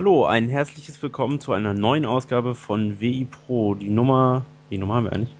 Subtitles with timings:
[0.00, 3.74] Hallo, ein herzliches Willkommen zu einer neuen Ausgabe von WI Pro.
[3.74, 5.36] Die Nummer, die Nummer haben wir eigentlich?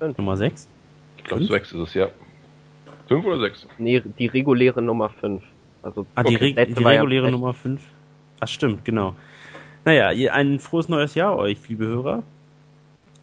[0.00, 0.18] Fünf.
[0.18, 0.66] Nummer 6?
[1.16, 2.08] Ich glaube, sechs ist es, ja.
[3.06, 3.68] Fünf oder sechs?
[3.78, 5.44] Nee, die reguläre Nummer 5.
[5.84, 7.32] Also Ah, die, letzte die ja reguläre recht.
[7.34, 7.80] Nummer 5.
[8.40, 9.14] Ach, stimmt, genau.
[9.84, 12.24] Naja, ein frohes neues Jahr euch, liebe Hörer.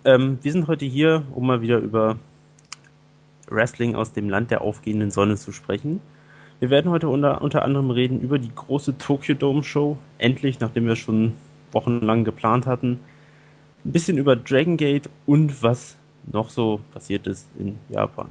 [0.05, 2.17] Ähm, wir sind heute hier, um mal wieder über
[3.49, 5.99] Wrestling aus dem Land der aufgehenden Sonne zu sprechen.
[6.59, 9.97] Wir werden heute unter, unter anderem reden über die große Tokyo Dome Show.
[10.17, 11.33] Endlich, nachdem wir schon
[11.71, 12.99] wochenlang geplant hatten.
[13.85, 15.97] Ein bisschen über Dragon Gate und was
[16.31, 18.27] noch so passiert ist in Japan.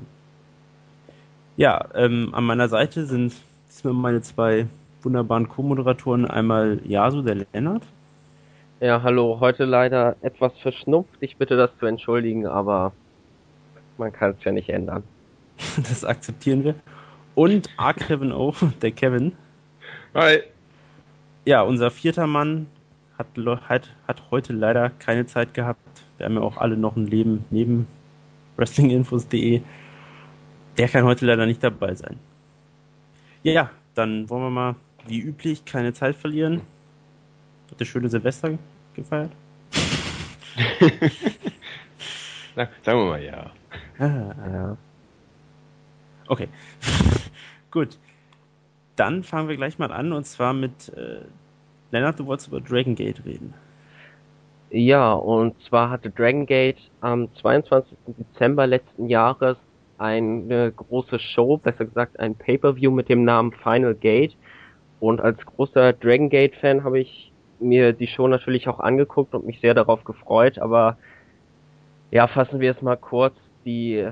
[1.56, 3.32] Ja, ähm, an meiner Seite sind
[3.68, 4.66] diesmal meine zwei
[5.02, 6.26] wunderbaren Co-Moderatoren.
[6.26, 7.84] Einmal Yasu, der Lennart.
[8.80, 11.16] Ja, hallo, heute leider etwas verschnupft.
[11.20, 12.92] Ich bitte das zu entschuldigen, aber
[13.98, 15.04] man kann es ja nicht ändern.
[15.88, 16.74] Das akzeptieren wir.
[17.36, 19.32] Und A-Kevin O, der Kevin.
[20.14, 20.38] Hi.
[21.44, 22.66] Ja, unser vierter Mann
[23.18, 23.26] hat,
[23.68, 25.78] hat, hat heute leider keine Zeit gehabt.
[26.16, 27.86] Wir haben ja auch alle noch ein Leben neben
[28.56, 29.60] wrestlinginfos.de.
[30.78, 32.18] Der kann heute leider nicht dabei sein.
[33.42, 34.74] Ja, dann wollen wir mal,
[35.06, 36.62] wie üblich, keine Zeit verlieren.
[37.70, 38.58] Hat ihr schöne Silvester
[38.94, 39.32] gefeiert?
[42.56, 43.50] Na, sagen wir mal ja.
[43.98, 44.76] Ah, Ja.
[46.28, 46.48] Okay.
[47.76, 47.98] Gut.
[48.96, 51.20] Dann fangen wir gleich mal an und zwar mit äh,
[51.90, 53.52] Lennart, du wolltest über Dragon Gate reden.
[54.70, 57.98] Ja, und zwar hatte Dragon Gate am 22.
[58.06, 59.58] Dezember letzten Jahres
[59.98, 64.34] eine große Show, besser gesagt ein Pay-Per-View mit dem Namen Final Gate.
[64.98, 69.60] Und als großer Dragon Gate-Fan habe ich mir die Show natürlich auch angeguckt und mich
[69.60, 70.96] sehr darauf gefreut, aber
[72.10, 73.34] ja, fassen wir es mal kurz.
[73.66, 74.02] Die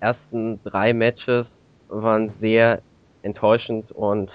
[0.00, 1.46] ersten drei Matches
[1.88, 2.82] waren sehr
[3.22, 4.30] enttäuschend und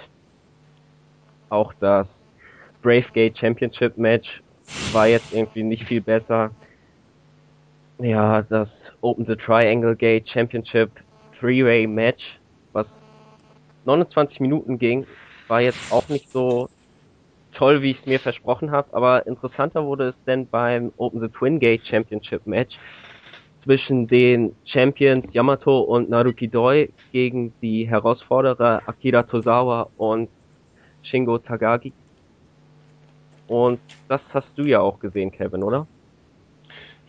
[1.50, 2.08] auch das
[2.82, 4.42] Brave Gate Championship Match
[4.94, 6.52] war jetzt irgendwie nicht viel besser.
[8.00, 8.70] Ja, das
[9.02, 10.92] Open the Triangle Gate Championship
[11.40, 12.40] Three-Way Match,
[12.74, 12.88] was
[13.86, 15.06] 29 Minuten ging,
[15.48, 16.70] war jetzt auch nicht so
[17.52, 21.28] toll, wie ich es mir versprochen habe, aber interessanter wurde es denn beim Open the
[21.28, 22.78] Twin Gate Championship Match
[23.64, 30.30] zwischen den Champions Yamato und Naruki Doi gegen die Herausforderer Akira Tozawa und
[31.04, 31.94] Shingo Tagagi.
[33.48, 35.86] Und das hast du ja auch gesehen, Kevin, oder?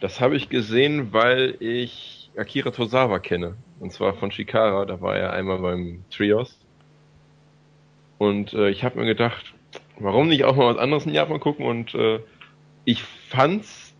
[0.01, 3.55] Das habe ich gesehen, weil ich Akira Tozawa kenne.
[3.79, 4.85] Und zwar von Shikara.
[4.85, 6.59] Da war er einmal beim Trios.
[8.19, 9.55] Und äh, ich habe mir gedacht,
[9.99, 11.67] warum nicht auch mal was anderes in Japan gucken?
[11.67, 12.21] Und äh,
[12.85, 13.92] ich fand's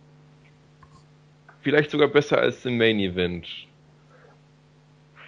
[1.63, 3.47] vielleicht sogar besser als im Main Event.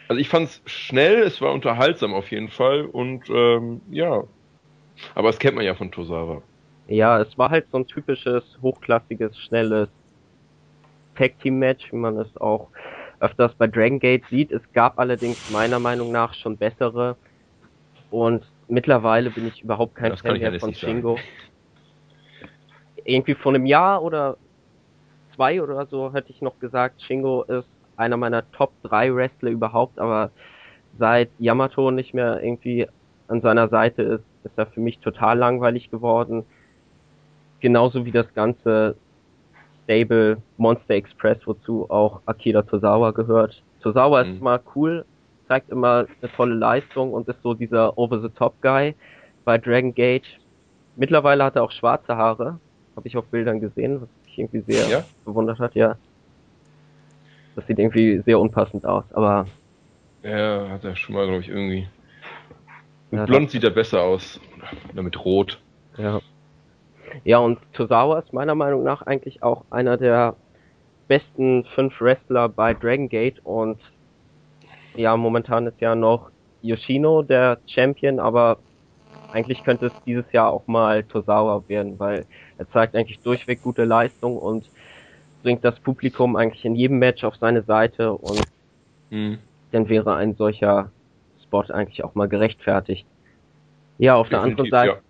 [0.07, 4.23] Also ich fand's schnell, es war unterhaltsam auf jeden Fall und ähm, ja.
[5.15, 6.41] Aber das kennt man ja von Tozawa.
[6.87, 9.89] Ja, es war halt so ein typisches, hochklassiges, schnelles
[11.15, 12.69] Tag-Team-Match, wie man es auch
[13.19, 14.51] öfters bei Dragon Gate sieht.
[14.51, 17.15] Es gab allerdings meiner Meinung nach schon bessere.
[18.11, 20.93] Und mittlerweile bin ich überhaupt kein Das Fan mehr von sagen.
[20.93, 21.19] Shingo.
[23.03, 24.37] Irgendwie vor einem Jahr oder
[25.35, 29.99] zwei oder so hätte ich noch gesagt, Shingo ist einer meiner Top 3 Wrestler überhaupt,
[29.99, 30.31] aber
[30.97, 32.87] seit Yamato nicht mehr irgendwie
[33.27, 36.45] an seiner Seite ist, ist er für mich total langweilig geworden.
[37.59, 38.95] Genauso wie das ganze
[39.83, 43.61] Stable Monster Express, wozu auch Akira Tozawa gehört.
[43.81, 44.43] Tozawa ist Mhm.
[44.43, 45.05] mal cool,
[45.47, 48.95] zeigt immer eine tolle Leistung und ist so dieser Over-the-Top-Guy
[49.45, 50.25] bei Dragon Gate.
[50.95, 52.59] Mittlerweile hat er auch schwarze Haare,
[52.95, 55.05] habe ich auf Bildern gesehen, was mich irgendwie sehr Ja?
[55.23, 55.97] bewundert hat, ja.
[57.55, 59.47] Das sieht irgendwie sehr unpassend aus, aber
[60.23, 61.87] Ja, hat er schon mal, glaube ich, irgendwie.
[63.11, 64.39] Mit Ja, blond sieht er besser aus.
[64.91, 65.61] Oder mit rot.
[65.97, 66.19] Ja.
[67.23, 70.35] Ja, und Tozawa ist meiner Meinung nach eigentlich auch einer der
[71.07, 73.81] besten fünf Wrestler bei Dragon Gate und
[74.95, 76.31] ja, momentan ist ja noch
[76.61, 78.59] Yoshino der Champion, aber
[79.31, 83.85] eigentlich könnte es dieses Jahr auch mal Tozawa werden, weil er zeigt eigentlich durchweg gute
[83.85, 84.65] Leistung und
[85.43, 88.43] bringt das Publikum eigentlich in jedem Match auf seine Seite und
[89.11, 89.37] Hm.
[89.71, 90.89] dann wäre ein solcher
[91.43, 93.05] Spot eigentlich auch mal gerechtfertigt.
[93.97, 95.01] Ja, auf der anderen Seite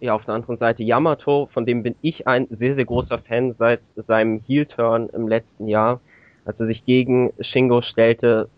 [0.00, 3.54] ja, auf der anderen Seite Yamato, von dem bin ich ein sehr, sehr großer Fan
[3.58, 6.00] seit seinem Heel-Turn im letzten Jahr.
[6.46, 8.48] Als er sich gegen Shingo stellte,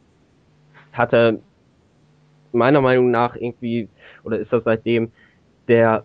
[0.93, 1.39] hat er
[2.53, 3.89] meiner Meinung nach irgendwie,
[4.23, 5.11] oder ist er seitdem
[5.67, 6.05] der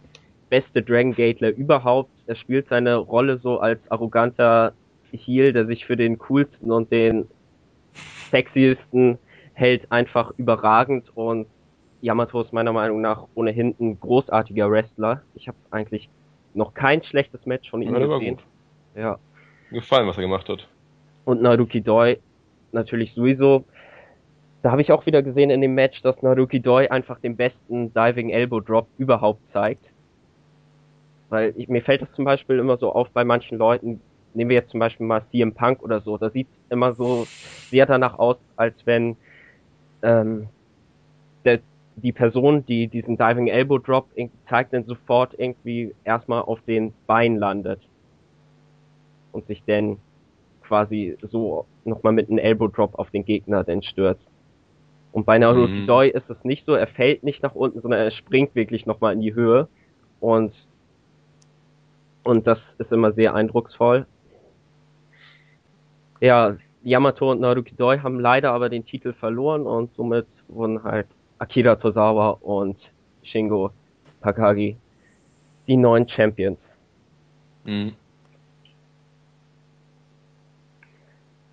[0.49, 2.11] beste Dragon Gatler überhaupt.
[2.27, 4.73] Er spielt seine Rolle so als arroganter
[5.11, 7.27] Heel, der sich für den coolsten und den
[8.29, 9.17] sexiesten
[9.53, 11.47] hält, einfach überragend und
[12.01, 15.23] Yamato ist meiner Meinung nach ohnehin ein großartiger Wrestler.
[15.33, 16.09] Ich habe eigentlich
[16.53, 18.37] noch kein schlechtes Match von ihm Ja, gesehen.
[18.95, 19.17] Ja.
[19.71, 20.67] Gefallen, was er gemacht hat.
[21.25, 22.17] Und Naruki Doi
[22.71, 23.65] natürlich sowieso.
[24.61, 27.93] Da habe ich auch wieder gesehen in dem Match, dass Naruki Doi einfach den besten
[27.93, 29.85] Diving Elbow Drop überhaupt zeigt.
[31.29, 34.01] Weil ich, mir fällt das zum Beispiel immer so auf bei manchen Leuten,
[34.33, 37.29] nehmen wir jetzt zum Beispiel mal CM Punk oder so, da sieht immer so
[37.71, 39.17] sehr danach aus, als wenn
[40.03, 40.49] ähm,
[41.45, 41.61] der,
[41.95, 44.11] die Person, die diesen Diving Elbow Drop
[44.49, 47.89] zeigt, dann sofort irgendwie erstmal auf den Bein landet
[49.31, 50.03] und sich dann
[50.61, 54.27] quasi so nochmal mit einem Elbow Drop auf den Gegner dann stürzt.
[55.11, 55.87] Und bei Naruki Mhm.
[55.87, 59.13] Doi ist es nicht so, er fällt nicht nach unten, sondern er springt wirklich nochmal
[59.13, 59.69] in die Höhe
[60.19, 60.53] und
[62.27, 64.05] und das ist immer sehr eindrucksvoll.
[66.19, 71.07] Ja, Yamato und Naruki Doi haben leider aber den Titel verloren und somit wurden halt
[71.39, 72.77] Akira Tozawa und
[73.23, 73.71] Shingo
[74.21, 74.77] Takagi
[75.67, 76.59] die neuen Champions.
[77.63, 77.93] Mhm.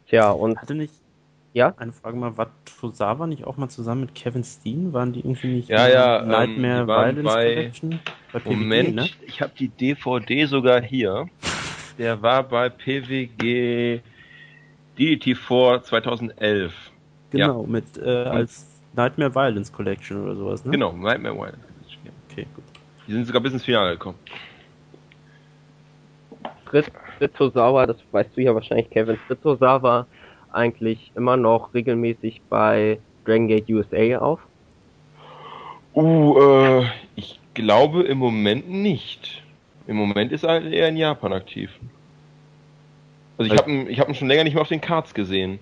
[0.07, 1.04] Tja, und Hatte nicht.
[1.55, 1.73] Ja?
[1.79, 4.93] Eine Frage mal, war Tosawa nicht auch mal zusammen mit Kevin Steen?
[4.93, 8.01] Waren die irgendwie nicht Ja, in ja, ähm, Nightmare waren Violence bei- Collection?
[8.33, 9.09] Bei PWG, Moment, ne?
[9.27, 11.27] ich habe die DVD sogar hier.
[11.97, 14.01] Der war bei PWG
[14.99, 16.73] DDT4 2011.
[17.31, 20.73] Genau, mit äh, als Nightmare Violence Collection oder sowas, ne?
[20.73, 21.55] Genau, Nightmare Wild.
[22.31, 22.65] Okay, gut.
[23.07, 24.19] Die sind sogar bis ins Finale gekommen.
[26.65, 30.07] Fritz Fritzosawa, das weißt du ja wahrscheinlich, Kevin Fritzosawa,
[30.55, 34.41] eigentlich immer noch regelmäßig bei Dragon Gate USA auf.
[35.95, 39.43] Uh, äh, ich glaube im Moment nicht.
[39.87, 41.71] Im Moment ist er eher in Japan aktiv.
[43.39, 45.59] Also ich habe ihn, ich hab ihn schon länger nicht mehr auf den Cards gesehen.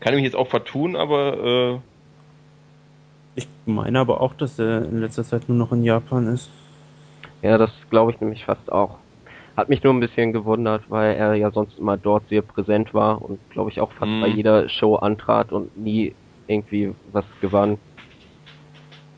[0.00, 1.78] Kann ich mich jetzt auch vertun, aber äh,
[3.36, 6.50] Ich meine aber auch, dass er in letzter Zeit nur noch in Japan ist.
[7.42, 8.98] Ja, das glaube ich nämlich fast auch.
[9.60, 13.20] Hat mich nur ein bisschen gewundert, weil er ja sonst immer dort sehr präsent war
[13.22, 14.20] und glaube ich auch fast Mhm.
[14.20, 16.14] bei jeder Show antrat und nie
[16.46, 17.78] irgendwie was gewann.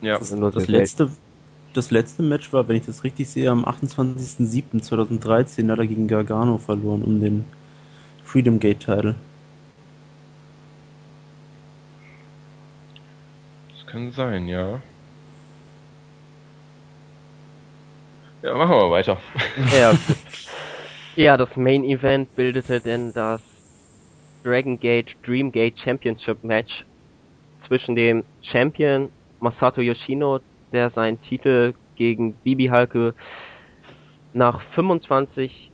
[0.01, 0.17] ja.
[0.19, 1.09] Also nur Das sehr letzte,
[1.73, 6.57] das letzte Match war, wenn ich das richtig sehe, am 28.07.2013 hat er gegen Gargano
[6.57, 7.45] verloren um den
[8.23, 9.15] Freedom Gate Title.
[13.69, 14.81] Das kann sein, ja.
[18.43, 19.17] Ja, machen wir weiter.
[19.71, 19.93] Ja,
[21.15, 23.39] ja, das Main Event bildete denn das
[24.43, 26.83] Dragon Gate Dream Gate Championship Match
[27.67, 29.09] zwischen dem Champion
[29.39, 30.41] Masato Yoshino,
[30.73, 33.15] der seinen Titel gegen Bibi Halke
[34.33, 35.71] nach 25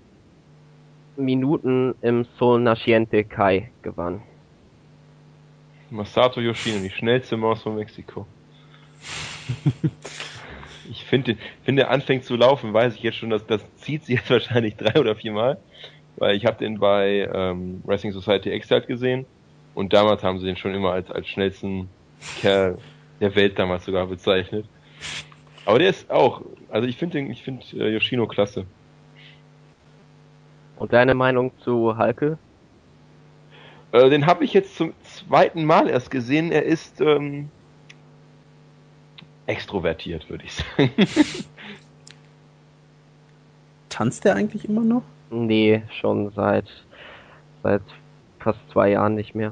[1.15, 4.21] Minuten im Sol Naciente Kai gewann.
[5.89, 8.27] Masato Yoshino, die schnellste Maus von Mexiko.
[10.89, 14.15] ich finde, wenn der anfängt zu laufen, weiß ich jetzt schon, dass das zieht sie
[14.15, 15.57] jetzt wahrscheinlich drei oder vier Mal,
[16.17, 19.25] weil ich habe den bei ähm, Wrestling Society Exiled gesehen
[19.75, 21.89] und damals haben sie den schon immer als als schnellsten
[22.41, 22.77] Kerl
[23.19, 24.65] der Welt damals sogar bezeichnet.
[25.65, 28.65] Aber der ist auch, also ich finde ich finde äh, Yoshino klasse.
[30.77, 32.37] Und deine Meinung zu Halke?
[33.91, 36.51] Äh, den habe ich jetzt zum zweiten Mal erst gesehen.
[36.51, 37.49] Er ist ähm,
[39.49, 40.91] extrovertiert, würde ich sagen.
[43.89, 45.03] Tanzt er eigentlich immer noch?
[45.31, 46.65] Nee, schon seit
[47.63, 47.81] seit
[48.39, 49.51] fast zwei Jahren nicht mehr.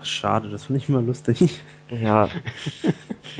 [0.00, 1.60] Ach, schade, das finde ich immer lustig.
[1.92, 2.28] Ja.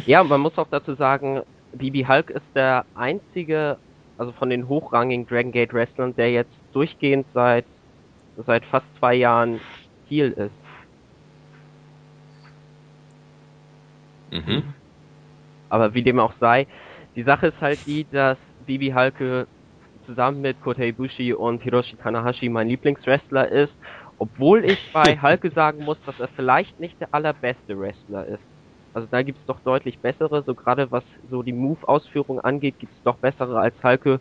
[0.06, 3.78] ja, man muss auch dazu sagen, Bibi Hulk ist der einzige,
[4.18, 7.64] also von den hochrangigen Dragon Gate Wrestlern, der jetzt durchgehend seit
[8.36, 9.60] seit fast zwei Jahren
[10.08, 10.50] Heel ist.
[14.32, 14.74] Mhm.
[15.70, 16.68] Aber wie dem auch sei,
[17.16, 19.48] die Sache ist halt die, dass Bibi Halke
[20.06, 23.74] zusammen mit Kota Ibushi und Hiroshi Tanahashi mein Lieblingswrestler ist,
[24.18, 28.44] obwohl ich bei Halke sagen muss, dass er vielleicht nicht der allerbeste Wrestler ist.
[28.94, 33.18] Also da gibt's doch deutlich bessere, so gerade was so die Move-Ausführung angeht, gibt's doch
[33.18, 34.20] bessere als Halke.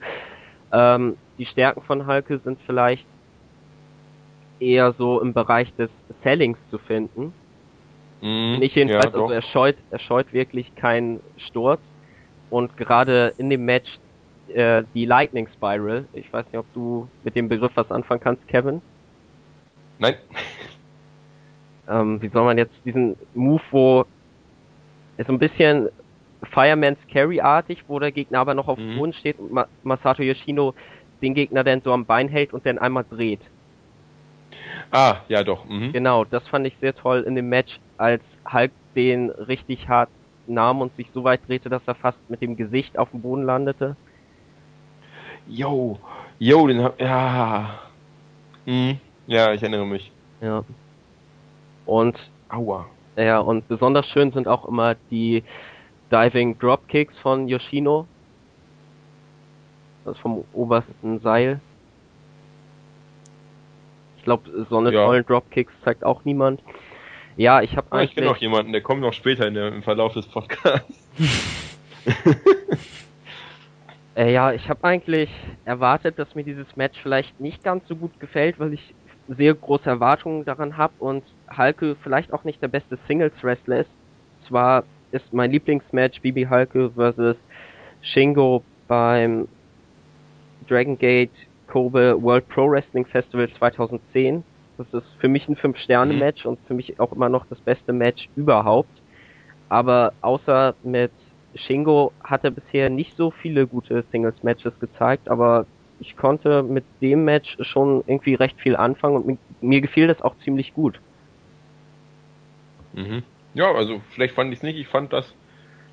[0.72, 3.08] Ähm, die Stärken von Halke sind vielleicht
[4.60, 5.90] eher so im Bereich des
[6.24, 7.34] Sellings zu finden.
[8.22, 8.58] Mhm.
[8.60, 11.82] Nicht jedenfalls, Ja, also er scheut, er scheut wirklich keinen Sturz.
[12.50, 13.90] Und gerade in dem Match
[14.50, 18.48] äh, die Lightning Spiral, ich weiß nicht, ob du mit dem Begriff was anfangen kannst,
[18.48, 18.82] Kevin.
[20.00, 20.16] Nein.
[21.90, 24.06] Ähm, wie soll man jetzt diesen Move, wo
[25.18, 25.90] ist so ein bisschen
[26.52, 28.98] Fireman's Carry-artig, wo der Gegner aber noch auf dem Mhm.
[29.00, 30.76] Boden steht und Ma Masato Yoshino
[31.22, 33.42] den Gegner dann so am Bein hält und dann einmal dreht.
[34.92, 35.66] Ah, ja doch.
[35.66, 35.92] Mhm.
[35.94, 40.10] Genau, das fand ich sehr toll in dem Match, als Hulk den richtig hart
[40.48, 43.44] nahm und sich so weit drehte, dass er fast mit dem Gesicht auf dem Boden
[43.44, 43.96] landete.
[45.48, 46.00] Yo,
[46.40, 47.80] yo, den hab, ja.
[48.66, 50.12] Hm, ja, ich erinnere mich.
[50.42, 50.64] Ja.
[51.86, 52.18] Und,
[52.50, 52.88] Aua.
[53.16, 55.44] ja, und besonders schön sind auch immer die
[56.12, 58.08] Diving Dropkicks von Yoshino.
[60.06, 61.60] Das vom obersten Seil.
[64.30, 65.06] Ich glaube, so eine Ja.
[65.06, 66.62] tollen Dropkicks zeigt auch niemand.
[67.36, 69.70] Ja, ich habe Ah, ich kenne noch eigentlich, jemanden, der kommt noch später in der,
[69.70, 71.10] im Verlauf des Podcasts.
[74.16, 75.32] äh, ja, ich habe eigentlich
[75.66, 78.94] erwartet, dass mir dieses Match vielleicht nicht ganz so gut gefällt, weil ich
[79.28, 81.24] sehr große Erwartungen daran habe und
[81.58, 83.92] Hulke vielleicht auch nicht der beste Singles-Wrestler ist.
[84.48, 87.38] Zwar ist mein Lieblingsmatch Bibi Hulke versus
[88.02, 89.48] Shingo beim
[90.68, 91.34] Dragon Gate
[91.70, 94.44] Kobe World Pro Wrestling Festival 2010.
[94.78, 98.30] Das ist für mich ein 5-Sterne-Match und für mich auch immer noch das beste Match
[98.36, 98.90] überhaupt.
[99.68, 101.12] Aber außer mit
[101.56, 105.66] Shingo hat er bisher nicht so viele gute Singles-Matches gezeigt, aber
[106.00, 110.36] ich konnte mit dem Match schon irgendwie recht viel anfangen und mir, gefiel das auch
[110.44, 111.00] ziemlich gut.
[112.94, 113.24] Mhm.
[113.54, 114.78] Ja, also schlecht fand ich es nicht.
[114.78, 115.34] Ich fand das,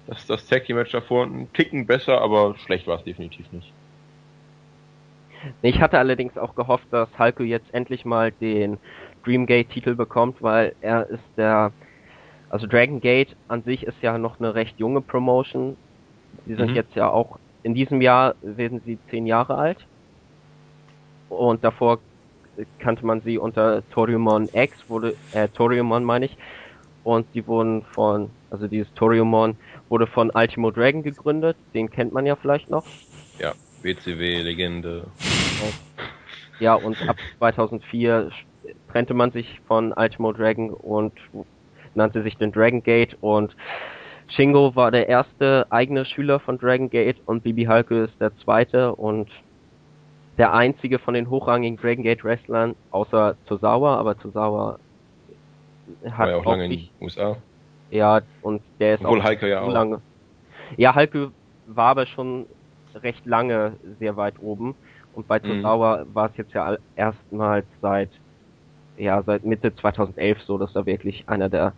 [0.07, 3.73] das, das Tag Match davor einen Ticken besser, aber schlecht war es definitiv nicht.
[5.63, 8.79] Ich hatte allerdings auch gehofft, dass Hulko jetzt endlich mal den
[9.25, 11.75] Dreamgate-Titel bekommt, weil er ist der,
[12.49, 15.79] also Dragon Gate an sich ist ja noch eine recht junge Promotion.
[16.45, 16.75] Sie sind Mhm.
[16.75, 19.89] jetzt ja auch, in diesem Jahr werden sie zehn Jahre alt.
[21.29, 22.01] Und davor
[22.79, 26.37] kannte man sie unter Toriumon X, wurde, äh, Toriumon meine ich.
[27.03, 32.27] Und die wurden von, also dieses Toriumon wurde von Ultimo Dragon gegründet, den kennt man
[32.27, 32.93] ja vielleicht noch.
[33.39, 33.55] Ja,
[33.87, 35.07] WCW-Legende.
[36.59, 41.13] Ja, und ab 2004 sch- trennte man sich von Ultimo Dragon und
[41.95, 43.55] nannte sich den Dragon Gate und
[44.29, 48.95] Shingo war der erste eigene Schüler von Dragon Gate und Bibi Hulke ist der zweite
[48.97, 49.31] und
[50.39, 54.79] der einzige von den hochrangigen Dragon Gate Wrestlern, außer Tozawa, aber Tozawa
[56.05, 57.37] hat War ja auch lange in nicht, den USA.
[57.91, 59.73] ja, und der ist Obwohl auch Heike ja so auch.
[59.73, 60.03] lange.
[60.77, 61.33] Ja, Hulke
[61.67, 62.47] war aber schon
[63.03, 64.77] recht lange sehr weit oben.
[65.13, 65.49] Und bei Mhm.
[65.49, 68.13] Tozawa war es jetzt ja erstmals seit,
[68.97, 71.77] ja, seit Mitte 2011 so, dass er wirklich einer der,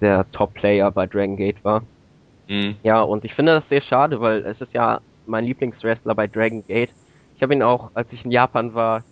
[0.00, 1.86] der Top-Player bei Dragon Gate war.
[2.48, 2.78] Mhm.
[2.82, 6.64] Ja, und ich finde das sehr schade, weil es ist ja mein Lieblingswrestler bei Dragon
[6.66, 6.94] Gate.
[7.36, 9.04] Ich habe ihn auch, als ich in Japan war,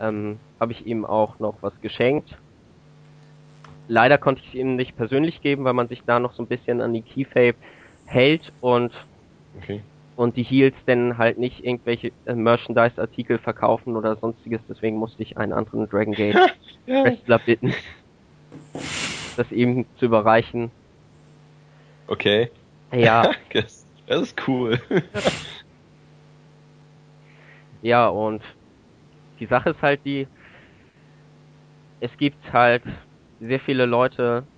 [0.00, 2.36] ähm, habe ich ihm auch noch was geschenkt.
[3.88, 6.48] Leider konnte ich es ihm nicht persönlich geben, weil man sich da noch so ein
[6.48, 7.58] bisschen an die Keyfape
[8.04, 8.92] hält und
[9.56, 9.82] Okay.
[10.16, 14.60] Und die Heels dann halt nicht irgendwelche äh, Merchandise-Artikel verkaufen oder sonstiges.
[14.68, 16.36] Deswegen musste ich einen anderen Dragon Gate.
[16.86, 17.74] Wrestler bitten,
[19.36, 20.72] das ihm zu überreichen.
[22.08, 22.50] Okay.
[22.92, 24.80] Ja, Das, das ist cool.
[27.82, 28.42] Ja, und
[29.38, 30.26] die Sache ist halt die,
[32.00, 32.82] es gibt halt
[33.38, 34.48] sehr viele Leute,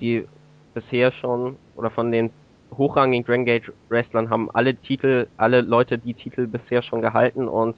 [0.00, 0.26] die
[0.72, 2.32] bisher schon, oder von den
[2.76, 7.76] hochrangigen Dragon Gate Wrestlern haben alle Titel, alle Leute die Titel bisher schon gehalten und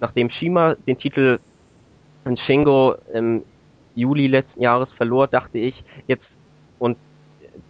[0.00, 1.38] nachdem Shima den Titel
[2.24, 3.42] an Shingo im
[3.94, 6.26] Juli letzten Jahres verlor, dachte ich, jetzt
[6.78, 6.98] und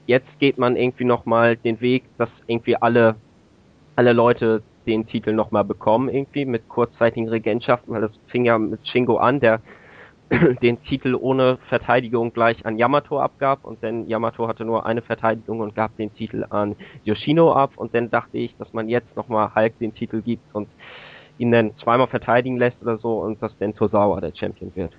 [0.06, 3.16] jetzt geht man irgendwie nochmal den Weg, dass irgendwie alle
[3.96, 8.86] alle Leute den Titel nochmal bekommen, irgendwie mit kurzzeitigen Regentschaften, weil das fing ja mit
[8.86, 9.60] Shingo an, der
[10.62, 15.60] den Titel ohne Verteidigung gleich an Yamato abgab und dann Yamato hatte nur eine Verteidigung
[15.60, 19.54] und gab den Titel an Yoshino ab und dann dachte ich, dass man jetzt nochmal
[19.54, 20.68] Hulk den Titel gibt und
[21.38, 24.92] ihn dann zweimal verteidigen lässt oder so und dass dann Tozawa der Champion wird.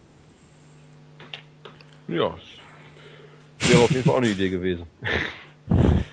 [2.07, 2.35] Ja.
[3.59, 4.85] Wäre auf jeden Fall auch eine Idee gewesen.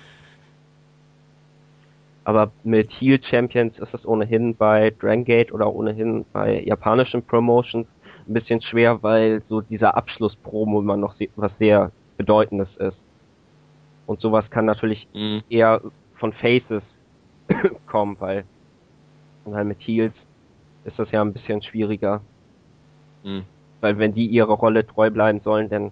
[2.25, 7.87] Aber mit Heel Champions ist es ohnehin bei Dragon Gate oder ohnehin bei japanischen Promotions
[8.27, 12.97] ein bisschen schwer, weil so dieser Abschlusspromo immer noch se- was sehr Bedeutendes ist.
[14.05, 15.43] Und sowas kann natürlich Mhm.
[15.49, 15.81] eher
[16.15, 16.83] von Faces
[17.85, 18.45] kommen, weil,
[19.43, 20.13] weil mit Heels
[20.83, 22.21] ist das ja ein bisschen schwieriger.
[23.23, 23.43] Mhm.
[23.81, 25.91] Weil wenn die ihrer Rolle treu bleiben sollen, dann,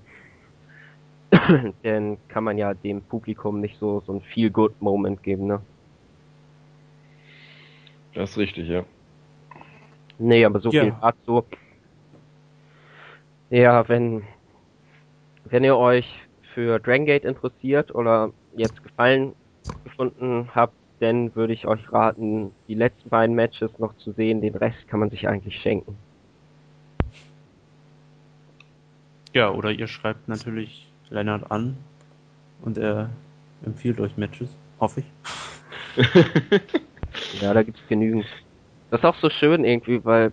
[1.83, 5.61] dann kann man ja dem Publikum nicht so, so ein Feel-Good-Moment geben, ne?
[8.13, 8.85] Das ist richtig, ja.
[10.19, 10.83] Nee, aber so Ja.
[10.83, 11.43] viel dazu.
[13.53, 14.24] Ja, wenn,
[15.45, 16.12] wenn ihr euch
[16.55, 19.33] für Dragon Gate interessiert oder jetzt Gefallen
[19.83, 24.41] gefunden habt, dann würde ich euch raten, die letzten beiden Matches noch zu sehen.
[24.41, 25.95] Den Rest kann man sich eigentlich schenken.
[29.33, 31.77] Ja, oder ihr schreibt natürlich Lennart an
[32.63, 33.12] und er
[33.63, 36.03] empfiehlt euch Matches, hoffe ich.
[37.39, 38.25] Ja, da gibt's genügend.
[38.89, 40.31] Das ist auch so schön irgendwie, weil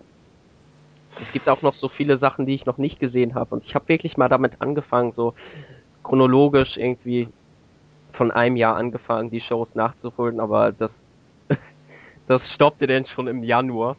[1.21, 3.55] es gibt auch noch so viele Sachen, die ich noch nicht gesehen habe.
[3.55, 5.33] Und ich habe wirklich mal damit angefangen, so
[6.03, 7.29] chronologisch irgendwie
[8.13, 10.91] von einem Jahr angefangen, die Shows nachzuholen, aber das
[12.27, 13.97] das stoppte denn schon im Januar.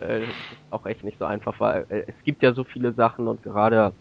[0.00, 0.22] Äh,
[0.70, 3.92] auch echt nicht so einfach, weil äh, es gibt ja so viele Sachen und gerade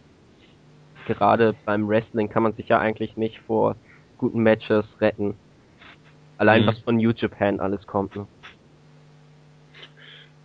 [1.06, 3.76] gerade beim Wrestling kann man sich ja eigentlich nicht vor
[4.18, 5.36] guten Matches retten.
[6.38, 6.68] Allein mhm.
[6.68, 8.16] was von New Japan alles kommt.
[8.16, 8.28] Ne?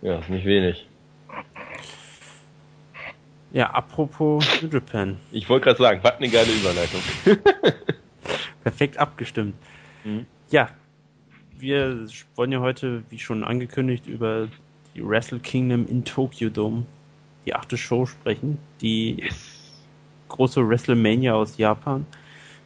[0.01, 0.88] Ja, nicht wenig.
[3.51, 5.17] Ja, apropos New Japan.
[5.31, 7.01] Ich wollte gerade sagen, was eine geile Überleitung.
[8.63, 9.55] Perfekt abgestimmt.
[10.03, 10.25] Mhm.
[10.51, 10.69] Ja,
[11.57, 14.47] wir wollen ja heute, wie schon angekündigt, über
[14.95, 16.85] die Wrestle Kingdom in Tokyo Dome,
[17.45, 19.59] die achte Show sprechen, die yes.
[20.27, 22.05] große WrestleMania aus Japan,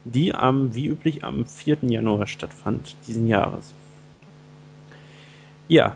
[0.03, 1.77] die am, wie üblich, am 4.
[1.83, 3.73] Januar stattfand, diesen Jahres.
[5.69, 5.95] Ja,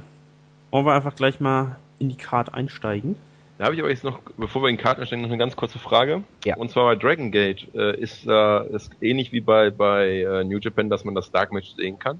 [0.72, 3.16] wollen wir einfach gleich mal in die Card einsteigen.
[3.58, 5.56] Da habe ich aber jetzt noch, bevor wir in die Card einsteigen, noch eine ganz
[5.56, 6.24] kurze Frage.
[6.46, 6.56] Ja.
[6.58, 10.60] Und zwar bei Dragon Gate äh, ist äh, ist ähnlich wie bei bei äh, New
[10.60, 12.20] Japan, dass man das Dark Match sehen kann.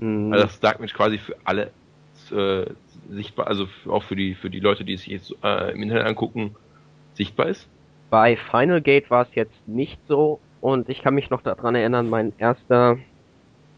[0.00, 0.32] Mhm.
[0.32, 1.70] Also das Dark Match quasi für alle
[2.32, 2.66] äh,
[3.10, 6.06] sichtbar, also auch für die für die Leute, die es sich jetzt äh, im Internet
[6.06, 6.56] angucken,
[7.14, 7.68] sichtbar ist.
[8.10, 12.10] Bei Final Gate war es jetzt nicht so und ich kann mich noch daran erinnern,
[12.10, 12.98] mein erster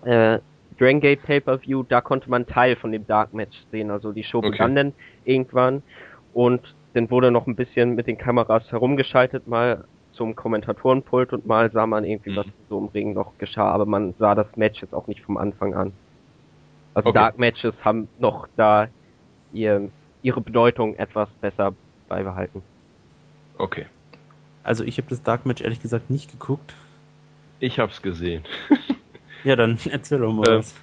[0.05, 0.39] äh,
[0.79, 4.39] Dragon Gate Pay-Per-View, da konnte man Teil von dem Dark Match sehen, also die Show
[4.39, 4.51] okay.
[4.51, 4.93] begann dann
[5.25, 5.83] irgendwann
[6.33, 11.71] und dann wurde noch ein bisschen mit den Kameras herumgeschaltet, mal zum Kommentatorenpult und mal
[11.71, 12.37] sah man irgendwie, mhm.
[12.37, 15.37] was so im Ring noch geschah, aber man sah das Match jetzt auch nicht vom
[15.37, 15.93] Anfang an.
[16.95, 17.19] Also okay.
[17.19, 18.89] Dark Matches haben noch da
[19.53, 19.91] ihr,
[20.23, 21.75] ihre Bedeutung etwas besser
[22.09, 22.63] beibehalten.
[23.57, 23.87] Okay.
[24.65, 26.75] Also ich habe das Dark Match ehrlich gesagt nicht geguckt.
[27.61, 28.45] Ich hab's gesehen.
[29.45, 30.75] ja, dann erzähl doch mal äh, was.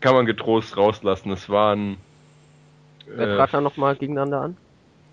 [0.00, 1.30] Kann man getrost rauslassen.
[1.32, 1.96] Es waren.
[3.06, 4.56] Wer äh, trat da nochmal gegeneinander an?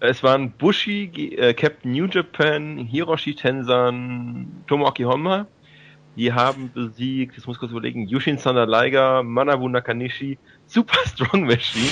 [0.01, 5.45] Es waren Bushi, äh, Captain New Japan, Hiroshi Tensan, Tomoaki Honma
[6.19, 10.37] die haben besiegt, jetzt muss ich kurz überlegen, Yushin Thunder Liger, Manabu Nakanishi,
[10.67, 11.89] Super Strong Machine.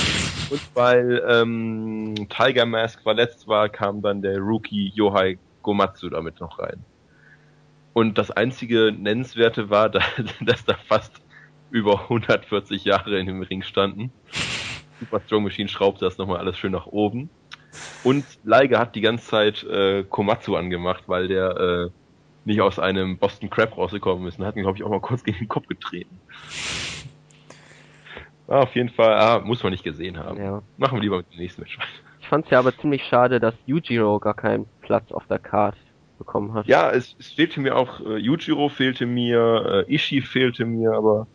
[0.50, 6.60] Und weil ähm, Tiger Mask verletzt war, kam dann der Rookie Yohai Gomatsu damit noch
[6.60, 6.84] rein.
[7.97, 9.89] Und das einzige Nennenswerte war,
[10.41, 11.19] dass da fast
[11.71, 14.12] über 140 Jahre in dem Ring standen.
[14.99, 17.31] Super Strong Machine schraubte das nochmal alles schön nach oben.
[18.03, 21.89] Und Liger hat die ganze Zeit äh, Komatsu angemacht, weil der äh,
[22.45, 24.38] nicht aus einem Boston Crab rausgekommen ist.
[24.38, 26.19] Und hat ihn, glaube ich, auch mal kurz gegen den Kopf getreten.
[28.47, 30.38] Ah, auf jeden Fall, ah, muss man nicht gesehen haben.
[30.39, 30.62] Ja.
[30.77, 31.89] Machen wir lieber mit dem nächsten Match weiter.
[32.21, 35.79] Ich fand es ja aber ziemlich schade, dass Yujiro gar keinen Platz auf der Karte
[36.17, 36.67] bekommen hat.
[36.67, 41.27] Ja, es, es fehlte mir auch, äh, Yujiro fehlte mir, äh, Ishii fehlte mir, aber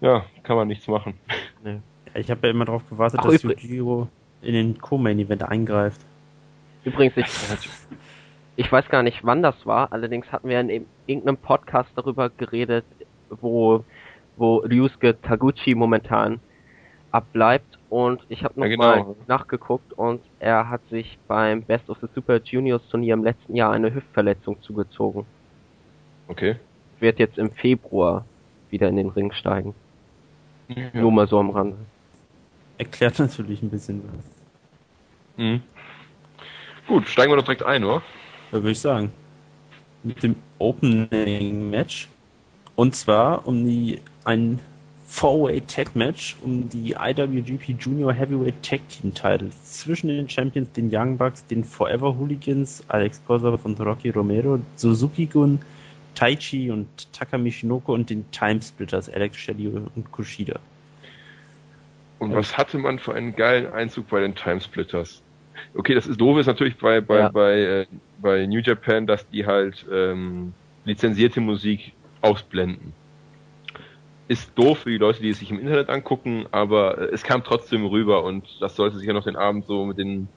[0.00, 1.14] ja, kann man nichts machen.
[1.62, 1.80] Nee.
[2.14, 4.08] Ich habe ja immer darauf gewartet, Ach, dass Yujiro
[4.42, 6.00] in den Co-Main-Event eingreift.
[6.84, 7.26] Übrigens, ich,
[8.56, 12.84] ich weiß gar nicht, wann das war, allerdings hatten wir in irgendeinem Podcast darüber geredet,
[13.28, 13.84] wo,
[14.36, 16.40] wo Ryusuke Taguchi momentan
[17.12, 19.16] abbleibt und ich habe nochmal ja, genau.
[19.26, 23.72] nachgeguckt und er hat sich beim Best of the Super Juniors Turnier im letzten Jahr
[23.72, 25.26] eine Hüftverletzung zugezogen.
[26.28, 26.56] Okay.
[27.00, 28.24] Wird jetzt im Februar
[28.70, 29.74] wieder in den Ring steigen.
[30.68, 30.88] Ja.
[30.92, 31.76] Nur mal so am Rande.
[32.78, 35.44] Erklärt natürlich ein bisschen was.
[35.44, 35.62] Mhm.
[36.86, 38.02] Gut, steigen wir doch direkt ein, oder?
[38.52, 39.12] würde ich sagen.
[40.04, 42.08] Mit dem Opening Match.
[42.76, 44.60] Und zwar um die ein
[45.10, 50.88] Four-Way Tag Match um die IWGP Junior Heavyweight Tag Team Title zwischen den Champions, den
[50.90, 55.58] Young Bucks, den Forever Hooligans, Alex Kosav und Rocky Romero, Suzuki Gun,
[56.14, 60.60] Taichi und Takami Shinoko und den Timesplitters, Alex Shelley und Kushida.
[62.20, 65.22] Und was hatte man für einen geilen Einzug bei den Timesplitters?
[65.74, 67.28] Okay, das ist doof, ist natürlich bei, bei, ja.
[67.30, 67.86] bei, äh,
[68.22, 71.92] bei New Japan, dass die halt ähm, lizenzierte Musik
[72.22, 72.92] ausblenden.
[74.30, 77.42] Ist doof für die Leute, die es sich im Internet angucken, aber äh, es kam
[77.42, 80.28] trotzdem rüber und das sollte sich ja noch den Abend so mit den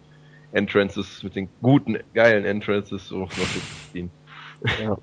[0.52, 4.10] Entrances, mit den guten, geilen Entrances so noch so ziehen.
[4.82, 4.98] Ja.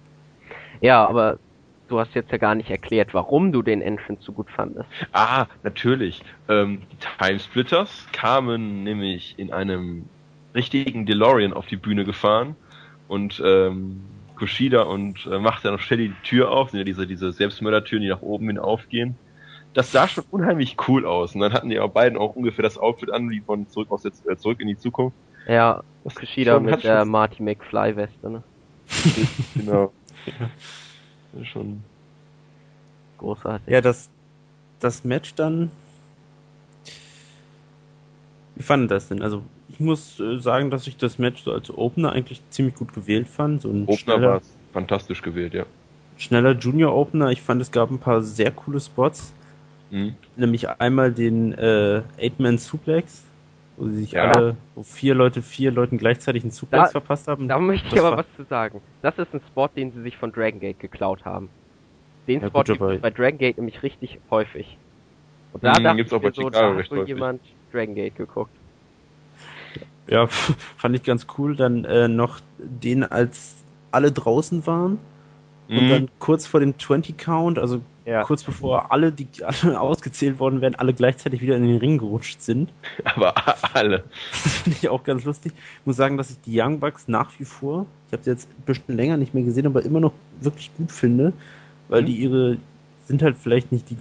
[0.80, 1.38] ja, aber
[1.86, 4.88] du hast jetzt ja gar nicht erklärt, warum du den Entrance so gut fandest.
[5.12, 6.22] Ah, natürlich.
[6.48, 10.06] Ähm, die Timesplitters kamen nämlich in einem
[10.52, 12.56] richtigen DeLorean auf die Bühne gefahren
[13.06, 14.02] und ähm,
[14.40, 18.02] Kushida und äh, macht dann noch schnell die Tür auf, sind ja diese, diese Selbstmördertüren,
[18.02, 19.16] die nach oben hin aufgehen.
[19.74, 21.34] Das sah schon unheimlich cool aus.
[21.34, 24.02] Und dann hatten die auch beiden auch ungefähr das Outfit an, wie von zurück aus
[24.02, 25.16] jetzt, äh, zurück in die Zukunft.
[25.46, 28.42] Ja, das Kushida mit der Marty McFly Weste, ne?
[29.54, 29.92] genau.
[30.26, 31.44] Ja.
[31.44, 31.84] Schon
[33.18, 33.68] großartig.
[33.68, 34.10] Ja, das
[34.80, 35.70] das Match dann.
[38.56, 39.22] Wie fanden das denn?
[39.22, 39.42] Also,
[39.80, 43.62] muss äh, sagen, dass ich das Match so als Opener eigentlich ziemlich gut gewählt fand.
[43.62, 44.40] So ein Opener war
[44.72, 45.64] fantastisch gewählt, ja.
[46.16, 47.30] Schneller Junior Opener.
[47.30, 49.32] Ich fand, es gab ein paar sehr coole Spots.
[49.90, 50.14] Mhm.
[50.36, 53.24] Nämlich einmal den äh, Eight-Man Suplex,
[53.76, 54.30] wo sie sich ja.
[54.30, 57.48] alle, wo vier Leute, vier Leuten gleichzeitig einen Suplex da, verpasst haben.
[57.48, 58.80] Da möchte ich das aber was zu sagen.
[59.02, 61.48] Das ist ein Spot, den sie sich von Dragon Gate geklaut haben.
[62.28, 64.76] Den ja, Spot gibt es bei Dragon Gate nämlich richtig häufig.
[65.52, 67.40] Und da mhm, dachte gibt's auch bei so, da hat wohl jemand
[67.72, 68.52] Dragon Gate geguckt.
[70.10, 70.26] Ja,
[70.76, 71.56] fand ich ganz cool.
[71.56, 73.54] Dann äh, noch den, als
[73.90, 74.98] alle draußen waren
[75.68, 75.78] mhm.
[75.78, 78.22] und dann kurz vor dem 20 Count, also ja.
[78.24, 82.42] kurz bevor alle, die alle ausgezählt worden wären, alle gleichzeitig wieder in den Ring gerutscht
[82.42, 82.72] sind.
[83.04, 83.34] Aber
[83.74, 84.04] alle.
[84.32, 85.52] Das finde ich auch ganz lustig.
[85.54, 88.48] Ich muss sagen, dass ich die Young Bucks nach wie vor, ich habe sie jetzt
[88.48, 91.32] ein bisschen länger nicht mehr gesehen, aber immer noch wirklich gut finde,
[91.88, 92.06] weil mhm.
[92.06, 92.56] die ihre
[93.06, 93.96] sind halt vielleicht nicht die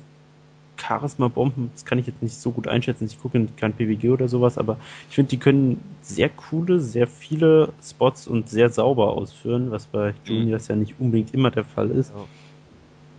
[0.80, 3.06] Charisma-Bomben, das kann ich jetzt nicht so gut einschätzen.
[3.06, 4.78] Ich gucke kein PWG oder sowas, aber
[5.10, 10.12] ich finde, die können sehr coole, sehr viele Spots und sehr sauber ausführen, was bei
[10.12, 10.34] mhm.
[10.36, 12.12] Juniors ja nicht unbedingt immer der Fall ist.
[12.16, 12.24] Ja.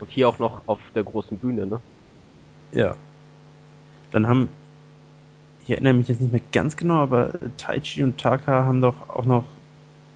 [0.00, 1.80] Und hier auch noch auf der großen Bühne, ne?
[2.72, 2.96] Ja.
[4.12, 4.48] Dann haben,
[5.62, 9.24] ich erinnere mich jetzt nicht mehr ganz genau, aber Taichi und Taka haben doch auch
[9.24, 9.44] noch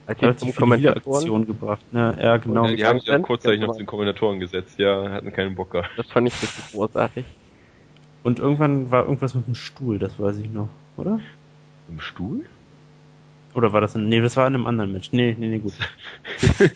[0.06, 1.92] als relativ viele Aktionen gebracht.
[1.92, 2.16] Ne?
[2.20, 2.66] Ja, genau.
[2.66, 5.70] Ja, die haben sich ja kurzzeitig noch zu den Kommentatoren gesetzt, ja, hatten keinen Bock
[5.70, 5.90] gehabt.
[5.96, 7.24] Das fand ich richtig großartig.
[8.22, 11.20] Und irgendwann war irgendwas mit dem Stuhl, das weiß ich noch, oder?
[11.88, 12.44] Im Stuhl?
[13.54, 15.10] Oder war das ein, nee, das war in einem anderen Match.
[15.12, 15.74] Nee, nee, nee, gut.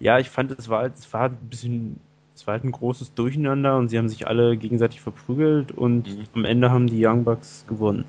[0.00, 1.98] ja, ich fand, es war, es war ein bisschen,
[2.34, 6.24] es war halt ein großes Durcheinander und sie haben sich alle gegenseitig verprügelt und mhm.
[6.34, 8.04] am Ende haben die Young Bucks gewonnen.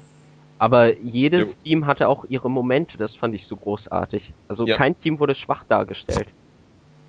[0.61, 1.53] Aber jedes ja.
[1.63, 4.31] Team hatte auch ihre Momente, das fand ich so großartig.
[4.47, 4.77] Also ja.
[4.77, 6.27] kein Team wurde schwach dargestellt.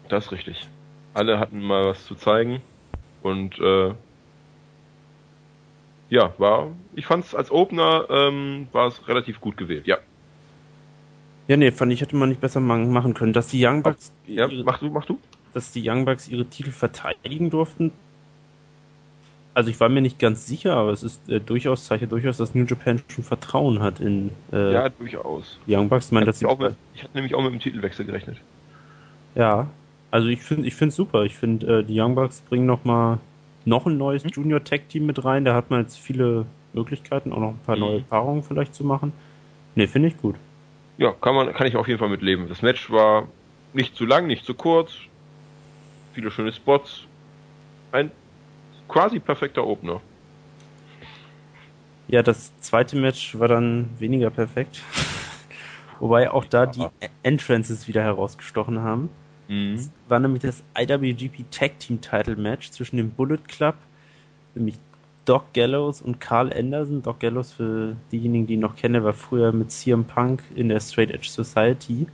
[0.08, 0.66] Das ist richtig.
[1.12, 2.62] Alle hatten mal was zu zeigen
[3.22, 3.92] und äh,
[6.08, 9.98] ja, war, ich fand es als Opener ähm, war es relativ gut gewählt, ja.
[11.46, 13.34] Ja, nee, fand ich, hätte man nicht besser machen können.
[13.34, 14.12] Dass die Young Bucks.
[14.26, 15.18] Ja, ihre, mach du, mach du.
[15.52, 17.92] Dass die Young Bucks ihre Titel verteidigen durften,
[19.54, 22.54] also ich war mir nicht ganz sicher, aber es ist äh, durchaus, ja durchaus, dass
[22.54, 25.58] New Japan schon Vertrauen hat in äh, Ja, durchaus.
[25.66, 26.06] Young Bucks.
[26.06, 28.38] Ich, meine, ich, mit, ich hatte nämlich auch mit dem Titelwechsel gerechnet.
[29.34, 29.68] Ja,
[30.10, 31.24] also ich finde ich finde super.
[31.24, 33.18] Ich finde, äh, die Young Bucks bringen noch mal
[33.64, 34.30] noch ein neues mhm.
[34.30, 35.44] Junior Tag Team mit rein.
[35.44, 37.82] Da hat man jetzt viele Möglichkeiten, auch noch ein paar mhm.
[37.82, 39.12] neue Paarungen vielleicht zu machen.
[39.74, 40.36] Ne, finde ich gut.
[40.98, 42.48] Ja, kann man, kann ich auf jeden Fall mit leben.
[42.48, 43.28] Das Match war
[43.72, 44.92] nicht zu lang, nicht zu kurz.
[46.12, 47.06] Viele schöne Spots.
[47.90, 48.10] Ein
[48.92, 50.00] quasi perfekter Opener.
[52.08, 54.82] Ja, das zweite Match war dann weniger perfekt.
[56.00, 56.86] Wobei auch da die
[57.22, 59.08] Entrances wieder herausgestochen haben.
[59.48, 59.76] Mhm.
[59.76, 63.76] Das war nämlich das IWGP Tag Team Title Match zwischen dem Bullet Club,
[64.54, 64.76] nämlich
[65.24, 67.02] Doc Gallows und Carl Anderson.
[67.02, 70.80] Doc Gallows, für diejenigen, die ihn noch kennen, war früher mit CM Punk in der
[70.80, 72.06] Straight Edge Society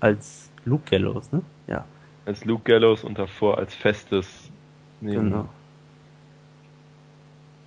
[0.00, 1.42] als Luke Gallows, ne?
[1.68, 1.84] Ja.
[2.26, 4.50] Als Luke Gallows und davor als festes
[5.00, 5.48] genau.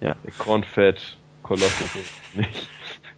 [0.02, 0.16] Ja.
[0.24, 1.90] Der Cornfett Kolossus
[2.36, 2.70] nicht.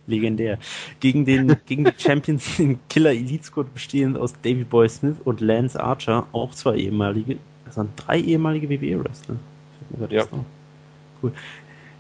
[0.08, 0.58] Legendär.
[1.00, 5.42] Gegen den, gegen die Champions den Killer Elite Squad bestehend aus Davey Boy Smith und
[5.42, 9.36] Lance Archer, auch zwei ehemalige, das waren drei ehemalige WWE-Wrestler.
[10.10, 10.26] Ja.
[11.22, 11.34] Cool.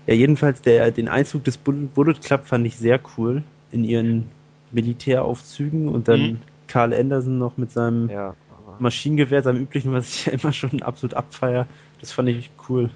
[0.07, 4.29] Ja, jedenfalls der, den Einzug des Bullet Club fand ich sehr cool in ihren
[4.71, 6.39] Militäraufzügen und dann mhm.
[6.67, 8.35] Carl Anderson noch mit seinem ja,
[8.79, 11.67] Maschinengewehr, seinem üblichen, was ich ja immer schon absolut abfeier.
[11.99, 12.89] Das fand ich cool.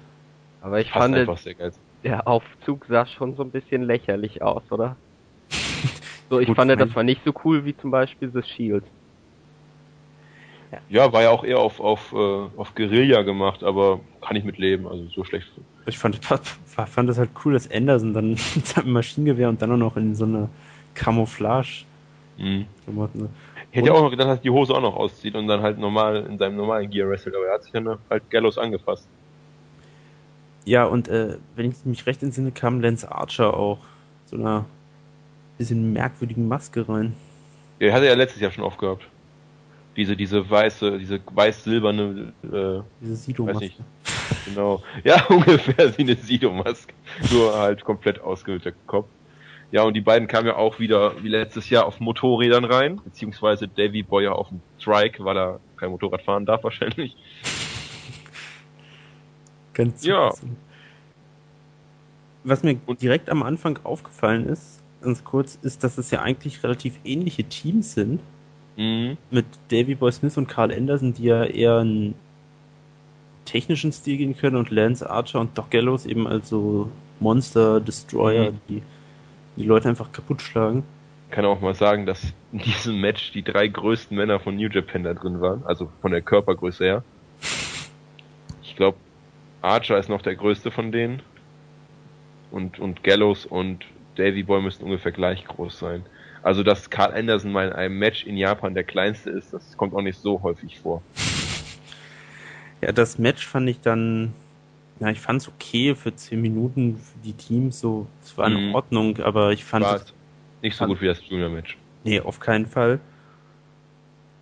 [0.66, 1.16] Aber ich fand,
[2.02, 4.96] der Aufzug sah schon so ein bisschen lächerlich aus, oder?
[6.28, 8.82] so, ich Gut, fand, das war nicht so cool wie zum Beispiel The Shield.
[10.72, 14.42] Ja, ja war ja auch eher auf, auf, äh, auf Guerilla gemacht, aber kann ich
[14.42, 15.46] mit leben, also so schlecht.
[15.86, 19.76] Ich fand, fand das halt cool, dass Anderson dann mit seinem Maschinengewehr und dann auch
[19.76, 20.48] noch in so einer
[20.94, 21.84] Camouflage.
[22.38, 22.66] Mhm.
[23.70, 25.78] Ich hätte ja auch noch gedacht, dass die Hose auch noch auszieht und dann halt
[25.78, 29.08] normal in seinem normalen Gear wrestelt, aber er hat sich dann halt Gallows angepasst.
[30.66, 33.78] Ja, und äh, wenn ich mich recht entsinne, kam Lance Archer auch
[34.26, 34.66] so einer
[35.58, 37.14] bisschen merkwürdigen Maske rein.
[37.78, 39.06] Ja, hatte ja letztes Jahr schon aufgehabt.
[39.96, 43.70] Diese, diese weiße, diese weiß-silberne, äh, diese Sido-Maske.
[44.44, 44.82] Genau.
[45.04, 46.92] Ja, ungefähr wie eine Sido-Maske.
[47.32, 49.08] Nur halt komplett ausgehöhlter Kopf.
[49.70, 53.68] Ja, und die beiden kamen ja auch wieder, wie letztes Jahr, auf Motorrädern rein, beziehungsweise
[53.68, 57.16] Davy Boyer auf dem Trike, weil er kein Motorrad fahren darf wahrscheinlich.
[59.76, 60.32] Ganz ja.
[62.44, 66.98] Was mir direkt am Anfang aufgefallen ist, ganz kurz, ist, dass es ja eigentlich relativ
[67.04, 68.20] ähnliche Teams sind.
[68.76, 69.18] Mhm.
[69.30, 72.14] Mit Davy Boy Smith und Carl Anderson, die ja eher ein
[73.44, 78.52] technischen Stil gehen können und Lance Archer und Doc Gallows eben als so Monster Destroyer,
[78.52, 78.60] mhm.
[78.68, 78.82] die
[79.56, 80.84] die Leute einfach kaputt schlagen.
[81.28, 84.68] Ich kann auch mal sagen, dass in diesem Match die drei größten Männer von New
[84.68, 87.04] Japan da drin waren, also von der Körpergröße her.
[88.62, 88.96] Ich glaube,
[89.62, 91.22] Archer ist noch der größte von denen.
[92.50, 93.84] Und, und Gallows und
[94.16, 96.04] Davy Boy müssten ungefähr gleich groß sein.
[96.42, 99.94] Also, dass Carl Anderson mal in einem Match in Japan der kleinste ist, das kommt
[99.94, 101.02] auch nicht so häufig vor.
[102.82, 104.34] Ja, das Match fand ich dann,
[105.00, 108.68] ja, ich fand es okay für 10 Minuten für die Teams, so, es war in
[108.68, 108.74] mhm.
[108.74, 110.14] Ordnung, aber ich fand es
[110.60, 111.78] nicht so fand, gut wie das Junior-Match.
[112.04, 113.00] Nee, auf keinen Fall.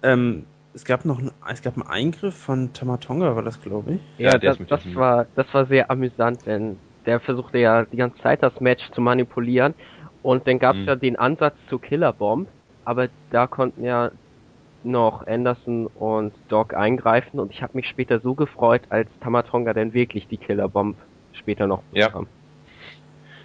[0.02, 4.00] Ähm, es gab noch einen, es gab einen Eingriff von Tamatonga, war das, glaube ich?
[4.18, 8.20] Ja, ja das, das war, das war sehr amüsant, denn der versuchte ja die ganze
[8.22, 9.74] Zeit das Match zu manipulieren
[10.22, 10.88] und dann gab es mhm.
[10.88, 12.48] ja den Ansatz zur Killerbomb,
[12.84, 14.10] aber da konnten ja
[14.82, 19.94] noch Anderson und Doc eingreifen und ich habe mich später so gefreut, als Tamatonga dann
[19.94, 20.96] wirklich die Killerbomb
[21.32, 22.24] später noch bekam.
[22.24, 22.28] Ja.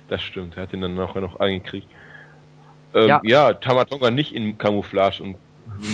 [0.09, 1.87] Das stimmt, er hat ihn dann nachher noch angekriegt.
[2.95, 3.21] Ähm, ja.
[3.23, 5.35] ja, Tamatonga nicht in Camouflage und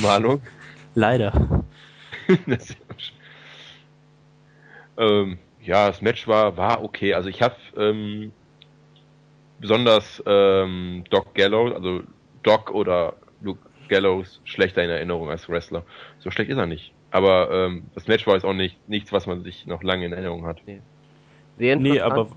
[0.01, 0.41] Malung.
[0.95, 1.63] Leider.
[2.47, 2.75] das
[4.97, 7.13] ähm, ja, das Match war, war okay.
[7.13, 8.31] Also ich habe ähm,
[9.59, 12.01] besonders ähm, Doc Gallows, also
[12.43, 15.83] Doc oder Luke Gallows schlechter in Erinnerung als Wrestler.
[16.19, 16.93] So schlecht ist er nicht.
[17.11, 20.13] Aber ähm, das Match war jetzt auch nicht nichts, was man sich noch lange in
[20.13, 20.61] Erinnerung hat.
[20.65, 20.81] Nee,
[21.57, 22.27] Sehr nee aber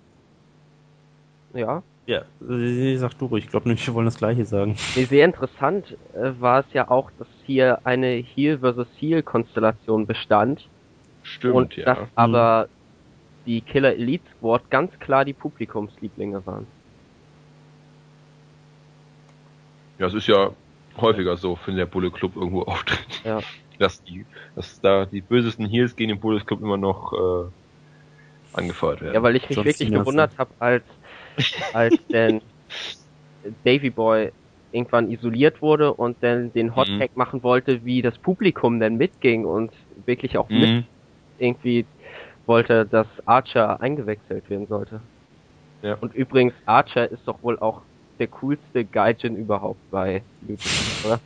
[1.54, 1.82] ja.
[2.08, 3.44] Ja, sag du ruhig.
[3.44, 4.76] Ich glaube nicht, wir wollen das Gleiche sagen.
[4.96, 10.06] Nee, sehr interessant äh, war es ja auch, dass hier eine Heel versus Heel Konstellation
[10.06, 10.66] bestand.
[11.22, 11.84] Stimmt, und ja.
[11.84, 12.68] dass aber hm.
[13.44, 16.66] die Killer Elite Squad ganz klar die Publikumslieblinge waren.
[19.98, 20.52] Ja, es ist ja
[20.96, 23.20] häufiger so, wenn der Bullet Club irgendwo auftritt.
[23.22, 23.40] Ja.
[23.78, 24.24] Dass die,
[24.56, 27.50] dass da die bösesten Heels gegen den Bullet Club immer noch äh,
[28.54, 29.14] angefeuert werden.
[29.14, 30.84] Ja, weil ich mich Sonst wirklich gewundert habe, als
[31.72, 32.40] als denn
[33.64, 34.32] Davy Boy
[34.72, 37.00] irgendwann isoliert wurde und dann den Hot mhm.
[37.00, 37.18] Tag mhm.
[37.18, 39.72] machen wollte, wie das Publikum dann mitging und
[40.04, 40.60] wirklich auch mhm.
[40.60, 40.84] mit
[41.38, 41.86] irgendwie
[42.46, 45.00] wollte, dass Archer eingewechselt werden sollte.
[45.82, 45.96] Ja.
[46.00, 47.82] Und übrigens, Archer ist doch wohl auch
[48.18, 51.20] der coolste Gaijin überhaupt bei YouTube, oder?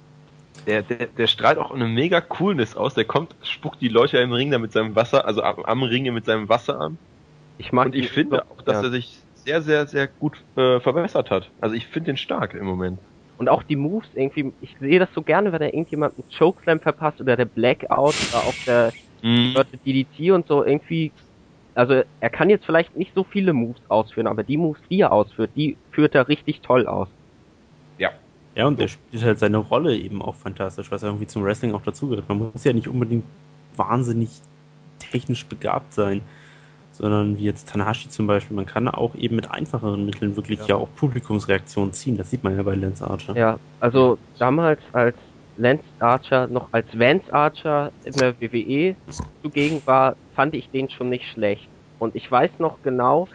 [0.66, 2.94] Der, der, der strahlt auch eine mega Coolness aus.
[2.94, 6.12] Der kommt, spuckt die Leute im Ring da mit seinem Wasser, also am, am Ringe
[6.12, 6.98] mit seinem Wasser an.
[7.58, 8.88] Ich mag und ich finde auch, dass ja.
[8.88, 11.50] er sich sehr, sehr, sehr gut äh, verbessert hat.
[11.60, 12.98] Also ich finde den stark im Moment.
[13.38, 16.80] Und auch die Moves irgendwie, ich sehe das so gerne, wenn er irgendjemand einen Chokeslam
[16.80, 19.56] verpasst oder der Blackout oder auch der mm.
[19.84, 21.10] DDT und so irgendwie.
[21.74, 25.10] Also er kann jetzt vielleicht nicht so viele Moves ausführen, aber die Moves, die er
[25.10, 27.08] ausführt, die führt er richtig toll aus.
[27.98, 28.10] Ja.
[28.54, 31.82] Ja, und er spielt halt seine Rolle eben auch fantastisch, was irgendwie zum Wrestling auch
[31.82, 32.28] dazugehört.
[32.28, 33.24] Man muss ja nicht unbedingt
[33.76, 34.28] wahnsinnig
[34.98, 36.20] technisch begabt sein
[36.92, 40.66] sondern wie jetzt Tanahashi zum Beispiel, man kann auch eben mit einfacheren Mitteln wirklich ja,
[40.68, 42.16] ja auch Publikumsreaktionen ziehen.
[42.16, 43.36] Das sieht man ja bei Lance Archer.
[43.36, 45.16] Ja, also damals als
[45.56, 48.94] Lance Archer noch als Vance Archer in der WWE
[49.42, 51.68] zugegen war, fand ich den schon nicht schlecht.
[51.98, 53.28] Und ich weiß noch genau,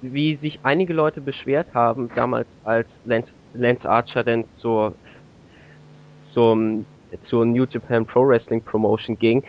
[0.00, 4.94] wie sich einige Leute beschwert haben, damals als Lance, Lance Archer denn zur,
[6.32, 6.84] zum,
[7.28, 9.42] zur New Japan Pro Wrestling Promotion ging,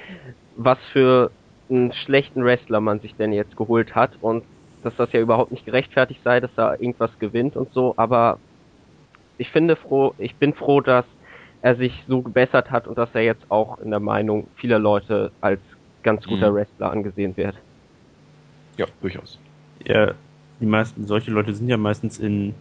[0.56, 1.32] was für
[1.70, 4.44] einen schlechten Wrestler man sich denn jetzt geholt hat und
[4.84, 8.40] dass das ja überhaupt nicht gerechtfertigt sei, dass er irgendwas gewinnt und so, aber
[9.38, 11.06] ich finde froh, ich bin froh, dass
[11.62, 15.32] er sich so gebessert hat und dass er jetzt auch in der Meinung vieler Leute
[15.42, 15.60] als
[16.04, 16.56] ganz guter mhm.
[16.56, 17.56] Wrestler angesehen wird.
[18.78, 19.40] Ja, durchaus.
[19.86, 20.14] Ja,
[20.60, 22.54] die meisten, solche Leute sind ja meistens in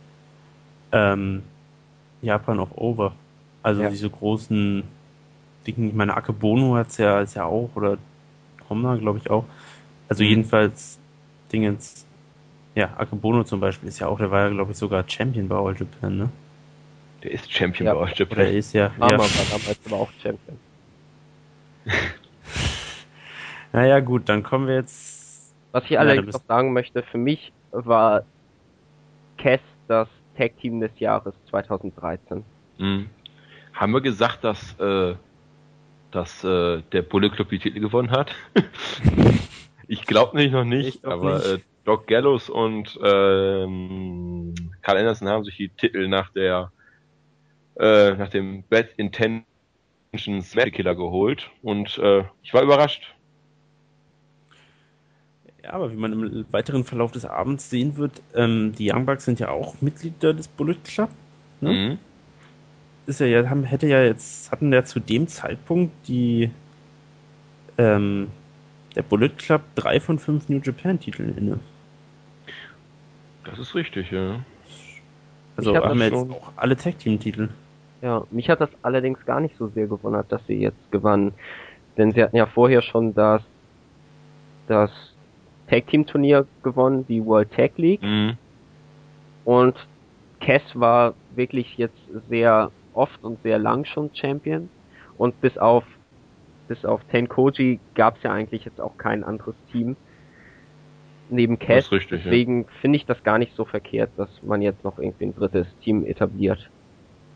[0.92, 1.42] ähm,
[2.22, 3.12] Japan auch over.
[3.62, 3.90] Also ja.
[3.90, 4.82] diese großen,
[5.66, 7.98] dicken, ich meine, Akebono hat's ja, ist ja auch, oder
[8.68, 9.44] Homna, glaube ich auch.
[10.08, 10.30] Also mhm.
[10.30, 10.98] jedenfalls
[11.52, 12.06] Dingens,
[12.74, 15.56] ja, Akebono zum Beispiel ist ja auch, der war ja, glaube ich, sogar Champion bei
[15.56, 16.28] All Japan, ne?
[17.22, 17.94] Der ist Champion ja.
[17.94, 18.38] bei All Japan.
[18.38, 18.92] Der ist ja.
[18.98, 19.18] Aber ja.
[19.18, 20.58] war damals aber auch Champion.
[23.72, 25.54] naja, gut, dann kommen wir jetzt.
[25.72, 28.24] Was ich allerdings noch sagen möchte, für mich war
[29.36, 32.44] Cass das Tag Team des Jahres 2013.
[32.78, 33.10] Mhm.
[33.72, 35.14] Haben wir gesagt, dass äh,
[36.10, 38.34] dass äh, der Bullet Club die Titel gewonnen hat.
[39.88, 41.46] ich glaube nicht noch nicht, aber nicht.
[41.46, 46.70] Äh, Doc Gallows und ähm, Carl Anderson haben sich die Titel nach der
[47.76, 49.46] äh, nach dem Bad Intentions
[50.72, 53.14] Killer geholt und äh, ich war überrascht.
[55.62, 59.24] Ja, aber wie man im weiteren Verlauf des Abends sehen wird, ähm, die Young Bucks
[59.24, 61.10] sind ja auch Mitglieder des Bullet Club.
[61.60, 61.72] Ne?
[61.72, 61.98] Mhm
[63.08, 66.50] ist ja, ja haben, hätte ja jetzt, hatten ja zu dem Zeitpunkt die,
[67.78, 68.28] ähm,
[68.94, 71.58] der Bullet Club drei von fünf New Japan-Titeln inne.
[73.44, 74.40] Das ist richtig, ja.
[75.56, 77.48] Also Ich hab haben wir jetzt auch alle Tag-Team-Titel.
[78.02, 81.32] Ja, mich hat das allerdings gar nicht so sehr gewundert, dass sie jetzt gewannen.
[81.96, 83.42] Denn sie hatten ja vorher schon das,
[84.68, 84.90] das
[85.68, 88.02] Tag Team Turnier gewonnen, die World Tag League.
[88.02, 88.36] Mhm.
[89.44, 89.74] Und
[90.40, 94.68] Cass war wirklich jetzt sehr oft und sehr lang schon Champion.
[95.16, 95.84] Und bis auf,
[96.68, 99.96] bis auf Tenkoji gab es ja eigentlich jetzt auch kein anderes Team
[101.30, 101.90] neben Cass.
[101.92, 102.24] richtig, ja.
[102.24, 105.66] Deswegen finde ich das gar nicht so verkehrt, dass man jetzt noch irgendwie ein drittes
[105.82, 106.70] Team etabliert.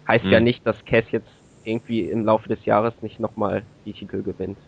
[0.08, 0.44] Heißt ja Hm.
[0.44, 1.30] nicht, dass Cass jetzt
[1.64, 4.58] irgendwie im Laufe des Jahres nicht nochmal die Titel gewinnt.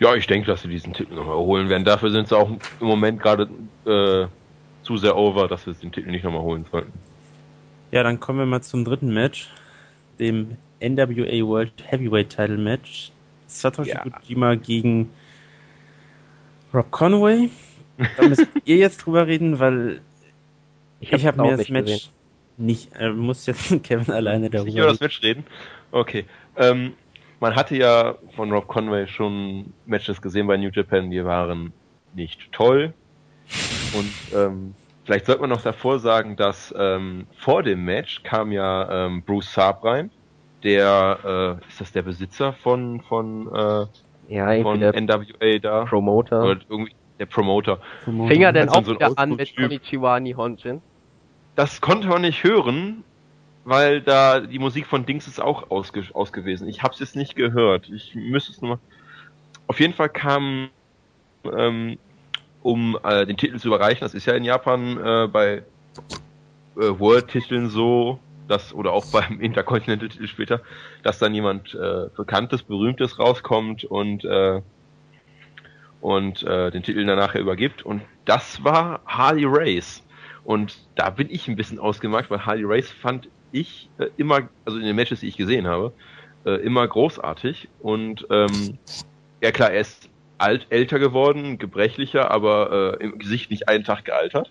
[0.00, 1.84] Ja, ich denke, dass sie diesen Titel nochmal holen werden.
[1.84, 2.50] Dafür sind sie auch
[2.80, 3.48] im Moment gerade
[3.86, 4.26] äh,
[4.82, 6.92] zu sehr over, dass wir den Titel nicht nochmal holen sollten.
[7.90, 9.50] Ja, dann kommen wir mal zum dritten Match,
[10.18, 13.12] dem NWA World Heavyweight Title Match.
[13.46, 14.02] Satoshi Ja.
[14.02, 15.10] Kojima gegen
[16.72, 17.50] Rob Conway.
[18.16, 20.00] Da müsst ihr jetzt drüber reden, weil
[21.00, 22.10] ich, habe auch mir das Match gesehen.
[22.56, 25.44] nicht, äh, muss jetzt Kevin alleine Nicht über darüber das Match reden?
[25.92, 26.24] Okay.
[26.56, 26.94] Ähm,
[27.40, 31.72] man hatte ja von Rob Conway schon Matches gesehen bei New Japan, die waren
[32.14, 32.92] nicht toll.
[33.92, 39.06] Und ähm, vielleicht sollte man noch davor sagen, dass ähm, vor dem Match kam ja
[39.06, 40.10] ähm, Bruce Saab rein.
[40.62, 43.86] Der, äh, ist das der Besitzer von, von, äh,
[44.34, 45.84] Ja, von NWA da?
[45.84, 46.42] Promoter.
[46.42, 47.80] Oder irgendwie der Promoter.
[48.06, 48.28] reden.
[48.28, 49.54] Fing er denn auch so an mit.
[49.54, 50.80] Konnichiwa Nihonjin?
[51.54, 53.04] Das konnte man nicht hören,
[53.64, 56.68] weil da die Musik von Dings ist auch ausge aus gewesen.
[56.68, 57.88] Ich habe es jetzt nicht gehört.
[57.90, 58.78] Ich müsste es nochmal.
[59.66, 60.70] Auf jeden Fall kam,
[61.56, 61.98] ähm,
[62.64, 65.62] um äh, den Titel zu überreichen, das ist ja in Japan äh, bei
[66.76, 70.62] äh, World-Titeln so, dass oder auch beim Intercontinental-Titel später,
[71.02, 74.62] dass dann jemand äh, Bekanntes, Berühmtes rauskommt und äh,
[76.00, 77.82] und äh, den Titel dann nachher übergibt.
[77.82, 80.02] Und das war Harley Race.
[80.44, 84.78] Und da bin ich ein bisschen ausgemacht, weil Harley Race fand ich äh, immer, also
[84.78, 85.92] in den Matches, die ich gesehen habe,
[86.44, 87.68] äh, immer großartig.
[87.80, 88.78] Und ähm,
[89.42, 94.04] ja klar, er ist alt, älter geworden, gebrechlicher, aber äh, im Gesicht nicht einen Tag
[94.04, 94.50] gealtert.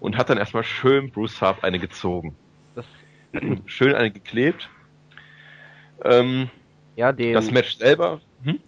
[0.00, 2.36] Und hat dann erstmal schön Bruce Harp eine gezogen.
[2.76, 2.84] Das,
[3.66, 4.68] schön eine geklebt.
[6.04, 6.50] Ähm,
[6.94, 8.20] ja, den, das Match selber.
[8.44, 8.60] Hm?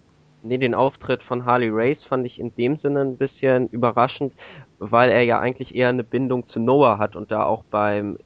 [0.43, 4.33] nee, den Auftritt von Harley Race fand ich in dem Sinne ein bisschen überraschend,
[4.79, 8.17] weil er ja eigentlich eher eine Bindung zu Noah hat und da auch beim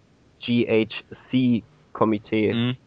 [0.42, 2.78] GHC-Komitee Mhm.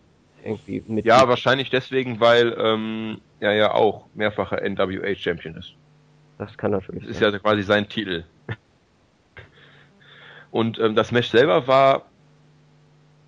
[0.45, 1.05] irgendwie mit.
[1.05, 5.75] Ja, wahrscheinlich deswegen, weil ähm, er ja auch mehrfacher NWA-Champion ist.
[6.39, 7.33] das kann natürlich Das ist sein.
[7.33, 8.25] ja quasi sein Titel.
[10.51, 12.07] Und ähm, das Match selber war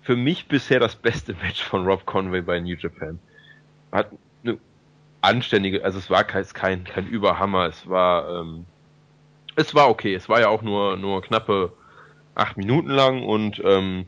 [0.01, 3.19] für mich bisher das beste Match von Rob Conway bei New Japan.
[3.91, 4.11] Hat
[4.43, 4.57] eine
[5.21, 8.65] anständige, also es war kein, kein, kein Überhammer, es war, ähm,
[9.55, 11.73] es war okay, es war ja auch nur, nur knappe
[12.33, 14.07] acht Minuten lang und ähm,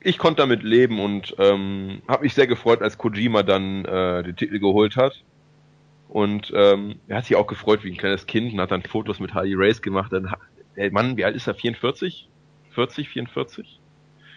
[0.00, 4.36] ich konnte damit leben und ähm, habe mich sehr gefreut, als Kojima dann äh, den
[4.36, 5.22] Titel geholt hat.
[6.08, 9.20] Und ähm, er hat sich auch gefreut wie ein kleines Kind und hat dann Fotos
[9.20, 10.12] mit Harley Race gemacht.
[10.12, 10.32] Dann,
[10.76, 11.54] der Mann, wie alt ist er?
[11.54, 12.28] 44?
[12.70, 13.80] 40, 44?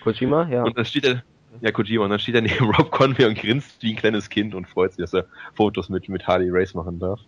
[0.03, 0.63] Kojima, ja.
[0.63, 1.23] Und dann steht er,
[1.61, 4.53] ja, Kojima, und dann steht er neben Rob Conway und grinst wie ein kleines Kind
[4.53, 7.19] und freut sich, dass er Fotos mit, mit Harley Race machen darf.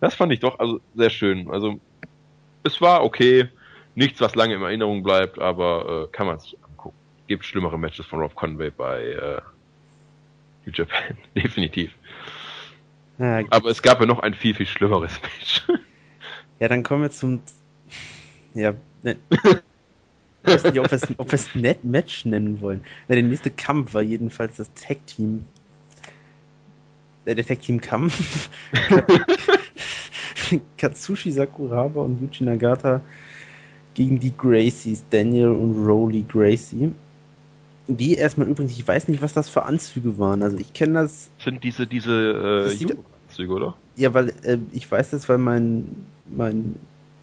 [0.00, 1.50] Das fand ich doch also sehr schön.
[1.50, 1.78] Also,
[2.64, 3.48] es war okay.
[3.96, 6.56] Nichts, was lange in Erinnerung bleibt, aber äh, kann man sich.
[7.30, 9.40] Gibt schlimmere Matches von Rob Conway bei äh,
[10.66, 11.16] New Japan.
[11.36, 11.92] Definitiv.
[13.20, 15.62] Ja, Aber es gab ja noch ein viel, viel schlimmeres Match.
[16.58, 17.40] ja, dann kommen wir zum.
[18.52, 19.44] Ja, ne, ich
[20.42, 22.80] weiß nicht, ob wir es ob wir es Net Match nennen wollen.
[23.06, 25.44] Ja, der nächste Kampf war jedenfalls das Tag Team.
[27.26, 28.50] Äh, der Tag Team Kampf.
[30.78, 33.00] Katsushi Sakuraba und Yuji Nagata
[33.94, 36.92] gegen die Gracies, Daniel und Rowley Gracie.
[37.88, 40.42] Die erstmal übrigens, ich weiß nicht, was das für Anzüge waren.
[40.42, 43.74] Also ich kenne das sind diese, diese äh, Jugendanzüge, oder?
[43.96, 46.76] Ja, weil äh, ich weiß das, weil mein, mein,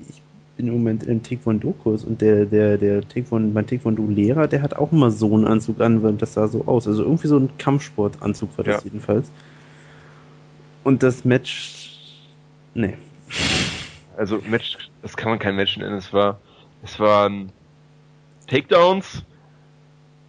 [0.09, 0.21] ich
[0.57, 4.91] bin im Moment im Taekwondo-Kurs und der, der, der Taekwondo, mein Taekwondo-Lehrer, der hat auch
[4.91, 6.87] immer so einen Anzug an, weil das sah so aus.
[6.87, 8.89] Also irgendwie so ein Kampfsportanzug war das Ja.
[8.91, 9.31] jedenfalls.
[10.83, 11.97] Und das Match,
[12.73, 12.95] nee.
[14.17, 15.95] Also Match, das kann man kein Match nennen.
[15.97, 16.39] Es war,
[16.83, 17.51] es waren
[18.47, 19.23] Takedowns,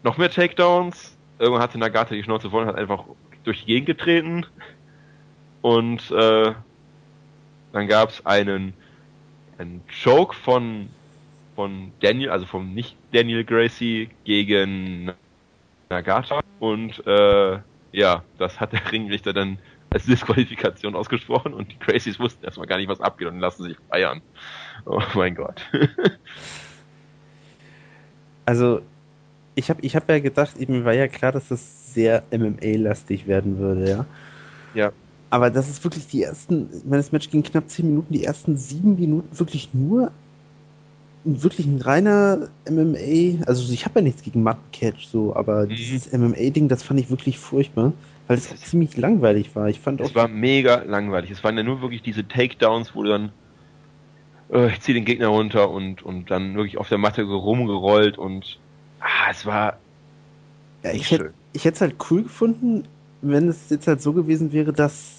[0.03, 1.17] noch mehr Takedowns.
[1.39, 3.05] Irgendwann hatte Nagata die Schnauze voll und hat einfach
[3.45, 4.47] durch die Gegend getreten.
[5.63, 6.53] Und äh,
[7.73, 8.75] dann gab es einen,
[9.59, 10.89] einen Choke von
[11.59, 15.11] von Daniel, also vom nicht Daniel Gracie gegen
[15.91, 16.39] Nagata.
[16.61, 17.59] Und äh,
[17.91, 19.59] ja, das hat der Ringrichter dann
[19.91, 23.77] als Disqualifikation ausgesprochen und die Crazies wussten erstmal gar nicht, was abgeht und lassen sich
[23.89, 24.23] feiern.
[24.85, 25.61] Oh mein Gott.
[28.47, 28.83] also,
[29.59, 33.59] ich habe ich hab ja gedacht, eben war ja klar, dass das sehr MMA-lastig werden
[33.59, 34.07] würde, ja.
[34.75, 34.93] Ja.
[35.31, 38.25] Aber das ist wirklich die ersten, ich meine, das Match ging knapp 10 Minuten, die
[38.25, 40.13] ersten 7 Minuten wirklich nur
[41.25, 45.71] wirklich ein reiner MMA, also ich habe ja nichts gegen Catch so, aber mhm.
[45.71, 47.93] dieses MMA-Ding, das fand ich wirklich furchtbar,
[48.29, 49.69] weil es ziemlich langweilig war.
[49.69, 51.33] Ich fand es war mega langweilig.
[51.33, 53.33] Es waren ja nur wirklich diese Takedowns, wo du dann
[54.53, 58.59] äh, ich ziehe den Gegner runter und und dann wirklich auf der Matte rumgerollt und
[59.01, 59.79] ah, es war
[60.83, 62.85] ja, ich hätte ich hätte es halt cool gefunden,
[63.23, 65.15] wenn es jetzt halt so gewesen wäre, dass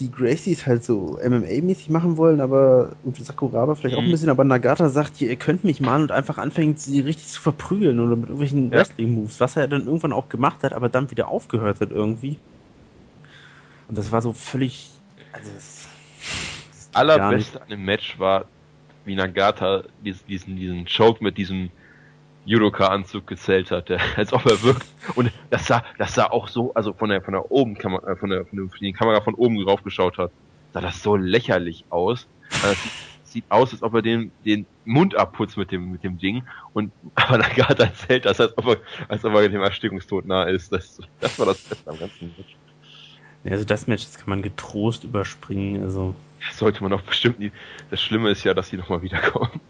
[0.00, 4.00] die Gracies halt so MMA-mäßig machen wollen, aber und Sakuraba vielleicht mhm.
[4.00, 7.00] auch ein bisschen, aber Nagata sagt hier, ihr könnt mich mal und einfach anfängt, sie
[7.00, 8.78] richtig zu verprügeln oder mit irgendwelchen ja.
[8.78, 12.38] Wrestling-Moves, was er dann irgendwann auch gemacht hat, aber dann wieder aufgehört hat irgendwie.
[13.88, 14.90] Und das war so völlig.
[15.32, 15.86] Also das,
[16.70, 18.46] das Allerbeste an dem Match war,
[19.04, 21.70] wie Nagata diesen, diesen Choke mit diesem
[22.44, 24.86] Judoka-Anzug gezählt hat, der, als ob er wirkt.
[25.14, 28.16] Und das sah, das sah auch so, also von der, von der oben Kamera, äh,
[28.16, 30.30] von der, von der Kamera von oben drauf geschaut hat,
[30.72, 32.26] sah das so lächerlich aus.
[32.62, 32.92] Also das sieht,
[33.24, 36.44] sieht aus, als ob er den, den Mund abputzt mit dem, mit dem Ding.
[36.72, 38.76] Und, aber Nagata erzählt das, als ob er,
[39.08, 40.72] als ob er dem Erstickungstod nahe ist.
[40.72, 42.56] Das, das war das Beste am ganzen Match.
[43.44, 46.14] Also das Match, das kann man getrost überspringen, also.
[46.52, 47.52] Sollte man doch bestimmt nie.
[47.90, 49.60] Das Schlimme ist ja, dass die nochmal wiederkommen.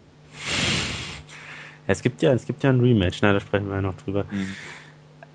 [1.87, 4.25] Es gibt ja, es gibt ja ein Rematch, na, da sprechen wir ja noch drüber.
[4.31, 4.55] Mhm.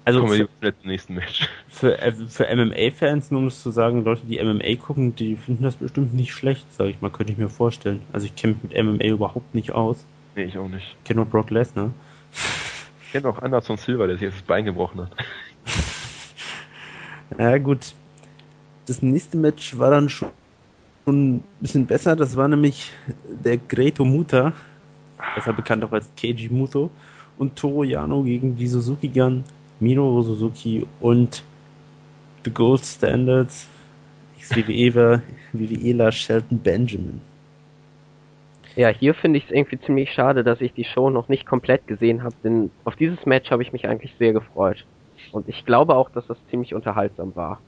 [0.05, 1.49] Also Kommen wir zum nächsten Match.
[1.69, 5.63] Für, äh, für MMA-Fans, nur um es zu sagen, Leute, die MMA gucken, die finden
[5.63, 8.03] das bestimmt nicht schlecht, sage ich mal, könnte ich mir vorstellen.
[8.13, 10.05] Also ich kenne mich mit MMA überhaupt nicht aus.
[10.35, 10.97] Nee, ich auch nicht.
[10.99, 11.93] Ich kenne nur Brock Lesnar.
[13.05, 15.11] Ich kenne auch Anderson Silver, der sich jetzt das Bein gebrochen hat.
[17.39, 17.95] ja, gut.
[18.87, 20.31] Das nächste Match war dann schon
[21.07, 22.17] ein bisschen besser.
[22.17, 22.91] Das war nämlich
[23.45, 24.55] der Greto Muta
[25.35, 26.91] besser bekannt auch als Keiji Muto,
[27.39, 29.45] und Toro Yano gegen die Suzuki Gun,
[29.81, 31.43] Minoru Suzuki und
[32.45, 33.67] The Gold Standards,
[34.39, 37.21] ex-WWEler WWEler Shelton Benjamin.
[38.77, 41.87] Ja, hier finde ich es irgendwie ziemlich schade, dass ich die Show noch nicht komplett
[41.87, 44.85] gesehen habe, denn auf dieses Match habe ich mich eigentlich sehr gefreut.
[45.33, 47.61] Und ich glaube auch, dass das ziemlich unterhaltsam war.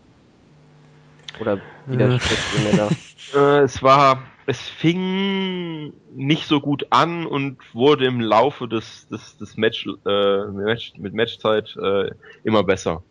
[1.41, 2.89] Oder widerspricht ihr mir da?
[3.35, 9.37] Äh, es war es fing nicht so gut an und wurde im Laufe des, des,
[9.37, 12.11] des Match, äh, Match mit Matchzeit äh,
[12.45, 13.03] immer besser.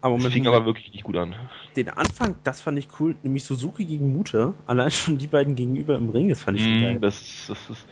[0.00, 1.34] Aber es fing aber wirklich nicht gut an.
[1.74, 4.54] Den Anfang, das fand ich cool, nämlich Suzuki gegen Mutter.
[4.66, 6.98] Allein schon die beiden gegenüber im Ring, das fand ich mm, geil.
[7.00, 7.86] Das, das ist,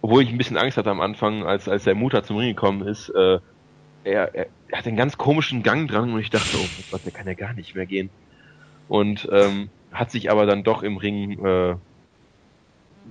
[0.00, 2.86] obwohl ich ein bisschen Angst hatte am Anfang, als, als der Mutter zum Ring gekommen
[2.86, 3.40] ist, äh,
[4.04, 7.12] er, er, er hat einen ganz komischen Gang dran und ich dachte, oh Gott, der
[7.12, 8.10] kann ja gar nicht mehr gehen.
[8.88, 11.76] Und ähm, hat sich aber dann doch im Ring äh,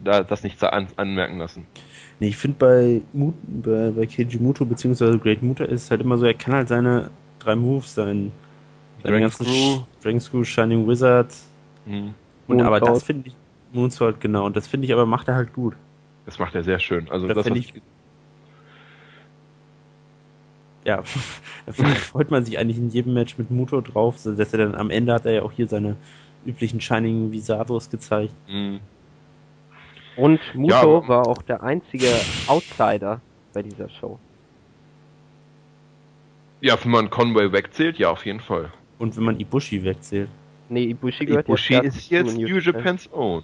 [0.03, 1.65] da, das nicht an, anmerken lassen.
[2.19, 5.17] Nee, ich finde bei, bei, bei Keiji Muto bzw.
[5.17, 7.09] Great Muto ist es halt immer so, er kann halt seine
[7.39, 8.31] drei Moves, sein
[9.01, 11.33] Dragon ganzen Screw, Dragon Screw, Shining Wizard.
[11.85, 12.13] Mhm.
[12.47, 13.35] Und aber das finde ich
[13.73, 15.75] Moonsault genau und das finde ich aber macht er halt gut.
[16.25, 17.09] Das macht er sehr schön.
[17.09, 17.73] Also das, das ich,
[20.85, 21.03] ja,
[21.65, 24.89] da freut man sich eigentlich in jedem Match mit Muto drauf, dass er dann am
[24.89, 25.95] Ende hat er ja auch hier seine
[26.45, 28.33] üblichen Shining Visados gezeigt.
[28.47, 28.79] Mhm.
[30.15, 32.07] Und Muto ja, war auch der einzige
[32.47, 33.19] Outsider
[33.53, 34.19] bei dieser Show.
[36.61, 38.71] Ja, wenn man Conway wegzählt, ja, auf jeden Fall.
[38.99, 40.29] Und wenn man Ibushi wegzählt.
[40.69, 43.43] Nee, Ibushi gehört Ibushi jetzt ist jetzt New Japan's Own.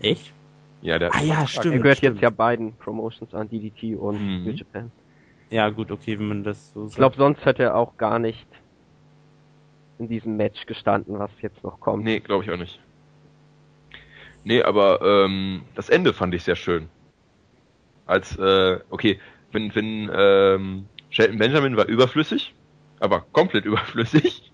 [0.00, 0.32] Echt?
[0.80, 1.74] Ja, der ah, ja, stimmt.
[1.74, 2.16] Er gehört stimmt.
[2.16, 4.44] jetzt ja beiden Promotions an, DDT und mhm.
[4.44, 4.90] New Japan.
[5.50, 6.90] Ja, gut, okay, wenn man das so sagt.
[6.92, 8.46] Ich glaube, sonst hätte er auch gar nicht
[10.02, 12.04] in diesem Match gestanden, was jetzt noch kommt.
[12.04, 12.80] Nee, glaube ich auch nicht.
[14.44, 16.88] Nee, aber ähm, das Ende fand ich sehr schön.
[18.06, 19.20] Als, äh, okay,
[19.52, 22.54] wenn, wenn ähm, Shelton Benjamin war überflüssig,
[22.98, 24.52] aber komplett überflüssig,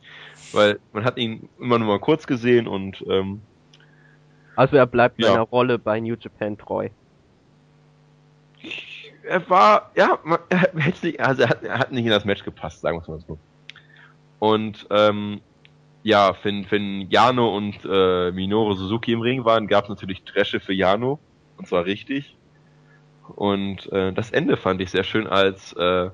[0.53, 3.41] weil man hat ihn immer nur mal kurz gesehen und ähm,
[4.57, 5.29] also er bleibt ja.
[5.29, 6.89] seiner Rolle bei New Japan treu.
[9.23, 12.43] Er war, ja, man, er, nicht, also er hat, er hat nicht in das Match
[12.43, 13.39] gepasst, sagen wir es mal so.
[14.39, 15.41] Und ähm,
[16.03, 20.61] ja, wenn, wenn Jano und äh, Minoru Suzuki im Ring waren, gab es natürlich Dresche
[20.61, 21.19] für Jano.
[21.57, 22.37] Und zwar richtig.
[23.35, 26.11] Und äh, das Ende fand ich sehr schön, als äh,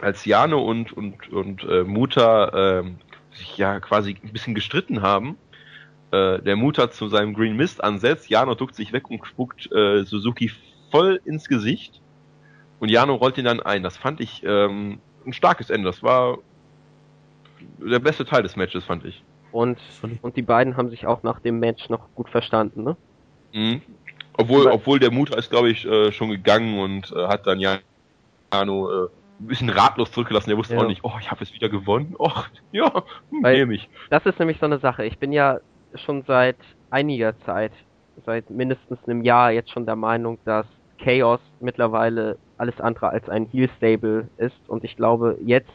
[0.00, 2.84] als Jano und und und äh, Muta äh,
[3.32, 5.36] sich ja quasi ein bisschen gestritten haben.
[6.10, 10.04] Äh, der Muta zu seinem Green Mist ansetzt, Jano duckt sich weg und spuckt äh,
[10.04, 10.50] Suzuki
[10.90, 12.00] voll ins Gesicht.
[12.78, 13.82] Und Jano rollt ihn dann ein.
[13.82, 15.86] Das fand ich ähm, ein starkes Ende.
[15.86, 16.38] Das war
[17.78, 19.22] der beste Teil des Matches, fand ich.
[19.52, 19.78] Und,
[20.22, 22.96] und die beiden haben sich auch nach dem Match noch gut verstanden, ne?
[23.52, 23.82] Mhm.
[24.36, 27.78] Obwohl, obwohl der Mutter ist, glaube ich, äh, schon gegangen und äh, hat dann ja
[28.52, 29.08] Jano äh,
[29.40, 30.50] ein bisschen ratlos zurückgelassen.
[30.50, 30.82] Der wusste Ja.
[30.82, 32.14] auch nicht, oh, ich habe es wieder gewonnen.
[32.18, 32.30] Oh,
[32.72, 32.92] ja,
[33.30, 33.88] hm, Weil- nehme ich.
[34.10, 35.04] Das ist nämlich so eine Sache.
[35.04, 35.58] Ich bin ja
[35.94, 36.56] schon seit
[36.90, 37.72] einiger Zeit,
[38.26, 40.66] seit mindestens einem Jahr jetzt schon der Meinung, dass
[41.02, 44.68] Chaos mittlerweile alles andere als ein Heal-Stable ist.
[44.68, 45.70] Und ich glaube, jetzt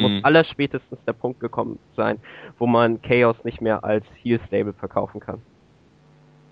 [0.00, 0.24] muss Mhm.
[0.24, 2.18] allerspätestens der Punkt gekommen sein,
[2.58, 5.40] wo man Chaos nicht mehr als Heal-Stable verkaufen kann.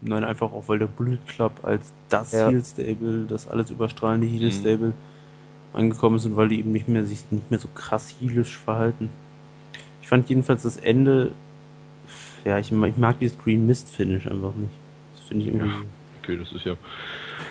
[0.03, 2.49] Nein, einfach auch, weil der Bullet Club als das Ja.
[2.49, 4.53] Heal Stable, das alles überstrahlende Heal Mhm.
[4.53, 4.93] Stable
[5.74, 9.11] angekommen ist und weil die eben nicht mehr sich nicht mehr so krass healisch verhalten.
[10.03, 11.32] Ich fand jedenfalls das Ende,
[12.45, 14.72] ja, ich, mag- ich mag dieses Green Mist Finish einfach nicht.
[15.14, 15.68] Das finde ich irgendwie.
[15.68, 15.80] Ja.
[16.22, 16.74] Okay, das ist ja.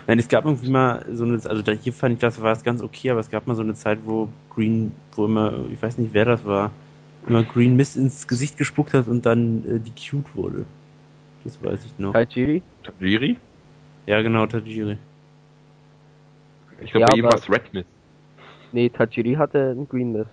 [0.07, 2.63] Nein, es gab irgendwie mal so eine, also da, hier fand ich das war es
[2.63, 5.97] ganz okay, aber es gab mal so eine Zeit, wo Green, wo immer, ich weiß
[5.97, 6.71] nicht wer das war,
[7.27, 10.65] immer Green Mist ins Gesicht gespuckt hat und dann äh, die cute wurde.
[11.43, 12.13] Das weiß ich noch.
[12.13, 12.61] Tajiri?
[12.83, 13.37] Tajiri?
[14.05, 14.97] Ja, genau, Tajiri.
[16.81, 17.87] Ich glaube, Ja, bei ihm war es Red Mist.
[18.71, 20.29] Nee, Tajiri hatte einen Green Mist.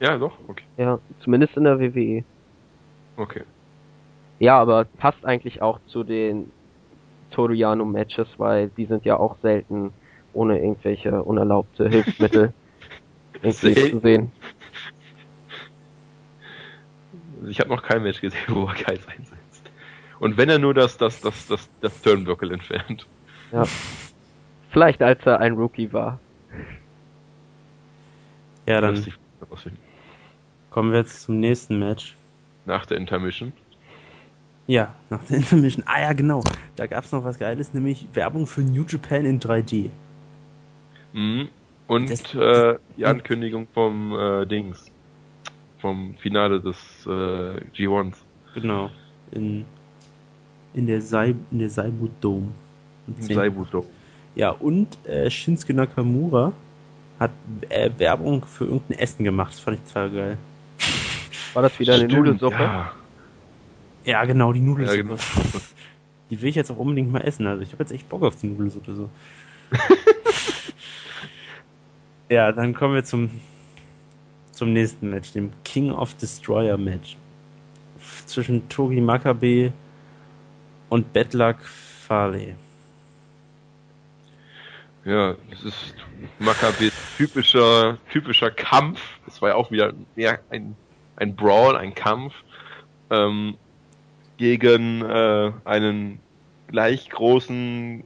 [0.00, 0.64] Ja, doch, okay.
[0.76, 2.24] Ja, zumindest in der WWE.
[3.16, 3.42] Okay.
[4.38, 6.50] Ja, aber passt eigentlich auch zu den
[7.30, 9.92] Toriano-Matches, weil die sind ja auch selten
[10.32, 12.52] ohne irgendwelche unerlaubte Hilfsmittel
[13.42, 14.32] irgendwie zu sehen.
[17.48, 19.70] Ich habe noch kein Match gesehen, wo er Geist einsetzt.
[20.20, 23.06] Und wenn er nur das, das, das, das, das Turnbuckle entfernt.
[23.52, 23.64] Ja.
[24.70, 26.18] Vielleicht als er ein Rookie war.
[28.66, 29.02] Ja, dann
[30.70, 32.16] kommen wir jetzt zum nächsten Match.
[32.66, 33.52] Nach der Intermission.
[34.68, 35.82] Ja, nach der Intermission.
[35.86, 36.44] Ah ja, genau.
[36.76, 39.88] Da gab es noch was Geiles, nämlich Werbung für New Japan in 3D.
[41.14, 41.48] Mhm.
[41.86, 44.90] Und Das- äh, die Ankündigung vom äh, Dings.
[45.78, 48.16] Vom Finale des äh, G1s.
[48.54, 48.90] Genau.
[49.30, 49.64] In,
[50.74, 52.48] in der Sai, in der Saibu Dome.
[53.06, 53.86] Im Saibudo.
[54.34, 56.52] Ja, und äh, Shinsuke Nakamura
[57.18, 57.30] hat
[57.70, 59.54] äh, Werbung für irgendein Essen gemacht.
[59.54, 60.38] Das fand ich total geil.
[61.54, 62.62] War das wieder eine Stimmt, Nudelsuppe?
[62.62, 62.92] Ja.
[64.08, 65.02] Ja, genau, die Ja, Nudelsuppe.
[65.02, 65.16] genau.
[66.30, 67.46] Die will ich jetzt auch unbedingt mal essen.
[67.46, 69.10] Also ich habe jetzt echt Bock auf die Nudelsuppe so.
[72.30, 73.30] ja, dann kommen wir zum
[74.52, 77.16] zum nächsten Match, dem King of Destroyer Match
[78.26, 79.72] zwischen Togi Makabe
[80.88, 82.54] und Bedlak Farley.
[85.04, 85.94] Ja, das ist
[86.38, 89.00] Maccabes typischer, typischer Kampf.
[89.26, 90.74] Das war ja auch wieder mehr ein,
[91.16, 92.34] ein Brawl, ein Kampf
[93.10, 93.56] ähm,
[94.38, 96.20] gegen äh, einen
[96.68, 98.04] gleich großen,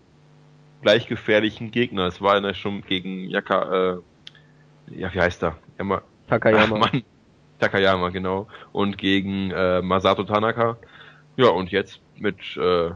[0.81, 2.07] gleich gefährlichen Gegner.
[2.07, 4.01] Es war ja schon gegen Yaka,
[4.89, 5.57] äh, ja, wie heißt er?
[5.79, 6.77] Yama, Takayama.
[6.77, 7.03] Ach, Mann.
[7.61, 8.49] Takayama, genau.
[8.73, 10.77] Und gegen äh, Masato Tanaka.
[11.37, 12.91] Ja, und jetzt mit äh,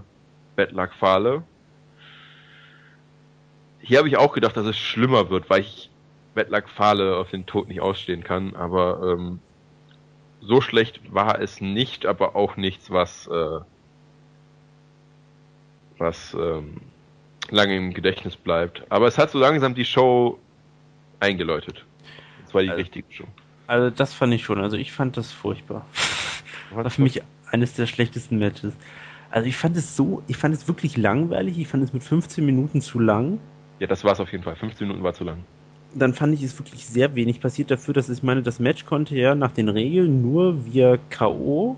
[0.57, 1.45] Bad Luck Fale.
[3.79, 5.91] Hier habe ich auch gedacht, dass es schlimmer wird, weil ich
[6.35, 8.57] Bad Luck Fale auf den Tod nicht ausstehen kann.
[8.57, 9.41] Aber ähm,
[10.47, 13.61] so schlecht war es nicht, aber auch nichts, was äh,
[15.99, 16.81] was ähm,
[17.51, 18.83] lange im Gedächtnis bleibt.
[18.91, 20.39] Aber es hat so langsam die Show
[21.21, 21.85] eingeläutet.
[22.45, 23.25] Das war die Also- richtige Show.
[23.69, 24.61] Also das fand ich schon.
[24.61, 25.85] Also ich fand das furchtbar.
[26.71, 27.21] War für mich
[27.51, 28.75] eines der schlechtesten Matches.
[29.31, 31.59] Also ich fand es so, ich fand es wirklich langweilig.
[31.59, 33.41] Ich fand es mit 15 Minuten zu lang.
[33.81, 34.55] Ja, das war's auf jeden Fall.
[34.55, 35.43] 15 Minuten war zu lang.
[35.99, 39.17] Dann fand ich es wirklich sehr wenig passiert dafür, dass ich meine, das Match konnte
[39.17, 41.77] ja nach den Regeln nur via K.O.,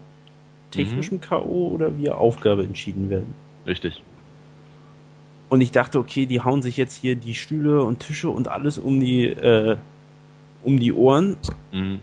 [0.71, 1.69] technischen K.O.
[1.69, 3.33] oder via Aufgabe entschieden werden.
[3.67, 4.03] Richtig.
[5.49, 8.77] Und ich dachte, okay, die hauen sich jetzt hier die Stühle und Tische und alles
[8.77, 9.77] um die, äh,
[10.63, 11.37] um die Ohren.
[11.73, 12.01] Mhm.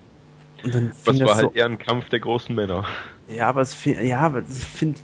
[0.63, 2.85] Und dann Das war das so halt eher ein Kampf der großen Männer.
[3.27, 4.99] Ja, aber es ja, aber ich finde,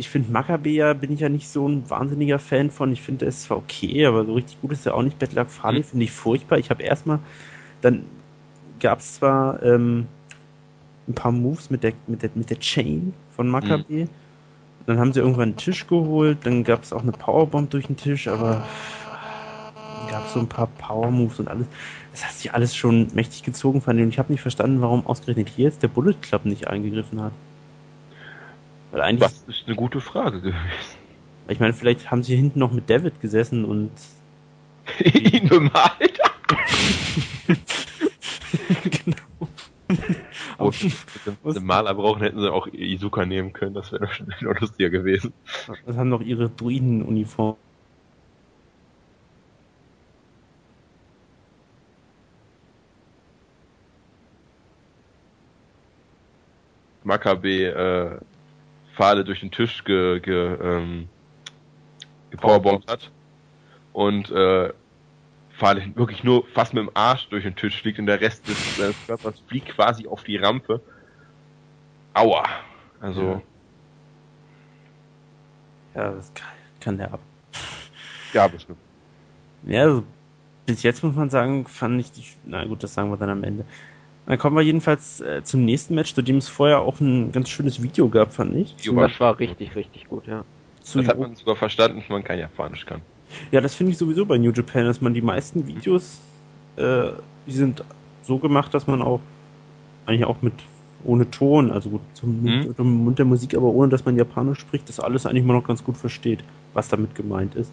[0.00, 2.90] ich finde Maccabi ja, bin ich ja nicht so ein wahnsinniger Fan von.
[2.92, 5.18] Ich finde, ist zwar okay, aber so richtig gut ist er auch nicht.
[5.18, 5.84] Bettler Farley Hm.
[5.84, 6.58] finde ich furchtbar.
[6.58, 7.18] Ich habe erstmal,
[7.82, 8.04] dann
[8.80, 10.06] gab es zwar ähm,
[11.06, 14.06] ein paar Moves mit der, mit der, mit der Chain von Maccabi.
[14.86, 17.96] Dann haben sie irgendwann einen Tisch geholt, dann gab es auch eine Powerbomb durch den
[17.96, 18.66] Tisch, aber
[20.10, 21.66] gab es so ein paar Power Moves und alles.
[22.12, 24.04] Das hat sich alles schon mächtig gezogen, fand ich.
[24.04, 27.32] Und ich habe nicht verstanden, warum ausgerechnet hier jetzt der Bullet Club nicht eingegriffen hat.
[28.92, 30.58] Weil eigentlich, Das ist eine gute Frage gewesen.
[31.48, 33.90] ich meine, vielleicht haben sie hinten noch mit David gesessen und
[35.04, 36.18] Ihn bemalt?
[38.90, 39.48] genau.
[40.58, 40.70] Oh,
[41.44, 43.74] Wenn Maler brauchen, hätten sie auch Izuka nehmen können.
[43.74, 45.32] Das wäre doch schon noch lustiger gewesen.
[45.86, 47.56] Das haben noch ihre Druidenuniform.
[57.04, 58.20] Makabe äh,
[59.00, 61.08] Pfade durch den Tisch ge, ge, ähm,
[62.30, 63.10] gepowerbombt hat
[63.94, 64.74] und äh,
[65.56, 68.78] Pfade wirklich nur fast mit dem Arsch durch den Tisch fliegt und der Rest des
[68.78, 70.82] äh, Körpers fliegt quasi auf die Rampe.
[72.12, 72.44] Aua.
[73.00, 73.40] Also.
[75.94, 76.48] Ja, ja das kann,
[76.80, 77.20] kann der ab.
[78.34, 78.78] Ja, bestimmt.
[79.62, 80.04] Ja, also
[80.66, 82.24] bis jetzt muss man sagen, fand ich die.
[82.44, 83.64] Na gut, das sagen wir dann am Ende.
[84.26, 87.48] Dann kommen wir jedenfalls äh, zum nächsten Match, zu dem es vorher auch ein ganz
[87.48, 88.76] schönes Video gab, fand ich.
[88.76, 90.44] Das war richtig, richtig gut, ja.
[90.94, 93.00] das hat man sogar verstanden, wenn man kein Japanisch kann.
[93.50, 96.20] Ja, das finde ich sowieso bei New Japan, dass man die meisten Videos,
[96.76, 97.10] äh,
[97.46, 97.84] die sind
[98.22, 99.20] so gemacht, dass man auch
[100.06, 100.54] eigentlich auch mit
[101.04, 103.04] ohne Ton, also gut zum Mund, mhm.
[103.04, 105.82] Mund der Musik, aber ohne dass man Japanisch spricht, das alles eigentlich mal noch ganz
[105.82, 106.44] gut versteht,
[106.74, 107.72] was damit gemeint ist.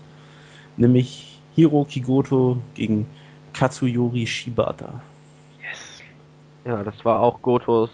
[0.77, 3.07] Nämlich Hiro Kigoto gegen
[3.53, 5.01] Katsuyori Shibata.
[6.67, 7.89] Ja, das war auch Gotos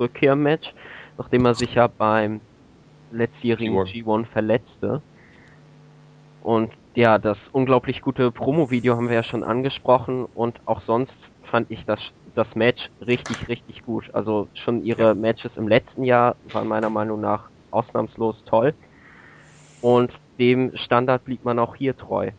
[0.00, 0.72] Rückkehrmatch,
[1.18, 2.40] nachdem er sich ja beim
[3.12, 5.02] letztjährigen G1, G1 verletzte.
[6.42, 11.12] Und ja, das unglaublich gute Promo-Video haben wir ja schon angesprochen und auch sonst
[11.50, 12.00] fand ich das,
[12.34, 14.08] das Match richtig, richtig gut.
[14.14, 18.72] Also schon ihre Matches im letzten Jahr waren meiner Meinung nach ausnahmslos toll.
[19.82, 22.30] Und dem Standard blieb man auch hier treu.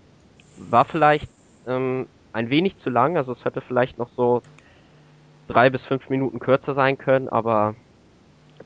[0.58, 1.30] War vielleicht
[1.68, 4.42] ähm, ein wenig zu lang, also es hätte vielleicht noch so
[5.48, 7.76] drei bis fünf Minuten kürzer sein können, aber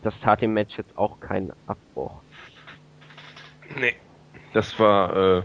[0.02, 2.22] das tat dem Match jetzt auch keinen Abbruch.
[3.80, 3.96] Nee.
[4.54, 5.44] Das war äh,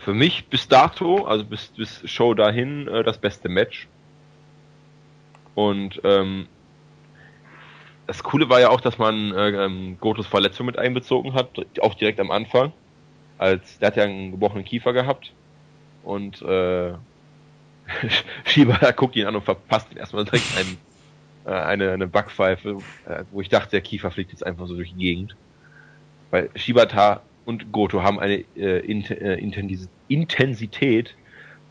[0.00, 3.86] für mich bis dato, also bis, bis Show dahin, äh, das beste Match.
[5.54, 6.48] Und ähm,
[8.06, 11.48] das Coole war ja auch, dass man äh, ähm, Gotos Verletzung mit einbezogen hat,
[11.80, 12.72] auch direkt am Anfang.
[13.38, 15.32] Als der hat ja einen gebrochenen Kiefer gehabt
[16.02, 16.94] und äh,
[18.44, 20.78] Schieber guckt ihn an und verpasst ihn erstmal direkt einen,
[21.44, 24.92] äh, eine, eine Backpfeife, äh, wo ich dachte, der Kiefer fliegt jetzt einfach so durch
[24.92, 25.36] die Gegend.
[26.30, 29.36] Weil Shibata und Goto haben eine äh, Int äh,
[30.08, 31.14] Intensität,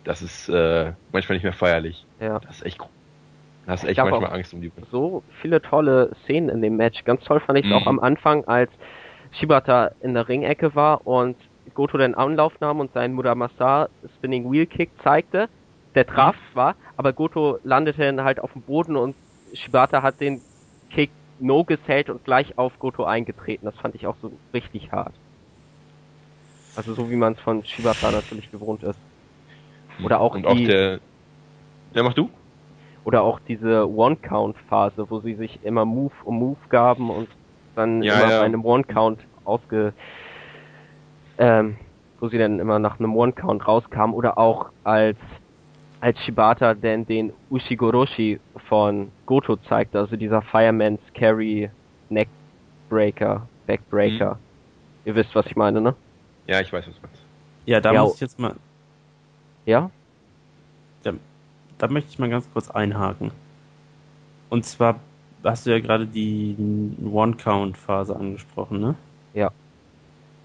[0.04, 2.06] das ist äh, manchmal nicht mehr feierlich.
[2.20, 2.40] Ja.
[2.40, 2.80] Das ist echt
[3.66, 7.04] da hast echt manchmal Angst um die So viele tolle Szenen in dem Match.
[7.04, 7.78] Ganz toll fand ich es mhm.
[7.78, 8.70] auch am Anfang, als
[9.32, 11.36] Shibata in der Ringecke war und
[11.74, 15.50] Goto den Anlauf nahm und seinen Muramasa Spinning Wheel Kick zeigte.
[15.96, 19.16] Der traf zwar, aber Goto landete dann halt auf dem Boden und
[19.54, 20.42] Shibata hat den
[20.90, 23.66] Kick no gesellt und gleich auf Goto eingetreten.
[23.66, 25.14] Das fand ich auch so richtig hart.
[26.76, 29.00] Also so wie man es von Shibata natürlich gewohnt ist.
[30.04, 31.00] Oder auch Und die, auch der.
[31.94, 32.30] Ja, mach du?
[33.06, 37.30] Oder auch diese One-Count-Phase, wo sie sich immer Move um Move gaben und
[37.76, 38.40] dann ja, immer ja.
[38.40, 39.94] bei einem One-Count ausge.
[41.38, 41.78] Ähm,
[42.20, 44.14] wo sie dann immer nach einem One-Count rauskam.
[44.14, 45.18] Oder auch als
[46.06, 48.40] als Shibata denn den Ushigoroshi
[48.70, 51.72] von Goto zeigte, also dieser Fireman's Carry
[52.10, 54.36] Neckbreaker, Backbreaker.
[54.36, 54.40] Mhm.
[55.06, 55.96] Ihr wisst, was ich meine, ne?
[56.46, 57.24] Ja, ich weiß, was du meinst.
[57.66, 58.54] Ja, da ja, muss ich jetzt mal.
[59.66, 59.90] Ja?
[61.02, 61.14] Da,
[61.80, 63.32] da möchte ich mal ganz kurz einhaken.
[64.52, 65.00] Und zwar
[65.44, 66.56] hast du ja gerade die
[67.04, 68.96] One-Count-Phase angesprochen, ne?
[69.34, 69.50] Ja.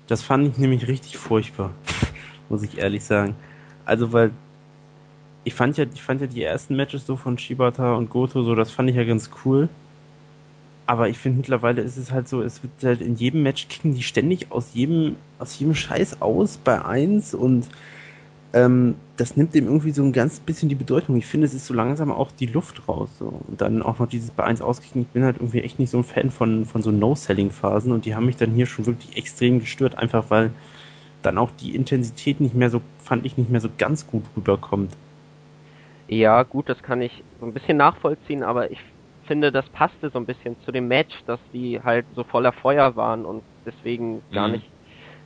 [0.07, 1.73] Das fand ich nämlich richtig furchtbar,
[2.49, 3.37] muss ich ehrlich sagen.
[3.85, 4.31] Also, weil
[5.45, 8.55] ich fand ja, ich fand ja die ersten Matches so von Shibata und Goto so,
[8.55, 9.69] das fand ich ja ganz cool.
[10.87, 13.95] Aber ich finde mittlerweile ist es halt so, es wird halt in jedem Match kicken
[13.95, 17.69] die ständig aus jedem, aus jedem Scheiß aus bei eins und
[18.53, 21.17] ähm, das nimmt dem irgendwie so ein ganz bisschen die Bedeutung.
[21.17, 23.09] Ich finde, es ist so langsam auch die Luft raus.
[23.19, 23.41] So.
[23.47, 25.03] Und dann auch noch dieses bei eins auskicken.
[25.03, 28.15] Ich bin halt irgendwie echt nicht so ein Fan von, von so No-Selling-Phasen und die
[28.15, 30.51] haben mich dann hier schon wirklich extrem gestört, einfach weil
[31.23, 34.97] dann auch die Intensität nicht mehr so, fand ich, nicht mehr so ganz gut rüberkommt.
[36.11, 38.81] Ja, gut, das kann ich so ein bisschen nachvollziehen, aber ich
[39.27, 42.97] finde, das passte so ein bisschen zu dem Match, dass die halt so voller Feuer
[42.97, 44.35] waren und deswegen mhm.
[44.35, 44.69] gar nicht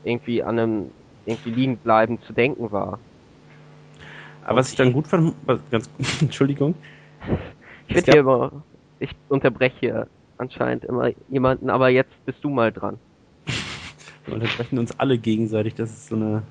[0.04, 0.90] irgendwie an einem
[1.24, 2.98] irgendwie liegen bleiben zu denken war.
[4.44, 5.34] Aber was ich dann gut fand,
[5.70, 5.88] ganz
[6.20, 6.74] Entschuldigung.
[7.88, 8.52] Ich hier immer,
[8.98, 10.06] ich unterbreche
[10.36, 12.98] anscheinend immer jemanden, aber jetzt bist du mal dran.
[14.26, 16.42] Wir unterbrechen uns alle gegenseitig, das ist so eine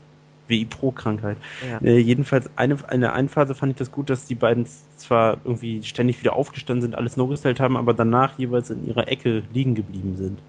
[0.48, 1.38] WI-Pro-Krankheit.
[1.70, 1.88] Ja.
[1.88, 4.66] Äh, jedenfalls, eine, eine, eine Phase fand ich das gut, dass die beiden
[4.98, 9.08] zwar irgendwie ständig wieder aufgestanden sind, alles no gestellt haben, aber danach jeweils in ihrer
[9.08, 10.40] Ecke liegen geblieben sind.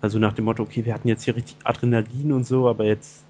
[0.00, 3.24] Also nach dem Motto, okay, wir hatten jetzt hier richtig Adrenalin und so, aber jetzt.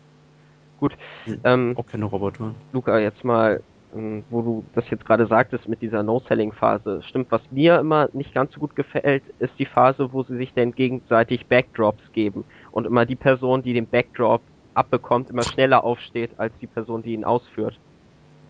[0.81, 0.97] Gut.
[1.45, 2.55] Ähm, auch keine Roboter.
[2.73, 3.63] Luca, jetzt mal,
[3.95, 7.03] ähm, wo du das jetzt gerade sagtest mit dieser No-Selling-Phase.
[7.07, 10.55] Stimmt, was mir immer nicht ganz so gut gefällt, ist die Phase, wo sie sich
[10.55, 14.41] dann gegenseitig Backdrops geben und immer die Person, die den Backdrop
[14.75, 17.79] abbekommt, immer schneller aufsteht als die Person, die ihn ausführt.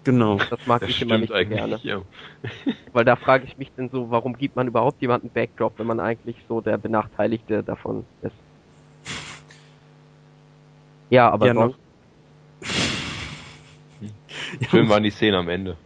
[0.05, 0.39] Genau.
[0.51, 1.79] Das mag Das ich immer stimmt nicht gerne.
[1.83, 2.03] ja.
[2.93, 6.01] Weil da frage ich mich dann so, warum gibt man überhaupt jemanden Backdrop, wenn man
[6.01, 8.35] eigentlich so der Benachteiligte davon ist.
[11.11, 11.79] Ja, aber Ja, sonst,
[14.71, 15.77] Schön waren die Szenen am Ende.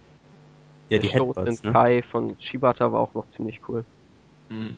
[0.88, 1.72] Ja, die Stoß Headbutts, in ne?
[1.72, 3.84] Kai von Shibata war auch noch ziemlich cool.
[4.48, 4.76] Mhm.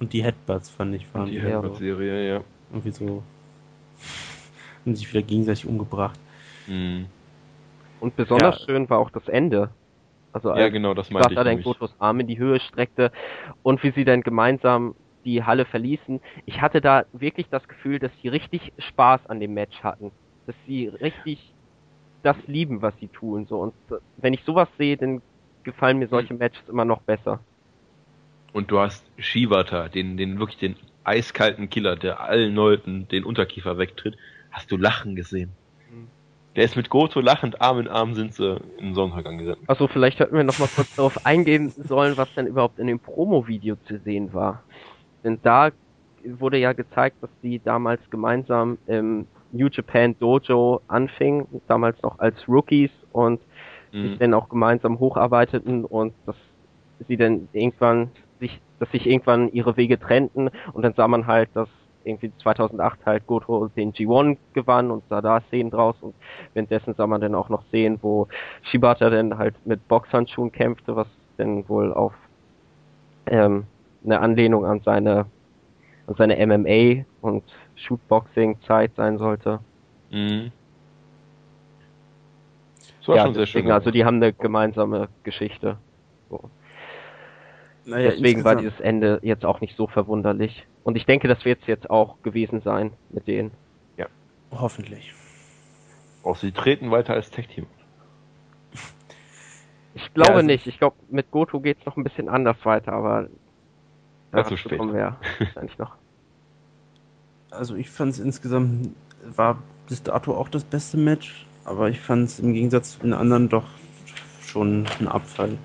[0.00, 1.42] Und die Headbutts fand ich waren Die ja.
[1.42, 2.40] Headbutt-Serie, ja.
[2.70, 3.22] irgendwie so.
[4.84, 6.18] Haben sich wieder gegenseitig umgebracht.
[6.66, 7.06] Mhm.
[8.00, 8.66] Und besonders Ja.
[8.66, 9.70] schön war auch das Ende.
[10.32, 11.64] Also Ja, als genau, das meinte ich dann nämlich.
[11.64, 13.12] Gotos Arm in die Höhe streckte
[13.62, 16.20] und wie sie dann gemeinsam die Halle verließen.
[16.46, 20.10] Ich hatte da wirklich das Gefühl, dass sie richtig Spaß an dem Match hatten.
[20.46, 21.52] Dass sie richtig
[22.22, 23.46] das lieben, was sie tun.
[23.46, 23.60] So.
[23.60, 23.74] Und
[24.16, 25.22] wenn ich sowas sehe, dann
[25.64, 27.40] gefallen mir solche Matches immer noch besser.
[28.52, 33.78] Und du hast Shibata, den, den wirklich den eiskalten Killer, der allen Leuten den Unterkiefer
[33.78, 34.16] wegtritt,
[34.52, 35.50] hast du lachen gesehen.
[35.90, 36.08] Mhm.
[36.56, 39.64] Der ist mit Goto lachend, Arm in Arm sind sie in den Sonnenuntergang gegangen.
[39.66, 43.00] Also vielleicht hätten wir noch mal kurz darauf eingehen sollen, was denn überhaupt in dem
[43.00, 44.62] Promo-Video zu sehen war.
[45.24, 45.70] Denn da
[46.24, 52.46] wurde ja gezeigt, dass die damals gemeinsam im New Japan Dojo anfingen, damals noch als
[52.48, 53.40] Rookies und
[53.92, 54.18] sich Mhm.
[54.18, 56.36] dann auch gemeinsam hocharbeiteten und dass
[57.06, 61.50] sie dann irgendwann sich, dass sich irgendwann ihre Wege trennten und dann sah man halt,
[61.54, 61.68] dass
[62.04, 66.14] irgendwie 2008 halt Goto den G1 gewann und sah da Szenen draus und
[66.54, 68.28] währenddessen sah man dann auch noch Szenen, wo
[68.62, 72.12] Shibata dann halt mit Boxhandschuhen kämpfte, was dann wohl auf
[73.26, 73.64] ähm,
[74.04, 75.26] eine Anlehnung an seine
[76.06, 77.44] an seine MMA und
[77.76, 79.60] Shootboxing Zeit sein sollte.
[80.10, 80.50] Mhm.
[82.98, 83.60] Das war ja, schon sehr schön.
[83.60, 85.78] deswegen, also die haben eine gemeinsame Geschichte.
[86.30, 86.50] So.
[87.84, 90.66] Naja, Deswegen war dieses Ende jetzt auch nicht so verwunderlich.
[90.84, 93.50] Und ich denke, das wird es jetzt auch gewesen sein mit denen.
[94.54, 95.14] Hoffentlich.
[96.22, 97.64] Auch sie treten weiter als Tech-Team.
[99.94, 100.66] Ich glaube Ja, also- nicht.
[100.66, 103.22] Ich glaube, mit Goto geht's noch ein bisschen anders weiter, aber
[104.30, 104.76] Dazu dazu später.
[104.76, 105.94] kommen wir ja wahrscheinlich noch.
[107.50, 108.90] Also ich fand es insgesamt,
[109.36, 113.14] war bis dato auch das beste Match, aber ich fand es im Gegensatz zu den
[113.14, 113.64] anderen doch
[114.46, 115.56] schon ein Abfall.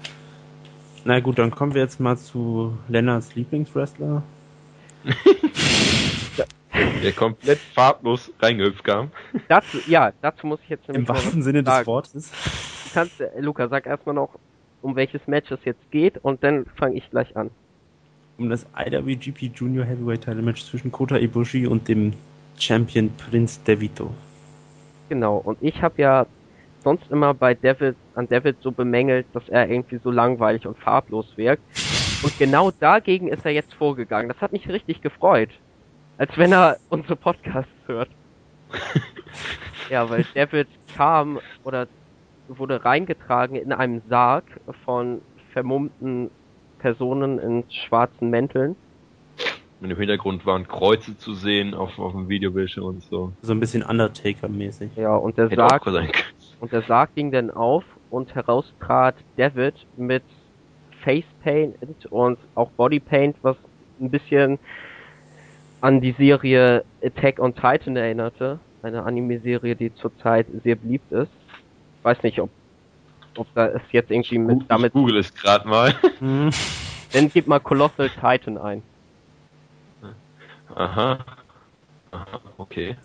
[1.07, 4.23] Na gut, dann kommen wir jetzt mal zu Lennarts Lieblingswrestler.
[7.01, 9.09] Der komplett farblos reingehüpft kam.
[9.47, 11.87] Dazu, ja, dazu muss ich jetzt nämlich Im wahrsten Sinne des sagen.
[11.87, 12.29] Wortes.
[12.29, 14.37] Du kannst, äh, Luca, sag erstmal noch,
[14.81, 17.51] um welches Match es jetzt geht und dann fange ich gleich an.
[18.37, 22.11] Um das IWGP Junior Heavyweight Title Match zwischen Kota Ibushi und dem
[22.59, 24.13] Champion Prince Devito.
[25.07, 26.25] Genau, und ich habe ja
[26.87, 31.35] sonst immer bei David, an David so bemängelt, dass er irgendwie so langweilig und farblos
[31.35, 31.61] wirkt.
[32.23, 34.29] Und genau dagegen ist er jetzt vorgegangen.
[34.29, 35.49] Das hat mich richtig gefreut.
[36.17, 38.07] Als wenn er unsere Podcasts hört.
[39.89, 41.87] ja, weil David kam oder
[42.47, 44.45] wurde reingetragen in einem Sarg
[44.85, 45.21] von
[45.51, 46.31] vermummten
[46.79, 48.77] Personen in schwarzen Mänteln.
[49.81, 53.33] Und im Hintergrund waren Kreuze zu sehen auf, auf dem Videobildschirm und so.
[53.41, 54.91] So ein bisschen Undertaker-mäßig.
[54.95, 56.25] Ja, und der Hätte auch Sarg.
[56.59, 60.23] Und der Sarg ging dann auf und heraus trat David mit
[61.03, 61.75] Facepaint
[62.09, 63.55] und auch Bodypaint, was
[63.99, 64.57] ein bisschen
[65.81, 68.59] an die Serie Attack on Titan erinnerte.
[68.81, 71.31] Eine Anime-Serie, die zurzeit sehr beliebt ist.
[72.03, 72.49] Weiß nicht, ob,
[73.35, 74.93] ob da es jetzt irgendwie mit Ich damit.
[74.93, 75.93] google es gerade mal.
[76.19, 76.49] Hm.
[77.13, 78.83] Dann gib mal Colossal Titan ein.
[80.75, 81.19] Aha.
[82.11, 82.95] Aha, okay.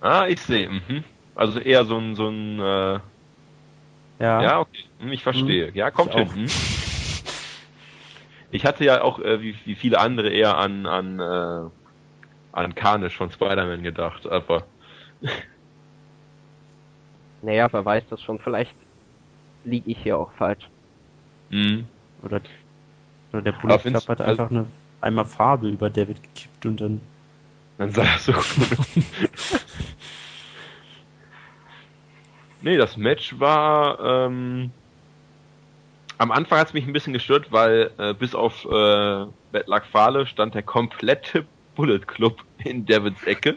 [0.00, 0.68] Ah, ich sehe.
[0.68, 1.04] Mhm.
[1.34, 3.00] Also eher so ein, so ein, äh,
[4.18, 4.42] Ja.
[4.42, 4.84] ja, okay.
[5.00, 5.70] Hm, Ich verstehe.
[5.72, 6.28] Ja, kommt Ich hin.
[6.28, 6.34] auch.
[6.34, 6.46] Hm.
[8.52, 11.70] Ich hatte ja auch, äh, wie, wie viele andere, eher an, an, äh,
[12.52, 14.64] an Carnage von Spider-Man gedacht, aber
[17.42, 18.38] Naja, wer weiß das schon.
[18.38, 18.74] Vielleicht
[19.64, 20.68] liege ich hier auch falsch.
[21.50, 21.86] hm.
[22.22, 22.40] Oder,
[23.32, 24.66] oder der Club hat also- einfach eine
[25.00, 27.00] einmal Farbe über David gekippt und dann.
[27.78, 28.32] Dann sah er so
[32.62, 34.70] Nee, das Match war ähm,
[36.20, 39.86] am Anfang hat es mich ein bisschen gestört, weil äh, bis auf äh, Bad Luck
[39.90, 43.56] Fale stand der komplette Bullet Club in Davids Ecke.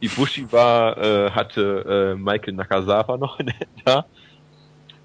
[0.00, 3.52] Ibushi war, äh, hatte äh, Michael Nakazawa noch in,
[3.84, 4.06] da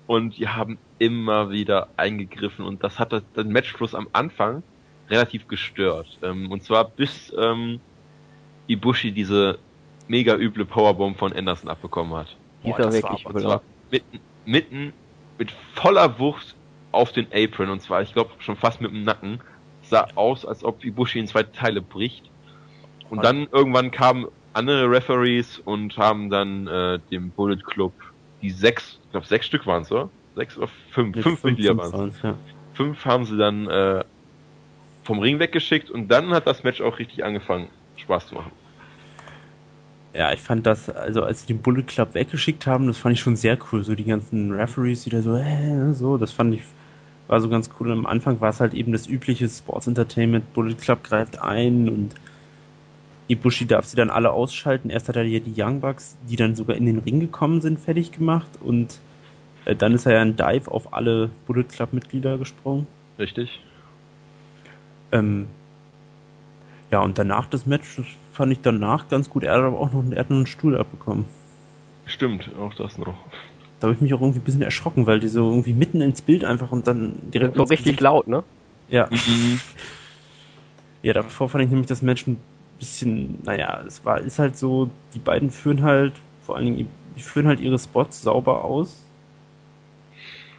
[0.08, 4.64] und die haben immer wieder eingegriffen und das hat den Matchfluss am Anfang
[5.10, 6.18] relativ gestört.
[6.24, 7.82] Ähm, und zwar bis ähm,
[8.68, 9.60] Ibushi diese
[10.08, 12.36] mega üble Powerbomb von Anderson abbekommen hat.
[12.64, 13.36] Die Boah, wirklich war, übel.
[13.36, 14.94] und zwar mitten, mitten
[15.38, 16.56] mit voller Wucht
[16.92, 19.40] auf den Apron und zwar, ich glaube, schon fast mit dem Nacken.
[19.84, 22.30] Sah aus, als ob Ibushi in zwei Teile bricht.
[23.10, 27.94] Und dann irgendwann kamen andere Referees und haben dann äh, dem Bullet Club
[28.42, 30.10] die sechs, ich glaube sechs Stück waren es, oder?
[30.36, 31.16] Sechs oder fünf?
[31.16, 32.22] Jetzt fünf Mitglieder fünf waren es.
[32.22, 32.36] ja.
[32.74, 34.04] Fünf haben sie dann äh,
[35.04, 38.52] vom Ring weggeschickt und dann hat das Match auch richtig angefangen, Spaß zu machen.
[40.14, 43.22] Ja, ich fand das, also als sie den Bullet Club weggeschickt haben, das fand ich
[43.22, 43.84] schon sehr cool.
[43.84, 46.64] So die ganzen Referees, die da so, äh, so, das fand ich,
[47.28, 47.92] war so ganz cool.
[47.92, 52.16] Am Anfang war es halt eben das übliche Sports Entertainment, Bullet Club greift ein und
[53.28, 54.90] Ibushi darf sie dann alle ausschalten.
[54.90, 57.80] Erst hat er hier die Young Bucks, die dann sogar in den Ring gekommen sind,
[57.80, 59.00] fertig gemacht und
[59.66, 62.88] äh, dann ist er ja ein Dive auf alle Bullet Club Mitglieder gesprungen.
[63.20, 63.62] Richtig?
[65.12, 65.48] Ähm,
[66.92, 68.06] ja, und danach das Match, das
[68.40, 69.44] fand ich danach ganz gut.
[69.44, 71.26] Er hat aber auch noch, er hat einen Stuhl abbekommen.
[72.06, 73.14] Stimmt, auch das noch.
[73.82, 76.22] Da habe ich mich auch irgendwie ein bisschen erschrocken, weil die so irgendwie mitten ins
[76.22, 78.44] Bild einfach und dann direkt So richtig Gesicht- laut, ne?
[78.88, 79.08] Ja.
[79.12, 79.60] Mhm.
[81.02, 82.38] Ja, davor fand ich nämlich das Match ein
[82.78, 86.12] bisschen, naja, es war, ist halt so, die beiden führen halt,
[86.42, 89.02] vor allen Dingen, die führen halt ihre Spots sauber aus.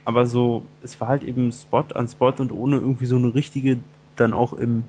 [0.06, 3.78] Aber so, es war halt eben Spot an Spot und ohne irgendwie so eine richtige,
[4.16, 4.84] dann auch im,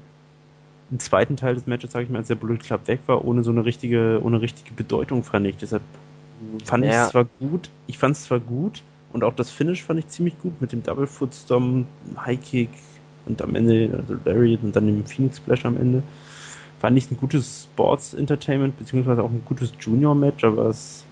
[0.91, 3.43] im zweiten Teil des Matches, sag ich mal, als der Bullet Club weg war, ohne
[3.43, 5.57] so eine richtige, ohne richtige Bedeutung, fand ich.
[5.57, 5.81] Deshalb
[6.65, 7.05] fand ich Ja.
[7.05, 8.83] es zwar gut, ich fand es zwar gut
[9.13, 11.87] und auch das Finish fand ich ziemlich gut mit dem Double Foot Stomp,
[12.25, 12.69] High Kick
[13.25, 16.03] und am Ende, also Lariat und dann dem Phoenix Splash am Ende.
[16.79, 21.05] Fand ich ein gutes Sports Entertainment, beziehungsweise auch ein gutes Junior Match, aber es,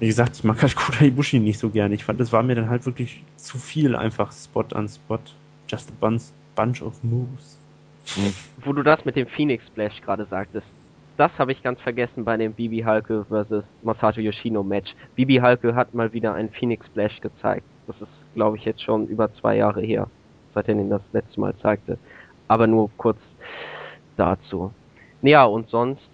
[0.00, 1.94] wie gesagt, ich mag halt Kota Ibushi nicht so gerne.
[1.94, 5.20] Ich fand, es war mir dann halt wirklich zu viel einfach Spot an Spot.
[5.68, 6.24] Just a bunch,
[6.56, 7.58] bunch of moves.
[8.64, 10.66] Wo du das mit dem Phoenix Splash gerade sagtest,
[11.16, 13.64] das habe ich ganz vergessen bei dem Bibi Halke vs.
[13.82, 14.94] Masato Yoshino Match.
[15.14, 17.66] Bibi Halke hat mal wieder einen Phoenix Splash gezeigt.
[17.86, 20.08] Das ist, glaube ich, jetzt schon über zwei Jahre her,
[20.54, 21.98] seit er ihn das letzte Mal zeigte.
[22.48, 23.18] Aber nur kurz
[24.16, 24.72] dazu.
[25.22, 26.08] Ja, und sonst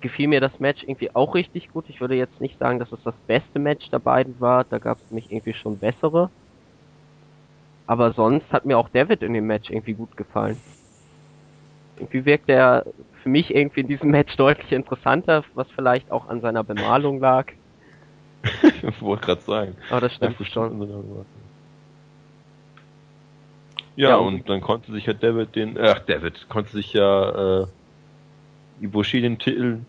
[0.00, 1.84] gefiel mir das Match irgendwie auch richtig gut.
[1.88, 4.64] Ich würde jetzt nicht sagen, dass es das beste Match der beiden war.
[4.64, 6.30] Da gab es mich irgendwie schon bessere.
[7.86, 10.60] Aber sonst hat mir auch David in dem Match irgendwie gut gefallen.
[11.98, 12.86] Irgendwie wirkt er
[13.22, 17.46] für mich irgendwie in diesem Match deutlich interessanter, was vielleicht auch an seiner Bemalung lag.
[18.42, 19.76] Ich wollte gerade sagen.
[19.90, 21.26] Aber das stimmt Ja, schon.
[23.96, 27.66] Ja, Ja, und dann konnte sich ja David den, ach David, konnte sich ja äh,
[28.80, 29.80] Ibushi den Titel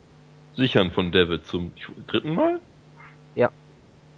[0.56, 1.72] sichern von David zum
[2.08, 2.60] dritten Mal?
[3.36, 3.52] Ja.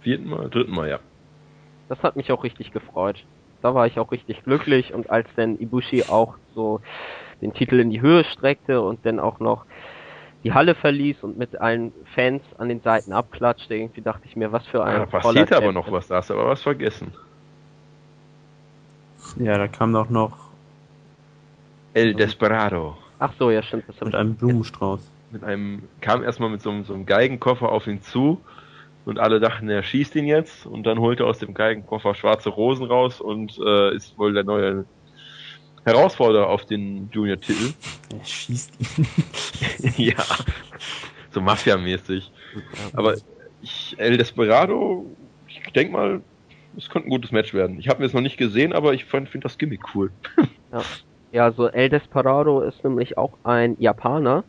[0.00, 0.48] Vierten Mal?
[0.48, 1.00] Dritten Mal, ja.
[1.88, 3.22] Das hat mich auch richtig gefreut.
[3.62, 6.80] Da war ich auch richtig glücklich und als dann Ibushi auch so
[7.40, 9.64] den Titel in die Höhe streckte und dann auch noch
[10.44, 14.50] die Halle verließ und mit allen Fans an den Seiten abklatschte, irgendwie dachte ich mir,
[14.50, 15.74] was für ein Ah, da passiert aber Champion.
[15.74, 17.12] noch was, da hast du aber was vergessen.
[19.38, 20.36] Ja, da kam doch noch
[21.94, 22.96] El Desperado.
[23.20, 25.08] Ach so, ja stimmt, mit einem Blumenstrauß.
[25.30, 28.40] Mit einem, kam erstmal mit so, so einem Geigenkoffer auf ihn zu
[29.04, 32.50] und alle dachten, er schießt ihn jetzt und dann holte er aus dem Geigenkoffer schwarze
[32.50, 34.86] Rosen raus und äh, ist wohl der neue
[35.84, 37.74] Herausforderer auf den Junior-Titel.
[38.16, 39.94] Er schießt ihn.
[39.96, 40.24] ja.
[41.30, 42.30] So Mafia-mäßig.
[42.92, 43.16] Aber
[43.60, 45.16] ich, El Desperado,
[45.48, 46.22] ich denke mal,
[46.76, 47.78] es könnte ein gutes Match werden.
[47.78, 50.10] Ich habe mir es noch nicht gesehen, aber ich finde das Gimmick cool.
[51.32, 54.44] Ja, so El Desperado ist nämlich auch ein Japaner,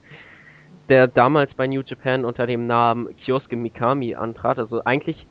[0.89, 4.59] der damals bei New Japan unter dem Namen Kyosuke Mikami antrat.
[4.59, 5.27] Also eigentlich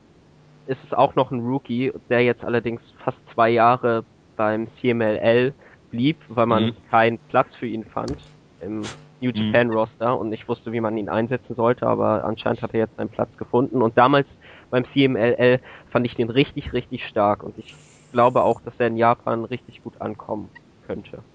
[0.65, 5.55] ist es auch noch ein Rookie, der jetzt allerdings fast zwei Jahre beim CMLL
[5.89, 6.77] blieb, weil man Mhm.
[6.89, 8.21] keinen Platz für ihn fand
[8.59, 9.33] im New Mhm.
[9.33, 12.99] Japan Roster und nicht wusste, wie man ihn einsetzen sollte, aber anscheinend hat er jetzt
[12.99, 14.27] einen Platz gefunden und damals
[14.69, 17.77] beim CMLL fand ich den richtig, richtig stark und ich
[18.11, 20.51] glaube auch, dass er in Japan richtig gut ankommen
[20.81, 21.25] könnte.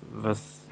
[0.00, 0.63] Was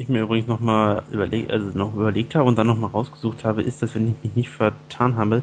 [0.00, 3.82] ich mir übrigens nochmal überlegt, also noch überlegt habe und dann nochmal rausgesucht habe, ist,
[3.82, 5.42] dass wenn ich mich nicht vertan habe,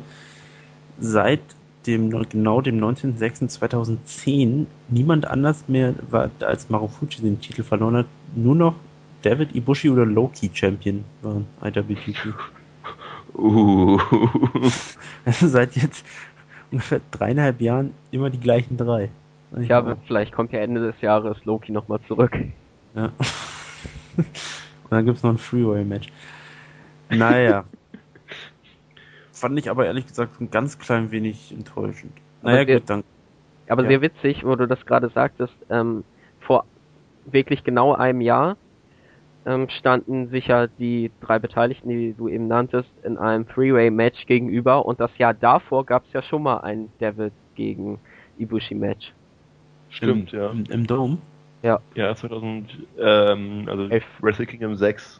[0.99, 1.41] seit
[1.85, 8.55] dem genau dem 19.06.2010 niemand anders mehr war, als Marufuji den Titel verloren hat, nur
[8.55, 8.75] noch
[9.21, 12.33] David Ibushi oder Loki Champion waren IWGP.
[13.35, 13.99] Uh.
[15.25, 16.05] Also seit jetzt
[16.71, 19.09] ungefähr dreieinhalb Jahren immer die gleichen drei.
[19.59, 22.35] Ich aber vielleicht kommt ja Ende des Jahres Loki nochmal zurück.
[22.95, 23.11] Ja.
[24.17, 26.07] Und dann gibt's noch ein Freeway-Match.
[27.09, 27.65] Naja.
[29.31, 32.13] Fand ich aber ehrlich gesagt ein ganz klein wenig enttäuschend.
[32.41, 33.03] Naja, Aber gut, dann.
[33.69, 33.89] Aber Ja.
[33.89, 36.03] sehr witzig, wo du das gerade sagtest, ähm,
[36.39, 36.65] vor
[37.25, 38.57] wirklich genau einem Jahr
[39.45, 44.99] ähm, standen sicher die drei Beteiligten, die du eben nanntest, in einem Three-Way-Match gegenüber und
[44.99, 47.99] das Jahr davor gab es ja schon mal ein Devil gegen
[48.37, 49.13] Ibushi-Match.
[49.89, 50.51] Stimmt, ja.
[50.51, 51.17] Im, Im Dome.
[51.63, 51.79] Ja,
[52.15, 54.05] 2000, ähm, also Elf.
[54.21, 55.19] Wrestle Kingdom 6.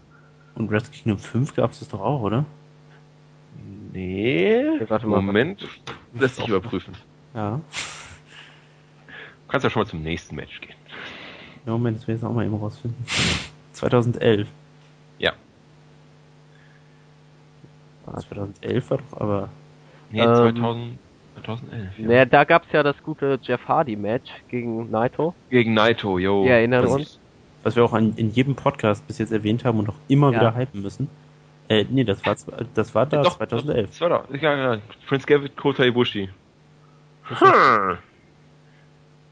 [0.55, 2.45] Und Wrestle Kingdom 5 gab's das doch auch, oder?
[3.91, 4.63] Nee.
[4.75, 5.21] Okay, warte mal.
[5.21, 5.67] Moment.
[6.13, 6.93] Lässt sich überprüfen.
[7.33, 7.59] Ja.
[7.59, 10.75] Du kannst ja schon mal zum nächsten Match gehen.
[11.65, 13.03] Ja, Moment, das will ich jetzt auch mal eben rausfinden.
[13.73, 14.47] 2011.
[15.19, 15.33] Ja.
[18.05, 19.49] Ah, 2011 war doch aber.
[20.11, 20.99] Nee, Ähm, 2000,
[21.43, 21.99] 2011.
[21.99, 22.07] Ja.
[22.07, 25.33] Naja, da gab's ja das gute Jeff Hardy-Match gegen Naito.
[25.49, 26.43] Gegen Naito, yo.
[26.45, 27.19] Wir erinnern Das- uns.
[27.63, 30.39] Was wir auch an, in jedem Podcast bis jetzt erwähnt haben und auch immer Ja.
[30.39, 31.09] wieder hypen müssen.
[31.69, 32.35] Äh, nee, das war,
[32.75, 33.87] das war da Doch, 2011.
[33.89, 34.33] Das war doch.
[34.41, 34.81] Ja, ja.
[35.07, 36.29] Prince Gambit, Kota Ibushi.
[37.23, 37.97] Hm.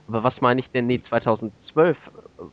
[0.07, 0.87] Aber was meine ich denn?
[0.87, 1.97] Nee, 2012.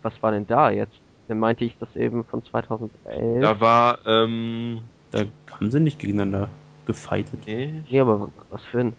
[0.02, 0.94] Was war denn da jetzt?
[1.28, 3.40] Dann meinte ich das eben von 2011.
[3.40, 6.48] Da war, ähm, Da haben sie nicht gegeneinander
[6.86, 7.40] gefightet.
[7.46, 8.92] nee, Nee, aber was für ein...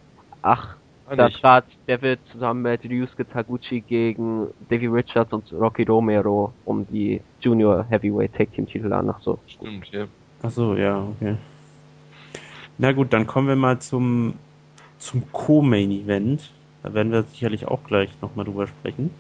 [0.44, 0.76] Ach,
[1.10, 7.22] da trat David zusammen mit Ryusuke Taguchi gegen Davey Richards und Rocky Romero um die
[7.42, 9.10] Junior Heavyweight Tag Team Titel an.
[9.10, 9.40] Ach so.
[9.48, 10.06] Stimmt, ja.
[10.42, 11.36] Ach so, ja, okay.
[12.78, 14.36] Na gut, dann kommen wir mal zum,
[14.98, 16.52] zum Co-Main Event.
[16.82, 19.12] Da werden wir sicherlich auch gleich nochmal drüber sprechen.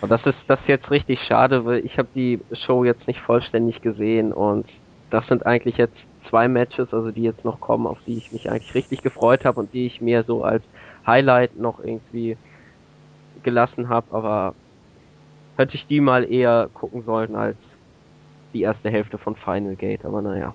[0.00, 3.20] Und das ist das ist jetzt richtig schade, weil ich habe die Show jetzt nicht
[3.20, 4.66] vollständig gesehen und
[5.10, 5.96] das sind eigentlich jetzt
[6.32, 9.60] zwei Matches, also die jetzt noch kommen, auf die ich mich eigentlich richtig gefreut habe
[9.60, 10.64] und die ich mir so als
[11.06, 12.38] Highlight noch irgendwie
[13.42, 14.54] gelassen habe, aber
[15.58, 17.58] hätte ich die mal eher gucken sollen als
[18.54, 20.54] die erste Hälfte von Final Gate, aber naja.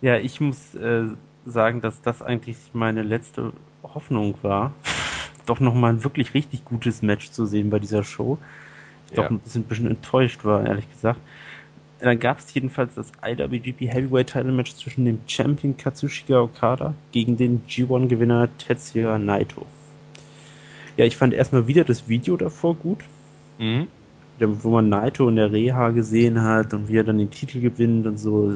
[0.00, 1.04] Ja, ich muss äh,
[1.44, 3.52] sagen, dass das eigentlich meine letzte
[3.82, 4.72] Hoffnung war,
[5.44, 8.38] doch nochmal ein wirklich richtig gutes Match zu sehen bei dieser Show.
[9.10, 9.24] Ich Ja.
[9.24, 11.20] doch ein bisschen, ein bisschen enttäuscht war, ehrlich gesagt.
[12.04, 17.38] Dann gab es jedenfalls das IWGP Heavyweight Title Match zwischen dem Champion Katsushika Okada gegen
[17.38, 19.64] den G1-Gewinner Tetsuya Naito.
[20.98, 22.98] Ja, ich fand erstmal wieder das Video davor gut,
[23.58, 23.88] Mhm.
[24.38, 28.06] wo man Naito in der Reha gesehen hat und wie er dann den Titel gewinnt
[28.06, 28.52] und so.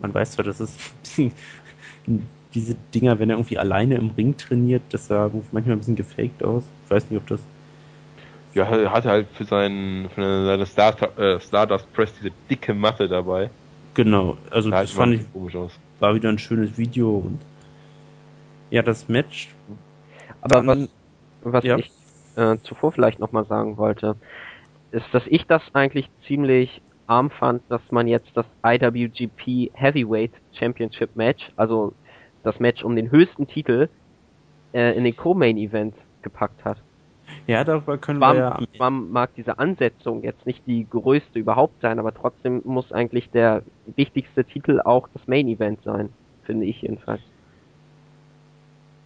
[0.00, 1.32] Man weiß zwar, das ist ein bisschen,
[2.54, 6.42] diese Dinger, wenn er irgendwie alleine im Ring trainiert, das sah manchmal ein bisschen gefaked
[6.42, 6.64] aus.
[6.86, 7.40] Ich weiß nicht, ob das.
[8.54, 13.08] Ja, er hatte halt für seinen, für seine Star, äh, Stardust Press diese dicke Matte
[13.08, 13.50] dabei.
[13.94, 15.78] Genau, also Sah das halt fand ich, komisch aus.
[15.98, 17.40] war wieder ein schönes Video und
[18.70, 19.48] ja, das Match.
[20.40, 20.88] Aber was,
[21.42, 21.78] was ja.
[21.78, 21.90] ich
[22.36, 24.16] äh, zuvor vielleicht nochmal sagen wollte,
[24.92, 31.16] ist, dass ich das eigentlich ziemlich arm fand, dass man jetzt das IWGP Heavyweight Championship
[31.16, 31.92] Match, also
[32.44, 33.88] das Match um den höchsten Titel,
[34.72, 36.78] äh, in den Co-Main Event gepackt hat.
[37.46, 41.38] Ja, darüber können Zwar, wir ja am zwar mag diese Ansetzung jetzt nicht die größte
[41.38, 43.62] überhaupt sein, aber trotzdem muss eigentlich der
[43.96, 46.10] wichtigste Titel auch das Main Event sein,
[46.44, 47.22] finde ich jedenfalls.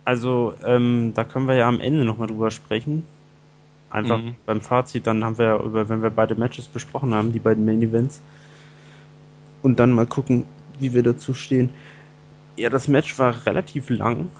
[0.05, 3.07] Also, ähm, da können wir ja am Ende nochmal drüber sprechen.
[3.91, 4.37] Einfach Mhm.
[4.47, 7.65] beim Fazit, dann haben wir ja über, wenn wir beide Matches besprochen haben, die beiden
[7.65, 8.21] Main Events.
[9.63, 10.45] Und dann mal gucken,
[10.79, 11.71] wie wir dazu stehen.
[12.57, 14.31] Ja, das Match war relativ lang.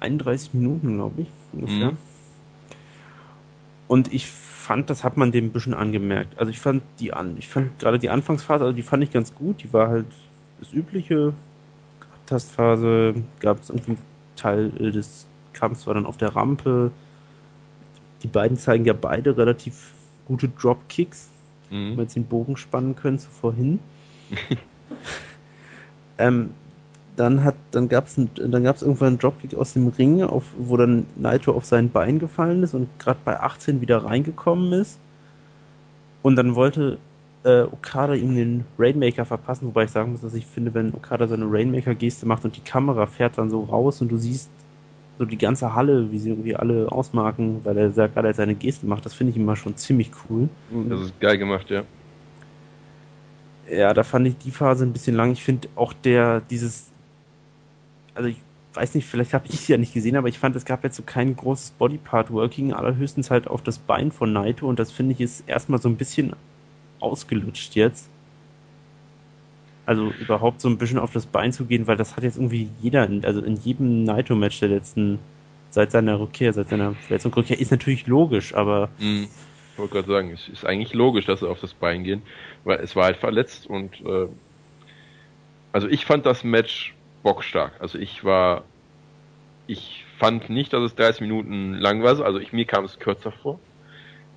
[0.00, 1.92] 31 Minuten, glaube ich, ungefähr.
[1.92, 1.98] Mhm.
[3.88, 6.38] Und ich fand, das hat man dem ein bisschen angemerkt.
[6.38, 9.34] Also ich fand die an, ich fand gerade die Anfangsphase, also die fand ich ganz
[9.34, 9.62] gut.
[9.62, 10.06] Die war halt
[10.60, 11.32] das übliche.
[12.26, 14.02] Tastphase gab es irgendwie einen
[14.34, 16.90] Teil des Kampfs war dann auf der Rampe.
[18.22, 19.92] Die beiden zeigen ja beide relativ
[20.26, 21.28] gute Dropkicks,
[21.70, 21.96] wenn Mhm.
[21.96, 23.78] wir jetzt den Bogen spannen können zu vorhin.
[26.18, 26.50] ähm,
[27.16, 30.76] dann hat, dann gab es dann gab's irgendwann einen Dropkick aus dem Ring, auf, wo
[30.76, 34.98] dann Naito auf sein Bein gefallen ist und gerade bei 18 wieder reingekommen ist.
[36.22, 36.98] Und dann wollte
[37.44, 41.26] äh, Okada ihm den Rainmaker verpassen, wobei ich sagen muss, dass ich finde, wenn Okada
[41.26, 44.50] seine Rainmaker-Geste macht und die Kamera fährt dann so raus und du siehst
[45.18, 49.06] so die ganze Halle, wie sie irgendwie alle ausmarken, weil er gerade seine Geste macht,
[49.06, 50.48] das finde ich immer schon ziemlich cool.
[50.88, 51.84] Das ist geil gemacht, ja.
[53.70, 55.32] Ja, da fand ich die Phase ein bisschen lang.
[55.32, 56.92] Ich finde auch der, dieses,
[58.16, 58.36] also ich
[58.74, 60.96] weiß nicht, vielleicht habe ich es ja nicht gesehen, aber ich fand, es gab jetzt
[60.96, 65.20] so kein großes Bodypart-Working, allerhöchstens halt auf das Bein von Naito und das finde ich
[65.20, 66.34] ist erstmal so ein bisschen
[67.00, 68.08] ausgelutscht jetzt.
[69.86, 72.68] Also überhaupt so ein bisschen auf das Bein zu gehen, weil das hat jetzt irgendwie
[72.82, 75.20] jeder, also in jedem Naito-Match der letzten,
[75.70, 79.28] seit seiner Rückkehr, seit seiner Verletzungsrückkehr, ist natürlich logisch, aber Mhm.
[79.72, 82.22] Ich wollte gerade sagen, es ist eigentlich logisch, dass sie auf das Bein gehen,
[82.64, 84.26] weil es war halt verletzt und äh,
[85.72, 86.95] also ich fand das Match
[87.26, 87.72] bockstark.
[87.80, 88.62] Also ich war,
[89.66, 93.32] ich fand nicht, dass es 30 Minuten lang war, also ich, mir kam es kürzer
[93.32, 93.58] vor.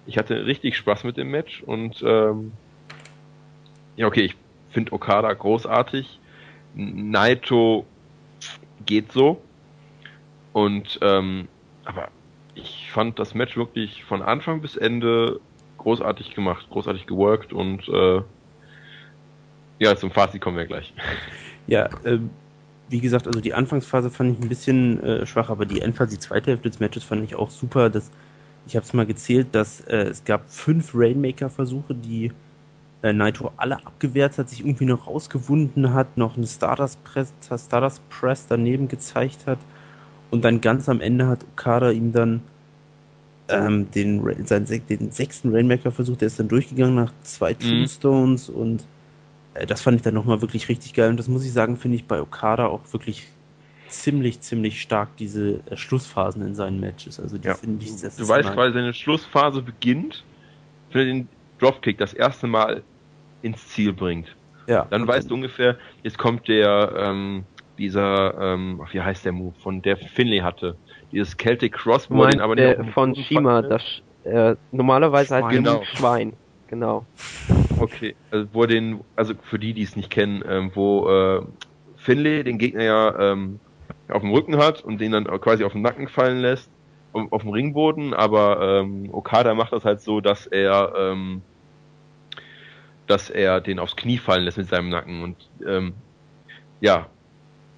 [0.07, 2.51] Ich hatte richtig Spaß mit dem Match und ähm,
[3.95, 4.35] ja okay, ich
[4.71, 6.19] finde Okada großartig.
[6.73, 7.85] Naito
[8.87, 9.39] geht so
[10.53, 11.47] und ähm,
[11.85, 12.07] aber
[12.55, 15.39] ich fand das Match wirklich von Anfang bis Ende
[15.77, 18.23] großartig gemacht, großartig geworkt und äh,
[19.77, 20.91] ja, zum Fazit kommen wir gleich.
[21.67, 22.31] Ja, ähm,
[22.89, 26.19] wie gesagt, also die Anfangsphase fand ich ein bisschen äh, schwach, aber die Endphase, die
[26.19, 27.89] zweite Hälfte des Matches fand ich auch super.
[27.89, 28.09] Das,
[28.67, 32.31] ich habe es mal gezählt, dass äh, es gab fünf Rainmaker-Versuche, die
[33.03, 38.07] äh, Naito alle abgewehrt hat, sich irgendwie noch rausgewunden hat, noch einen Stardust Press, Stardust
[38.09, 39.59] Press daneben gezeigt hat
[40.31, 42.41] und dann ganz am Ende hat Okada ihm dann
[43.47, 47.59] ähm, den, seinen, den sechsten Rainmaker-Versuch, der ist dann durchgegangen nach zwei mhm.
[47.59, 48.83] Tombstones und
[49.68, 51.10] das fand ich dann nochmal wirklich richtig geil.
[51.10, 53.28] Und das muss ich sagen, finde ich bei Okada auch wirklich
[53.88, 57.20] ziemlich, ziemlich stark diese äh, Schlussphasen in seinen Matches.
[57.20, 57.56] Also die ja.
[57.56, 60.24] finde ich das Du weißt quasi, seine Schlussphase beginnt,
[60.91, 61.28] wenn er den
[61.60, 62.84] Dropkick das erste Mal
[63.41, 64.36] ins Ziel bringt.
[64.68, 64.86] Ja.
[64.89, 67.43] Dann weißt du ungefähr, jetzt kommt der, ähm,
[67.78, 70.76] dieser, ähm, wie heißt der Move, von der Finlay hatte.
[71.12, 73.82] Dieses Celtic Crossbow, den aber der von Shima, das
[74.26, 75.84] äh, normalerweise heißt genau.
[75.95, 76.34] Schwein.
[76.70, 77.05] Genau.
[77.80, 81.41] Okay, also wo den, also für die, die es nicht kennen, ähm, wo äh,
[81.97, 83.59] Finlay den Gegner ja ähm,
[84.07, 86.70] auf dem Rücken hat und den dann quasi auf den Nacken fallen lässt,
[87.13, 91.41] auf, auf dem Ringboden, aber ähm, Okada macht das halt so, dass er ähm,
[93.07, 95.36] dass er den aufs Knie fallen lässt mit seinem Nacken und
[95.67, 95.93] ähm,
[96.82, 97.07] ja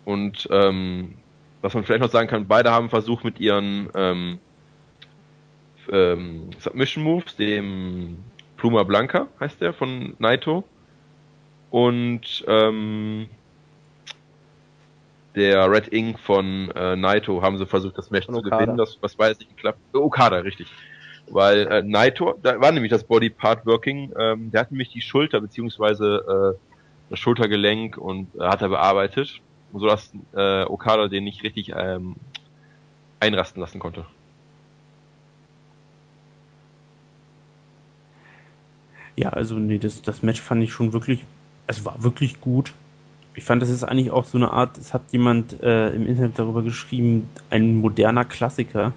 [0.03, 1.15] und ähm,
[1.61, 4.39] was man vielleicht noch sagen kann, beide haben versucht mit ihren ähm,
[5.91, 8.17] ähm, Submission Moves, dem
[8.61, 10.63] Pluma Blanca heißt der von Naito
[11.71, 13.27] und ähm,
[15.35, 18.77] der Red Ink von äh, Naito haben sie versucht, das Match zu gewinnen.
[18.77, 19.79] Das, was jetzt nicht geklappt?
[19.93, 20.67] Okada, richtig.
[21.31, 25.01] Weil äh, Naito, da war nämlich das Body Part Working, ähm, der hat nämlich die
[25.01, 26.59] Schulter beziehungsweise äh,
[27.09, 29.41] das Schultergelenk und äh, hat er bearbeitet,
[29.73, 32.15] sodass äh, Okada den nicht richtig ähm,
[33.19, 34.05] einrasten lassen konnte.
[39.15, 41.25] Ja, also nee, das, das Match fand ich schon wirklich,
[41.67, 42.73] es war wirklich gut.
[43.33, 46.37] Ich fand, das ist eigentlich auch so eine Art, es hat jemand äh, im Internet
[46.37, 48.93] darüber geschrieben, ein moderner Klassiker.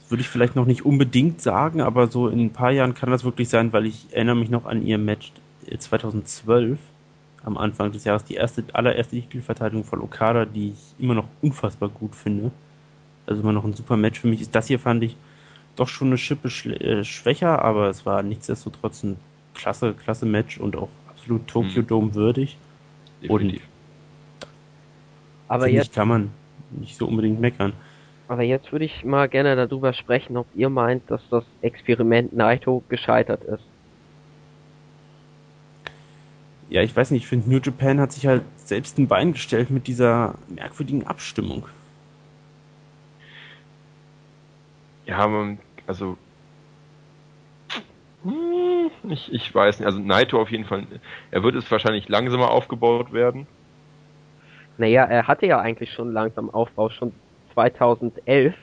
[0.00, 3.10] Das würde ich vielleicht noch nicht unbedingt sagen, aber so in ein paar Jahren kann
[3.10, 5.32] das wirklich sein, weil ich erinnere mich noch an ihr Match
[5.78, 6.76] 2012 äh,
[7.44, 11.88] am Anfang des Jahres, die erste, allererste Titelverteidigung von Okada, die ich immer noch unfassbar
[11.88, 12.50] gut finde.
[13.26, 14.54] Also immer noch ein super Match für mich ist.
[14.54, 15.16] Das hier fand ich
[15.76, 19.16] doch schon eine Schippe äh, schwächer, aber es war nichtsdestotrotz ein
[19.54, 21.86] klasse, klasse Match und auch absolut Tokyo mhm.
[21.86, 22.56] Dome würdig.
[23.22, 23.62] Definitiv.
[23.62, 24.48] Und
[25.48, 26.30] aber jetzt kann man
[26.70, 27.72] nicht so unbedingt meckern.
[28.28, 32.82] Aber jetzt würde ich mal gerne darüber sprechen, ob ihr meint, dass das Experiment Naito
[32.88, 33.64] gescheitert ist.
[36.70, 39.68] Ja, ich weiß nicht, ich finde New Japan hat sich halt selbst ein Bein gestellt
[39.68, 41.66] mit dieser merkwürdigen Abstimmung.
[45.12, 46.16] Ja, man, also
[48.24, 50.86] hm, ich, ich weiß nicht, also Naito auf jeden Fall,
[51.30, 53.46] er wird es wahrscheinlich langsamer aufgebaut werden.
[54.78, 57.12] Naja, er hatte ja eigentlich schon langsam Aufbau, schon
[57.52, 58.54] 2011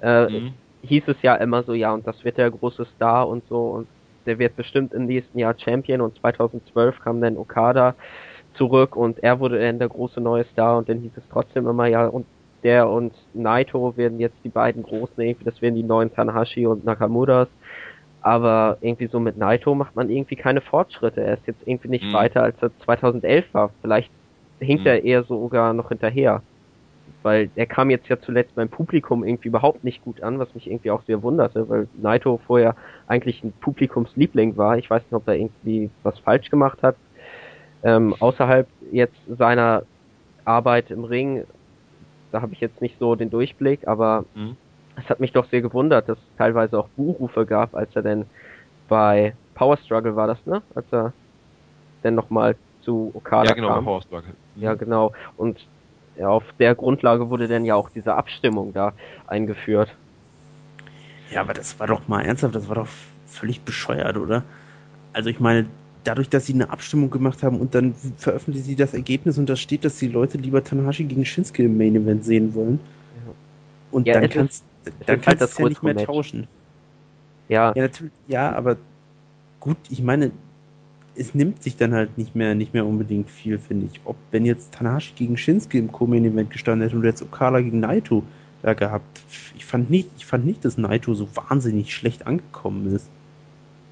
[0.00, 0.54] äh, mhm.
[0.82, 3.88] hieß es ja immer so, ja, und das wird der große Star und so, und
[4.26, 7.96] der wird bestimmt im nächsten Jahr Champion, und 2012 kam dann Okada
[8.54, 11.86] zurück, und er wurde dann der große neue Star, und dann hieß es trotzdem immer,
[11.86, 12.26] ja, und
[12.62, 16.84] der und Naito werden jetzt die beiden großen, irgendwie, das werden die neuen Tanahashi und
[16.84, 17.48] Nakamuras.
[18.22, 21.22] Aber irgendwie so mit Naito macht man irgendwie keine Fortschritte.
[21.22, 22.12] Er ist jetzt irgendwie nicht mhm.
[22.12, 23.70] weiter, als er 2011 war.
[23.80, 24.10] Vielleicht
[24.60, 24.88] hinkt mhm.
[24.88, 26.42] er eher sogar noch hinterher.
[27.22, 30.70] Weil er kam jetzt ja zuletzt beim Publikum irgendwie überhaupt nicht gut an, was mich
[30.70, 32.74] irgendwie auch sehr wunderte, weil Naito vorher
[33.06, 34.78] eigentlich ein Publikumsliebling war.
[34.78, 36.96] Ich weiß nicht, ob er irgendwie was falsch gemacht hat.
[37.82, 39.82] Ähm, außerhalb jetzt seiner
[40.44, 41.44] Arbeit im Ring
[42.32, 44.56] da habe ich jetzt nicht so den Durchblick, aber mhm.
[44.96, 48.26] es hat mich doch sehr gewundert, dass es teilweise auch Buchrufe gab, als er denn
[48.88, 50.62] bei Power Struggle war das, ne?
[50.74, 51.12] Als er
[52.02, 53.84] dann nochmal zu Okada Ja, genau, kam.
[53.84, 54.32] Power Struggle.
[54.54, 54.62] Mhm.
[54.62, 55.12] Ja, genau.
[55.36, 55.66] Und
[56.16, 58.92] ja, auf der Grundlage wurde dann ja auch diese Abstimmung da
[59.26, 59.94] eingeführt.
[61.30, 62.88] Ja, aber das war doch mal ernsthaft, das war doch
[63.26, 64.42] völlig bescheuert, oder?
[65.12, 65.66] Also ich meine,
[66.04, 69.56] dadurch, dass sie eine Abstimmung gemacht haben und dann veröffentlichen sie das Ergebnis und da
[69.56, 72.80] steht, dass die Leute lieber Tanahashi gegen Shinsuke im Main Event sehen wollen.
[73.26, 73.32] Ja.
[73.90, 76.46] Und ja, dann kannst, ist, dann kannst halt du ja nicht mehr tauschen.
[77.48, 77.72] Ja.
[77.74, 78.76] Ja, natürlich, ja, aber
[79.58, 80.30] gut, ich meine,
[81.16, 84.00] es nimmt sich dann halt nicht mehr, nicht mehr unbedingt viel, finde ich.
[84.04, 87.80] Ob, wenn jetzt Tanahashi gegen Shinsuke im Co-Main Event gestanden hätte und jetzt Okada gegen
[87.80, 88.22] Naito
[88.62, 89.20] da gehabt,
[89.56, 93.08] ich fand nicht, ich fand nicht, dass Naito so wahnsinnig schlecht angekommen ist.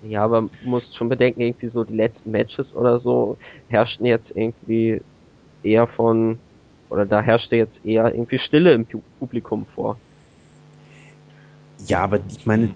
[0.02, 3.36] Ja, aber man muss schon bedenken, irgendwie so die letzten Matches oder so
[3.68, 5.00] herrschten jetzt irgendwie
[5.62, 6.38] eher von,
[6.88, 8.86] oder da herrschte jetzt eher irgendwie Stille im
[9.18, 9.98] Publikum vor.
[11.86, 12.74] Ja, aber ich meine,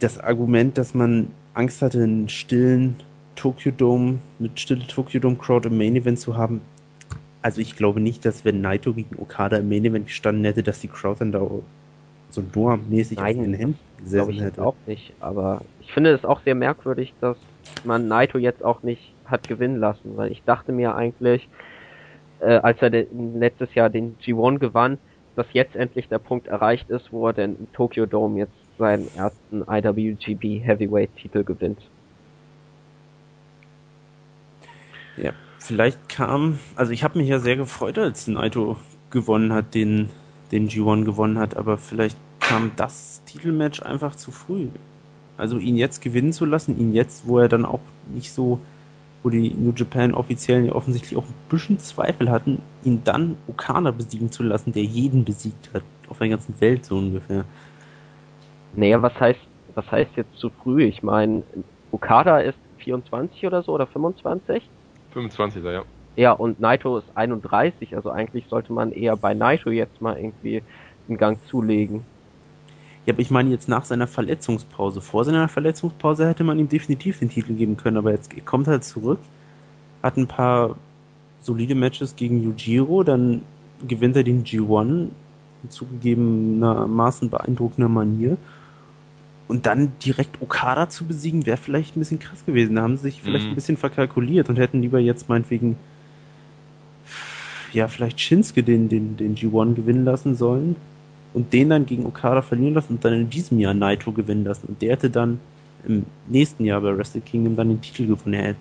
[0.00, 2.96] das Argument, dass man Angst hatte, einen stillen
[3.36, 6.60] Tokyo Dome, mit stille Tokyo Dome Crowd im Main Event zu haben,
[7.42, 10.80] Also ich glaube nicht, dass wenn Naito gegen Okada im Main Event gestanden hätte, dass
[10.80, 11.46] die Crowd dann da
[12.30, 14.62] so Noah-mäßig auf den Händen gesessen ich hätte.
[14.64, 17.36] auch nicht, aber ich finde es auch sehr merkwürdig, dass
[17.84, 21.48] man Naito jetzt auch nicht hat gewinnen lassen, weil ich dachte mir eigentlich,
[22.40, 24.98] äh, als er letztes Jahr den G1 gewann,
[25.36, 29.08] dass jetzt endlich der Punkt erreicht ist, wo er denn im Tokyo Dome jetzt seinen
[29.16, 31.80] ersten IWGB Heavyweight Titel gewinnt.
[35.16, 38.76] Ja, vielleicht kam, also ich habe mich ja sehr gefreut, als Naito
[39.10, 40.10] gewonnen hat, den,
[40.50, 44.68] den G1 gewonnen hat, aber vielleicht kam das Titelmatch einfach zu früh.
[45.36, 47.80] Also ihn jetzt gewinnen zu lassen, ihn jetzt, wo er dann auch
[48.12, 48.60] nicht so,
[49.22, 53.90] wo die New Japan Offiziellen ja offensichtlich auch ein bisschen Zweifel hatten, ihn dann Okada
[53.90, 57.44] besiegen zu lassen, der jeden besiegt hat, auf der ganzen Welt so ungefähr.
[58.74, 59.40] Naja, was heißt,
[59.74, 60.84] was heißt jetzt zu früh?
[60.84, 61.42] Ich meine,
[61.90, 64.62] Okada ist 24 oder so oder 25?
[65.12, 65.84] 25, ja.
[66.16, 70.62] Ja, und Naito ist 31, also eigentlich sollte man eher bei Naito jetzt mal irgendwie
[71.08, 72.04] einen Gang zulegen.
[73.06, 75.00] Ja, aber ich meine jetzt nach seiner Verletzungspause.
[75.00, 78.80] Vor seiner Verletzungspause hätte man ihm definitiv den Titel geben können, aber jetzt kommt er
[78.80, 79.18] zurück,
[80.02, 80.76] hat ein paar
[81.42, 83.42] solide Matches gegen Yujiro, dann
[83.86, 85.08] gewinnt er den G1
[85.62, 88.38] in zugegebenermaßen beeindruckender Manier.
[89.46, 92.76] Und dann direkt Okada zu besiegen, wäre vielleicht ein bisschen krass gewesen.
[92.76, 93.52] Da haben sie sich vielleicht mhm.
[93.52, 95.76] ein bisschen verkalkuliert und hätten lieber jetzt meinetwegen
[97.74, 100.76] ja, vielleicht Shinsuke den, den, den G1 gewinnen lassen sollen
[101.34, 104.68] und den dann gegen Okada verlieren lassen und dann in diesem Jahr Naito gewinnen lassen.
[104.68, 105.40] Und der hätte dann
[105.86, 108.34] im nächsten Jahr bei Wrestle Kingdom dann den Titel gewonnen.
[108.34, 108.54] Er,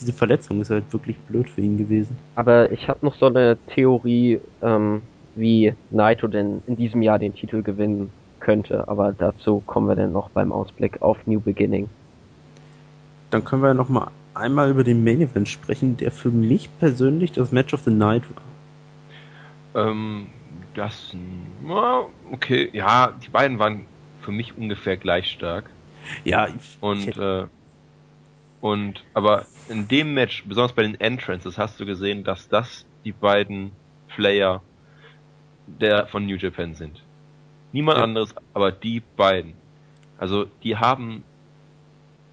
[0.00, 2.16] diese Verletzung ist halt wirklich blöd für ihn gewesen.
[2.36, 5.02] Aber ich habe noch so eine Theorie, ähm,
[5.34, 8.88] wie Naito denn in diesem Jahr den Titel gewinnen könnte.
[8.88, 11.88] Aber dazu kommen wir dann noch beim Ausblick auf New Beginning.
[13.30, 17.32] Dann können wir noch mal einmal über den Main Event sprechen, der für mich persönlich
[17.32, 18.22] das Match of the Night
[19.74, 19.88] war.
[19.88, 20.26] Ähm,
[20.74, 21.14] das,
[22.30, 23.86] okay, ja, die beiden waren
[24.20, 25.70] für mich ungefähr gleich stark.
[26.24, 26.48] Ja,
[26.80, 27.46] und äh,
[28.60, 33.12] und aber in dem Match, besonders bei den Entrances, hast du gesehen, dass das die
[33.12, 33.72] beiden
[34.08, 34.62] Player
[35.66, 37.02] der von New Japan sind.
[37.72, 38.04] Niemand ja.
[38.04, 39.54] anderes, aber die beiden.
[40.18, 41.22] Also die haben,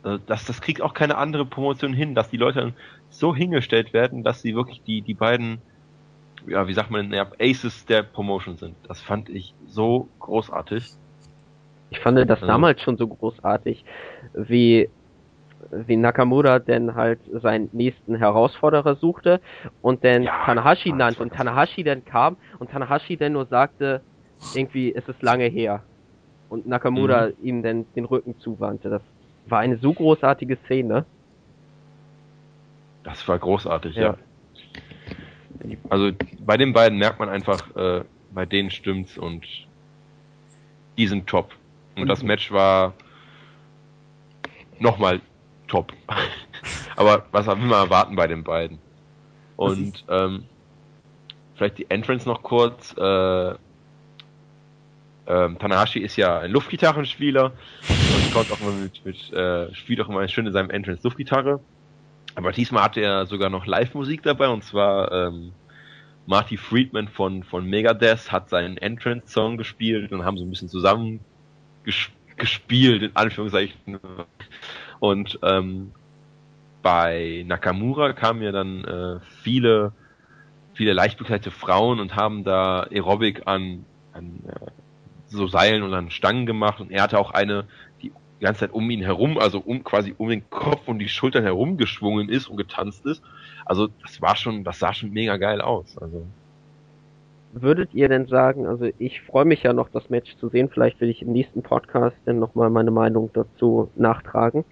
[0.04, 2.74] äh, das, das kriegt auch keine andere Promotion hin, dass die Leute
[3.10, 5.62] so hingestellt werden, dass sie wirklich die, die beiden
[6.48, 8.76] ja, wie sagt man, ja, Aces der Promotion sind.
[8.88, 10.86] Das fand ich so großartig.
[11.90, 12.48] Ich fand das also.
[12.48, 13.86] damals schon so großartig,
[14.34, 14.90] wie
[15.72, 19.42] wie Nakamura denn halt seinen nächsten Herausforderer suchte
[19.82, 24.02] und dann ja, Tanahashi nannte und Tanahashi dann kam und Tanahashi dann nur sagte,
[24.54, 25.84] irgendwie ist es lange her
[26.50, 27.34] und Nakamura mhm.
[27.42, 28.90] ihm dann den Rücken zuwandte.
[28.90, 29.02] Das
[29.48, 31.06] war eine so großartige Szene.
[33.04, 34.04] Das war großartig, ja.
[34.04, 34.18] ja.
[35.90, 39.46] Also bei den beiden merkt man einfach, äh, bei denen stimmt's und
[40.98, 41.54] die sind top.
[41.96, 42.94] Und das Match war
[44.80, 45.22] nochmal
[45.68, 45.94] top.
[46.96, 48.80] Aber was will man erwarten bei den beiden?
[49.56, 50.46] Und ähm,
[51.56, 52.96] vielleicht die Entrance noch kurz.
[52.98, 53.56] Äh,
[55.30, 57.52] ähm, Tanahashi ist ja ein Luftgitarrenspieler
[57.90, 61.60] und kommt auch immer mit, mit äh, spielt auch immer schön in seinem Entrance Luftgitarre.
[62.38, 65.54] Aber diesmal hatte er sogar noch Live-Musik dabei und zwar ähm,
[66.28, 71.20] Marty Friedman von, von Megadeth hat seinen Entrance-Song gespielt und haben so ein bisschen zusammen
[71.84, 74.00] ges gespielt, in Anführungszeichen.
[75.00, 75.94] Und ähm,
[76.84, 79.94] bei Nakamura kamen ja dann äh, viele,
[80.76, 83.84] viele leicht bekleidete Frauen und haben da Aerobic an,
[84.14, 84.70] an äh,
[85.26, 87.66] so Seilen und an Stangen gemacht und er hatte auch eine,
[88.40, 91.44] die ganze Zeit um ihn herum, also um quasi um den Kopf und die Schultern
[91.44, 93.24] herum geschwungen ist und getanzt ist.
[93.66, 95.98] Also das war schon, das sah schon mega geil aus.
[95.98, 96.26] Also
[97.54, 101.00] würdet ihr denn sagen, also ich freue mich ja noch, das Match zu sehen, vielleicht
[101.02, 104.66] will ich im nächsten Podcast dann nochmal meine Meinung dazu nachtragen.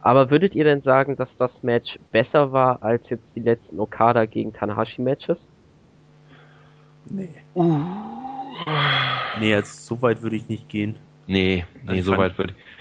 [0.00, 4.26] Aber würdet ihr denn sagen, dass das Match besser war als jetzt die letzten Okada
[4.26, 5.38] gegen Tanahashi Matches?
[7.06, 7.28] Nee.
[7.54, 7.80] Uh.
[9.38, 10.96] Nee, jetzt so weit würde ich nicht gehen.
[11.26, 12.71] Nee, nee, so weit würde ich.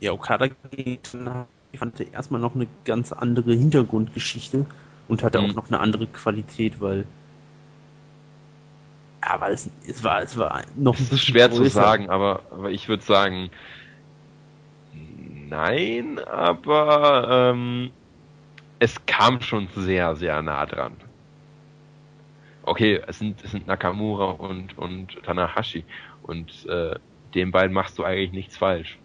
[0.00, 1.16] Ja, Okada geht
[1.72, 4.64] ich fand erstmal noch eine ganz andere Hintergrundgeschichte
[5.08, 5.50] und hatte mhm.
[5.50, 7.04] auch noch eine andere Qualität, weil
[9.20, 11.64] aber es, es war es war noch es ist schwer größer.
[11.64, 13.50] zu sagen, aber aber ich würde sagen
[15.48, 17.90] nein, aber ähm,
[18.78, 20.92] es kam schon sehr sehr nah dran.
[22.62, 25.84] Okay, es sind es sind Nakamura und und Tanahashi
[26.22, 26.96] und äh,
[27.34, 28.98] den beiden machst du eigentlich nichts falsch.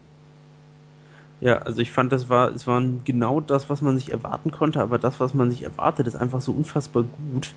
[1.41, 4.80] Ja, also ich fand, das war, es war genau das, was man sich erwarten konnte,
[4.80, 7.53] aber das, was man sich erwartet, ist einfach so unfassbar gut.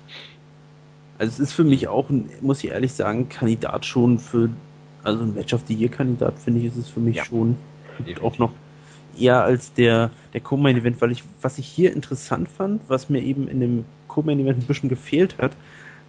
[1.19, 2.09] Also es ist für mich auch,
[2.41, 4.49] muss ich ehrlich sagen, Kandidat schon für,
[5.03, 7.25] also ein Match of the Year Kandidat, finde ich, ist es für mich ja.
[7.25, 7.55] schon.
[8.23, 8.51] Auch noch
[9.17, 13.21] eher als der, der Co-Main Event, weil ich, was ich hier interessant fand, was mir
[13.21, 15.51] eben in dem Co-Main Event ein bisschen gefehlt hat,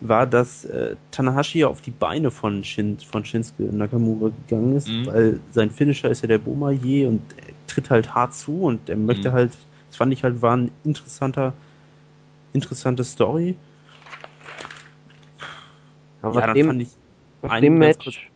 [0.00, 5.06] war, dass äh, Tanahashi auf die Beine von, Shin, von Shinsuke Nakamura gegangen ist, mhm.
[5.06, 8.96] weil sein Finisher ist ja der Bomaye und er tritt halt hart zu und er
[8.96, 9.34] möchte mhm.
[9.34, 9.52] halt,
[9.88, 11.54] das fand ich halt, war ein interessanter,
[12.52, 13.56] interessante Story.
[16.22, 16.88] Aber ja, dem, fand ich
[17.42, 18.30] aus dem Match,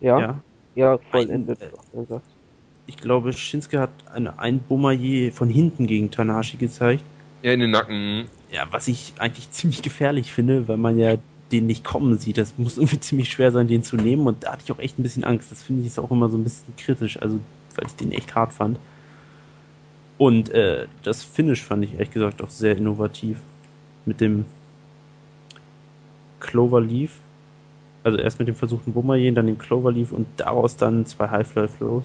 [0.00, 0.40] ja, ja,
[0.74, 1.60] ja vollendet.
[1.92, 2.20] Ein, äh,
[2.86, 7.04] ich glaube, Shinsuke hat eine, ein Bomaye von hinten gegen Tanahashi gezeigt.
[7.42, 8.26] Ja, in den Nacken.
[8.52, 11.16] Ja, was ich eigentlich ziemlich gefährlich finde, weil man ja
[11.50, 12.38] den nicht kommen sieht.
[12.38, 14.26] Das muss irgendwie ziemlich schwer sein, den zu nehmen.
[14.26, 15.50] Und da hatte ich auch echt ein bisschen Angst.
[15.50, 17.40] Das finde ich ist auch immer so ein bisschen kritisch, also
[17.76, 18.78] weil ich den echt hart fand.
[20.18, 23.38] Und äh, das Finish fand ich ehrlich gesagt auch sehr innovativ.
[24.04, 24.44] Mit dem
[26.40, 27.12] Clover Leaf.
[28.04, 31.68] Also erst mit dem versuchten Boomerjen, dann den Clover Leaf und daraus dann zwei High-Fly
[31.68, 32.04] Flows.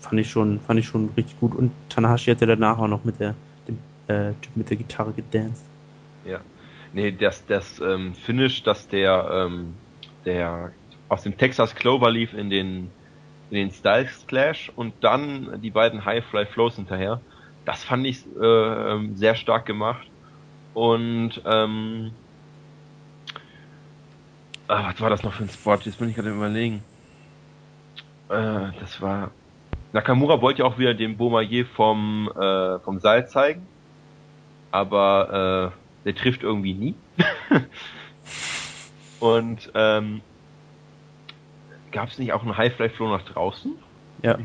[0.00, 1.54] Fand ich schon, fand ich schon richtig gut.
[1.54, 3.34] Und Tanahashi hat ja danach auch noch mit der
[4.08, 5.64] äh, Typ mit der Gitarre gedanced.
[6.24, 6.40] Ja.
[6.92, 9.74] Nee, das, das ähm, Finish, dass der, ähm,
[10.24, 10.72] der
[11.08, 12.90] aus dem Texas Clover lief in den,
[13.50, 17.20] in den Styles Clash und dann die beiden High Fly Flows hinterher,
[17.64, 20.06] das fand ich äh, ähm, sehr stark gemacht.
[20.74, 22.12] Und ähm,
[24.68, 25.76] ah, was war das noch für ein Spot?
[25.76, 26.82] Jetzt bin ich gerade überlegen.
[28.28, 29.30] Äh, das war
[29.92, 33.66] Nakamura wollte ja auch wieder den Beaumarrier vom, äh, vom Seil zeigen
[34.72, 36.94] aber äh, der trifft irgendwie nie.
[39.20, 40.20] Und ähm,
[41.92, 43.72] gab es nicht auch einen High-Fly-Flow nach draußen?
[44.22, 44.36] Ja.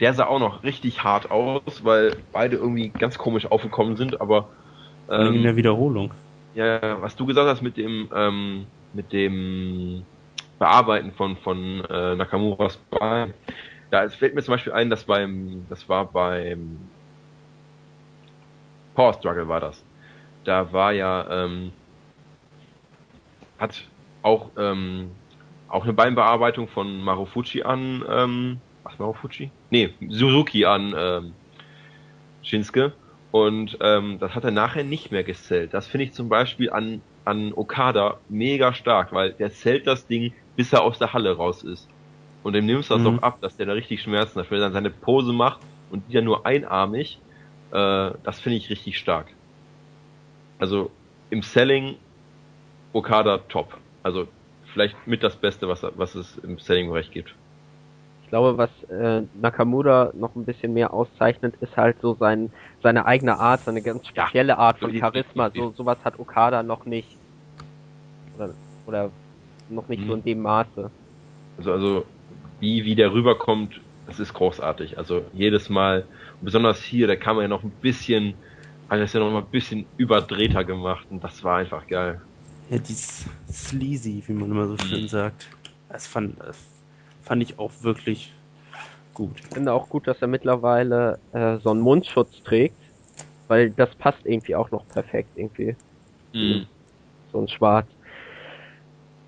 [0.00, 4.48] Der sah auch noch richtig hart aus, weil beide irgendwie ganz komisch aufgekommen sind, aber
[5.10, 6.12] ähm, in der Wiederholung.
[6.54, 10.04] Ja, was du gesagt hast mit dem ähm, mit dem
[10.58, 13.34] Bearbeiten von von äh, Nakamuras Bein.
[13.90, 16.78] Da es fällt mir zum Beispiel ein, dass beim das war beim
[18.98, 19.84] Power Struggle war das.
[20.42, 21.70] Da war ja, ähm,
[23.56, 23.84] hat
[24.22, 25.12] auch, ähm,
[25.68, 29.52] auch eine Beinbearbeitung von Marufuchi an, ähm, was Marufuchi?
[29.70, 31.32] Nee, Suzuki an ähm,
[32.42, 32.92] Shinsuke.
[33.30, 35.74] Und ähm, das hat er nachher nicht mehr gezählt.
[35.74, 40.32] Das finde ich zum Beispiel an, an Okada mega stark, weil der zählt das Ding,
[40.56, 41.88] bis er aus der Halle raus ist.
[42.42, 43.20] Und dem nimmst du das mhm.
[43.20, 44.50] auch ab, dass der da richtig Schmerzen hat.
[44.50, 47.20] Wenn er dann seine Pose macht und die ja nur einarmig,
[47.72, 49.26] äh, das finde ich richtig stark.
[50.58, 50.90] Also
[51.30, 51.96] im Selling
[52.92, 53.76] Okada top.
[54.02, 54.28] Also
[54.72, 57.34] vielleicht mit das Beste, was, was es im Selling-Bereich gibt.
[58.22, 62.50] Ich glaube, was äh, Nakamura noch ein bisschen mehr auszeichnet, ist halt so sein,
[62.82, 65.50] seine eigene Art, seine ganz spezielle ja, Art von Charisma.
[65.54, 67.16] So sowas hat Okada noch nicht.
[68.36, 68.50] Oder,
[68.86, 69.10] oder
[69.70, 70.06] noch nicht mhm.
[70.06, 70.90] so in dem Maße.
[71.56, 72.04] Also, also
[72.60, 74.98] wie, wie der rüberkommt, das ist großartig.
[74.98, 76.04] Also jedes Mal
[76.40, 78.38] besonders hier, da kam er ja noch ein bisschen,
[78.88, 82.20] hat es ja noch mal ein bisschen überdrehter gemacht und das war einfach geil.
[82.70, 85.08] Ja, dieses sleazy, wie man immer so schön mhm.
[85.08, 85.48] sagt.
[85.88, 86.58] Das fand, das
[87.22, 88.32] fand ich auch wirklich
[89.14, 89.32] gut.
[89.40, 92.76] Ich finde auch gut, dass er mittlerweile äh, so einen Mundschutz trägt,
[93.48, 95.76] weil das passt irgendwie auch noch perfekt irgendwie.
[96.32, 96.66] Mhm.
[97.32, 97.88] So ein Schwarz.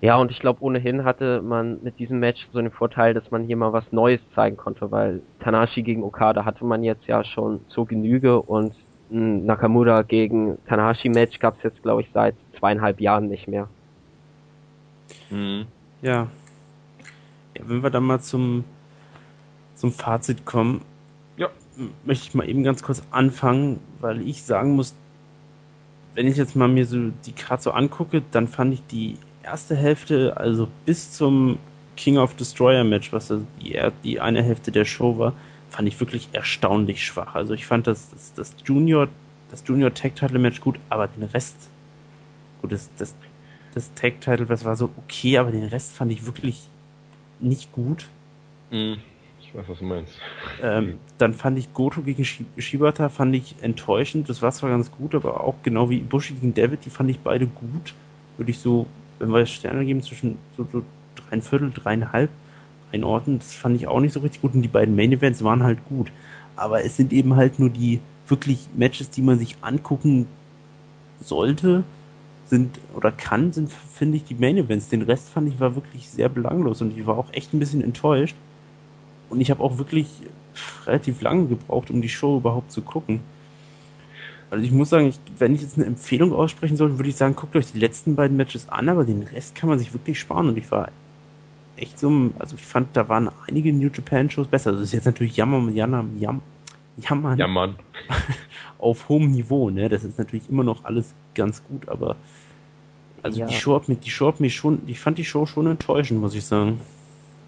[0.01, 3.43] Ja, und ich glaube, ohnehin hatte man mit diesem Match so den Vorteil, dass man
[3.43, 7.61] hier mal was Neues zeigen konnte, weil Tanashi gegen Okada hatte man jetzt ja schon
[7.69, 8.73] zur Genüge und
[9.11, 13.67] ein Nakamura gegen Tanahashi-Match gab es jetzt, glaube ich, seit zweieinhalb Jahren nicht mehr.
[15.29, 15.67] Mhm.
[16.01, 16.27] Ja.
[17.55, 17.63] ja.
[17.63, 18.63] Wenn wir dann mal zum,
[19.75, 20.81] zum Fazit kommen,
[21.37, 21.49] ja.
[22.05, 24.95] möchte ich mal eben ganz kurz anfangen, weil ich sagen muss,
[26.15, 29.75] wenn ich jetzt mal mir so die Karte so angucke, dann fand ich die erste
[29.75, 31.57] Hälfte, also bis zum
[31.95, 35.33] King of Destroyer Match, was die, die eine Hälfte der Show war,
[35.69, 37.35] fand ich wirklich erstaunlich schwach.
[37.35, 39.07] Also ich fand das, das, das Junior,
[39.49, 41.55] das Junior Tag Title Match gut, aber den Rest,
[42.61, 43.15] gut, das, das,
[43.73, 46.67] das Tag Title, das war so okay, aber den Rest fand ich wirklich
[47.39, 48.07] nicht gut.
[48.69, 48.97] Mhm.
[49.41, 50.13] Ich weiß, was du meinst.
[50.61, 54.29] Ähm, dann fand ich Goto gegen Shibata fand ich enttäuschend.
[54.29, 57.19] Das war zwar ganz gut, aber auch genau wie Bushi gegen David, die fand ich
[57.19, 57.93] beide gut.
[58.37, 58.87] Würde ich so
[59.21, 60.83] wenn wir Sterne geben, zwischen so, so
[61.15, 62.29] drei Viertel, dreieinhalb
[62.91, 63.39] einordnen.
[63.39, 65.85] Das fand ich auch nicht so richtig gut und die beiden Main Events waren halt
[65.85, 66.11] gut.
[66.55, 70.27] Aber es sind eben halt nur die wirklich Matches, die man sich angucken
[71.21, 71.83] sollte,
[72.47, 74.89] sind oder kann, sind, finde ich, die Main Events.
[74.89, 77.81] Den Rest fand ich war wirklich sehr belanglos und ich war auch echt ein bisschen
[77.81, 78.35] enttäuscht.
[79.29, 80.07] Und ich habe auch wirklich
[80.85, 83.21] relativ lange gebraucht, um die Show überhaupt zu gucken.
[84.51, 87.35] Also ich muss sagen, ich, wenn ich jetzt eine Empfehlung aussprechen soll, würde ich sagen,
[87.35, 90.49] guckt euch die letzten beiden Matches an, aber den Rest kann man sich wirklich sparen.
[90.49, 90.89] Und ich war
[91.77, 94.71] echt so, also ich fand, da waren einige New Japan Shows besser.
[94.71, 96.41] Also das ist jetzt natürlich Jammer, Jammer, Jammer,
[96.97, 97.39] Jammern.
[97.39, 97.75] Jammern.
[98.77, 99.87] auf hohem Niveau, ne?
[99.87, 102.15] Das ist natürlich immer noch alles ganz gut, aber
[103.23, 103.45] also ja.
[103.45, 106.19] die Show hat mich, die Show hat mich schon, ich fand die Show schon enttäuschend,
[106.19, 106.81] muss ich sagen.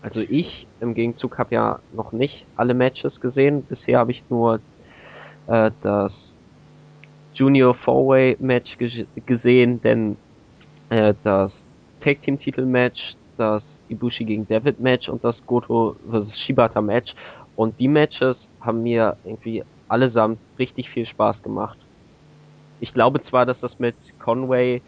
[0.04, 3.64] Also ich im Gegenzug habe ja noch nicht alle Matches gesehen.
[3.64, 4.60] Bisher habe ich nur
[5.48, 6.14] äh, das
[7.36, 8.78] Junior Four-Way Match
[9.26, 10.18] gesehen, denn
[10.90, 11.52] äh, das
[12.02, 17.14] Tag Team Titel Match, das Ibushi gegen David Match und das Goto vs Shibata Match
[17.56, 21.78] und die Matches haben mir irgendwie allesamt richtig viel Spaß gemacht.
[22.80, 24.82] Ich glaube zwar, dass das mit Conway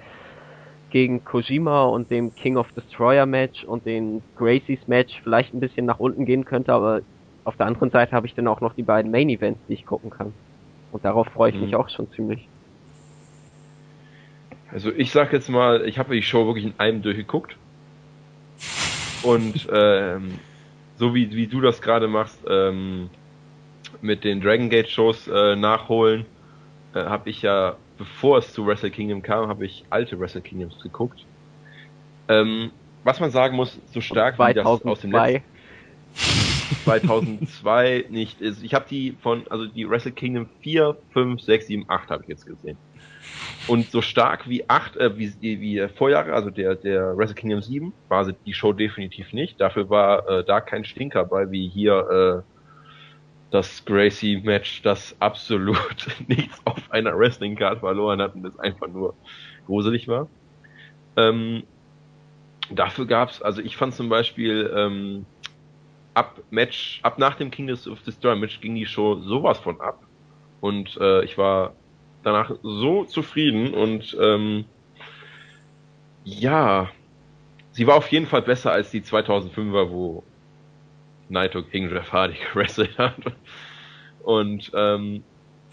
[0.89, 5.85] gegen Kojima und dem King of Destroyer Match und den Gracies Match vielleicht ein bisschen
[5.85, 7.01] nach unten gehen könnte, aber
[7.43, 9.85] auf der anderen Seite habe ich dann auch noch die beiden Main Events, die ich
[9.85, 10.34] gucken kann.
[10.95, 11.63] Und darauf freue ich mhm.
[11.63, 12.47] mich auch schon ziemlich.
[14.72, 17.57] Also ich sag jetzt mal, ich habe die Show wirklich in einem durchgeguckt.
[19.22, 20.39] Und ähm,
[20.97, 23.09] so wie, wie du das gerade machst, ähm,
[24.01, 26.26] mit den Dragon Gate Shows äh, nachholen,
[26.93, 30.81] äh, habe ich ja, bevor es zu Wrestle Kingdom kam, habe ich alte Wrestle Kingdoms
[30.81, 31.26] geguckt.
[32.30, 32.72] Ähm,
[33.03, 35.43] was man sagen muss, so stark wie das aus dem letzten
[36.84, 38.64] 2002 nicht ist.
[38.64, 42.30] Ich habe die von, also die Wrestle Kingdom 4, 5, 6, 7, 8 habe ich
[42.30, 42.78] jetzt gesehen.
[43.68, 47.94] Und so stark wie 8, äh, wie, wie Vorjahre, also der, der Wrestle Kingdom 7,
[48.08, 49.60] war die Show definitiv nicht.
[49.60, 52.52] Dafür war äh, da kein Stinker bei, wie hier äh,
[53.52, 59.16] das Gracie-Match, das absolut nichts auf einer Wrestling-Card verloren hat und das einfach nur
[59.66, 60.28] gruselig war.
[61.18, 61.64] Ähm,
[62.70, 65.26] dafür gab's, also ich fand zum Beispiel ähm,
[66.16, 70.02] ab Match, ab nach dem King of Destroy Match ging die Show sowas von ab
[70.62, 71.76] und äh, ich war
[72.24, 74.66] danach so zufrieden und ähm,
[76.24, 76.90] ja,
[77.72, 80.24] sie war auf jeden Fall besser als die 2005er, wo
[81.30, 83.16] Naito gegen Jeff Hardy gewrestelt hat.
[84.24, 85.24] Und ähm,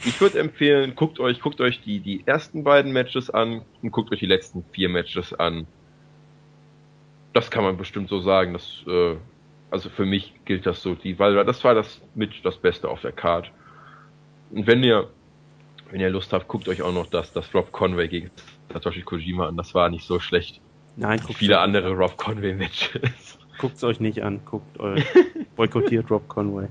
[0.05, 4.13] ich würde empfehlen, guckt euch, guckt euch die, die ersten beiden Matches an und guckt
[4.13, 5.67] euch die letzten vier Matches an.
[7.33, 8.53] Das kann man bestimmt so sagen.
[8.53, 9.17] Das, äh,
[9.73, 13.01] also für mich gilt das so, die, weil das war das mit das Beste auf
[13.01, 13.51] der Card.
[14.51, 15.09] Und wenn ihr,
[15.91, 18.31] wenn ihr Lust habt, guckt euch auch noch das, das Rob Conway gegen
[18.71, 19.57] Satoshi Kojima an.
[19.57, 20.61] Das war nicht so schlecht.
[20.97, 23.39] Nein, guckt viele andere Rob Conway Matches.
[23.59, 25.05] Guckt es euch nicht an, guckt euch,
[25.57, 26.67] boykottiert Rob Conway.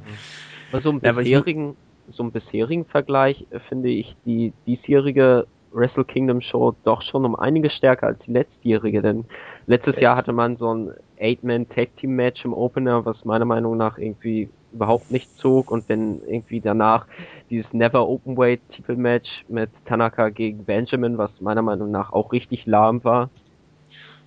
[0.71, 1.77] Aber so einen bisherigen,
[2.11, 7.35] so einen bisherigen Vergleich äh, finde ich die diesjährige Wrestle Kingdom Show doch schon um
[7.35, 9.25] einiges stärker als die letztjährige, denn
[9.67, 13.77] letztes Jahr hatte man so ein Eight-Man Tag Team Match im Opener, was meiner Meinung
[13.77, 17.05] nach irgendwie überhaupt nicht zog und dann irgendwie danach
[17.49, 23.03] dieses Never Openweight Titelmatch mit Tanaka gegen Benjamin, was meiner Meinung nach auch richtig lahm
[23.03, 23.29] war.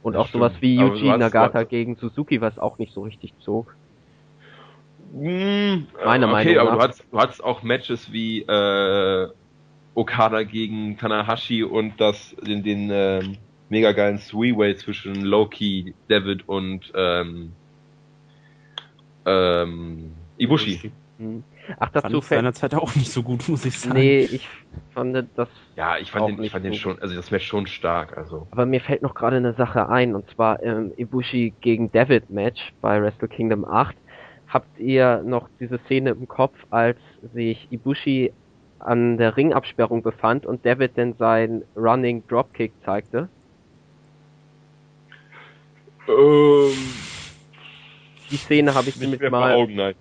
[0.03, 0.45] Und das auch stimmt.
[0.45, 3.75] sowas wie Yuji Nagata hast, gegen Suzuki, was auch nicht so richtig zog.
[5.15, 6.77] Mh, hm, Meine okay, Meinung aber nach.
[6.77, 9.29] du hattest, du hattest auch Matches wie äh,
[9.95, 13.23] Okada gegen Tanahashi und das den, den äh,
[13.75, 17.51] mega geilen Three-Way zwischen Loki, David und ähm,
[19.27, 20.93] ähm, Ibushi.
[21.19, 21.43] Hm.
[21.81, 23.99] Ach, dazu fand seiner Zeit auch nicht so gut, muss ich sagen.
[23.99, 24.49] Nee, ich
[24.93, 25.49] fand das.
[25.75, 28.47] Ja, ich fand den, ich fand den schon, also das Match schon stark, also.
[28.53, 32.73] Aber mir fällt noch gerade eine Sache ein, und zwar im Ibushi gegen David Match
[32.81, 33.97] bei Wrestle Kingdom 8.
[34.47, 36.99] Habt ihr noch diese Szene im Kopf, als
[37.33, 38.33] sich Ibushi
[38.79, 43.29] an der Ringabsperrung befand und David denn sein Running Dropkick zeigte?
[46.09, 46.73] Ähm,
[48.31, 49.55] die Szene habe ich nämlich mal.
[49.55, 49.95] Augen,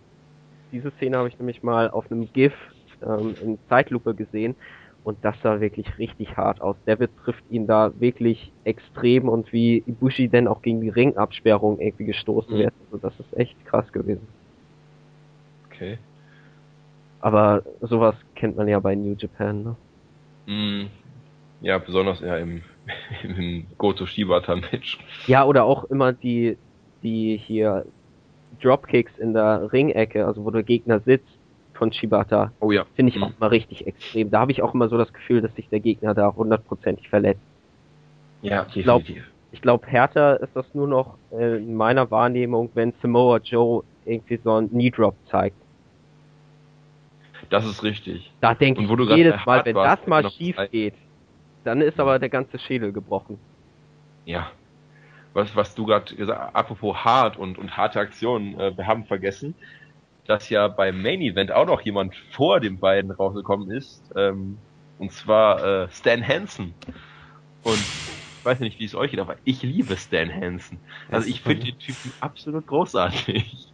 [0.71, 2.53] diese Szene habe ich nämlich mal auf einem GIF
[3.01, 4.55] ähm, in Zeitlupe gesehen
[5.03, 6.75] und das sah wirklich richtig hart aus.
[6.85, 12.05] David trifft ihn da wirklich extrem und wie Ibushi denn auch gegen die Ringabsperrung irgendwie
[12.05, 12.59] gestoßen mhm.
[12.59, 12.73] wird.
[12.85, 14.27] Also das ist echt krass gewesen.
[15.67, 15.97] Okay.
[17.19, 19.75] Aber sowas kennt man ja bei New Japan, ne?
[20.45, 20.89] Mm,
[21.61, 22.63] ja, besonders ja im,
[23.23, 24.99] im Goto Shibata Match.
[25.27, 26.57] Ja, oder auch immer die,
[27.01, 27.85] die hier
[28.61, 31.37] Dropkicks in der Ringecke, also wo der Gegner sitzt,
[31.73, 32.51] von Shibata.
[32.59, 32.85] Oh ja.
[32.95, 33.23] Finde ich mhm.
[33.23, 34.29] auch mal richtig extrem.
[34.29, 37.41] Da habe ich auch immer so das Gefühl, dass sich der Gegner da hundertprozentig verletzt.
[38.41, 38.67] Ja.
[38.73, 39.05] Ich glaube,
[39.51, 44.39] ich glaub, härter ist das nur noch äh, in meiner Wahrnehmung, wenn Samoa Joe irgendwie
[44.43, 45.55] so einen Knee Drop zeigt.
[47.49, 48.31] Das ist richtig.
[48.41, 50.95] Da denke ich jedes Mal, wenn das mal schief geht,
[51.63, 53.39] dann ist aber der ganze Schädel gebrochen.
[54.25, 54.51] Ja,
[55.33, 59.05] was, was du gerade gesagt hast, apropos hart und, und harte Aktionen, äh, wir haben
[59.05, 59.55] vergessen,
[60.25, 64.01] dass ja beim Main Event auch noch jemand vor den beiden rausgekommen ist.
[64.15, 64.57] Ähm,
[64.99, 66.73] und zwar äh, Stan Hansen.
[67.63, 70.79] Und ich weiß nicht, wie es euch geht, aber ich liebe Stan Hansen.
[71.09, 73.73] Also ich finde den Typen absolut großartig.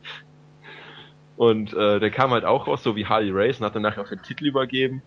[1.36, 4.02] Und äh, der kam halt auch raus, so wie Harley Race, und hat dann nachher
[4.02, 5.02] auch den Titel übergeben.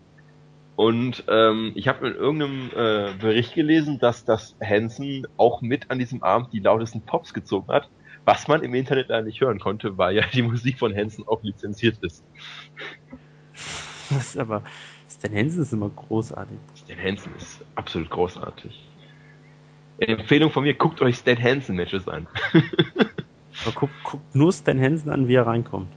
[0.75, 5.99] Und ähm, ich habe in irgendeinem äh, Bericht gelesen, dass das Hansen auch mit an
[5.99, 7.89] diesem Abend die lautesten Pops gezogen hat.
[8.25, 11.43] Was man im Internet leider nicht hören konnte, weil ja die Musik von Hansen auch
[11.43, 12.23] lizenziert ist.
[14.09, 14.63] Das ist aber
[15.09, 16.57] Stan Hansen ist immer großartig.
[16.75, 18.89] Stan Hansen ist absolut großartig.
[19.99, 22.27] Empfehlung von mir, guckt euch Stan Hansen Matches an.
[23.63, 25.91] aber guckt, guckt nur Stan Hansen an, wie er reinkommt.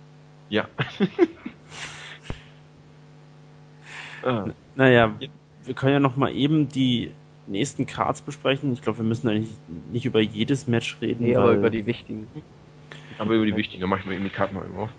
[0.48, 0.68] Ja.
[4.26, 4.50] ah.
[4.74, 5.14] Naja,
[5.64, 7.12] wir können ja noch mal eben die
[7.46, 8.72] nächsten Cards besprechen.
[8.72, 9.54] Ich glaube, wir müssen eigentlich
[9.92, 11.24] nicht über jedes Match reden.
[11.24, 12.26] Nee, aber über die wichtigen.
[13.18, 14.90] Aber über die wichtigen, dann mach ich mal eben die Karten mal auf.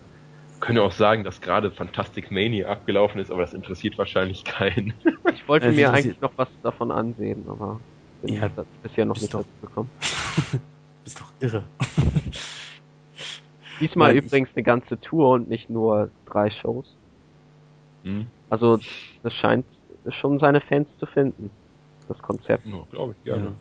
[0.60, 4.94] Können auch sagen, dass gerade Fantastic Mania abgelaufen ist, aber das interessiert wahrscheinlich keinen.
[5.34, 7.80] Ich wollte mir eigentlich noch was davon ansehen, aber
[8.22, 9.90] bin ja, das bisher noch nicht dazu bekommen.
[11.06, 11.64] bist doch irre.
[13.80, 16.97] Diesmal ja, übrigens eine ganze Tour und nicht nur drei Shows.
[18.08, 18.28] Hm.
[18.50, 18.80] Also
[19.24, 19.66] das scheint
[20.10, 21.50] schon seine Fans zu finden,
[22.08, 22.66] das Konzept.
[22.66, 23.46] Ja, glaube ich, gerne.
[23.46, 23.54] Ja.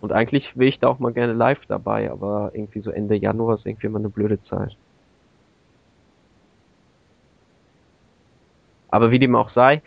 [0.00, 3.56] Und eigentlich wäre ich da auch mal gerne live dabei, aber irgendwie so Ende Januar
[3.56, 4.76] ist irgendwie immer eine blöde Zeit.
[8.90, 9.82] Aber wie dem auch sei,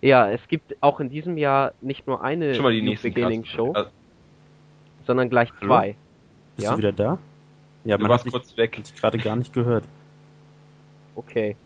[0.00, 3.44] ja, es gibt auch in diesem Jahr nicht nur eine Schon mal die nächste Beginning
[3.44, 3.90] Show, also,
[5.06, 5.96] sondern gleich zwei.
[6.56, 6.72] Bist ja?
[6.72, 7.18] du wieder da?
[7.84, 8.80] Ja, du man warst hat kurz weg.
[8.82, 9.84] Ich gerade gar nicht gehört.
[11.14, 11.56] Okay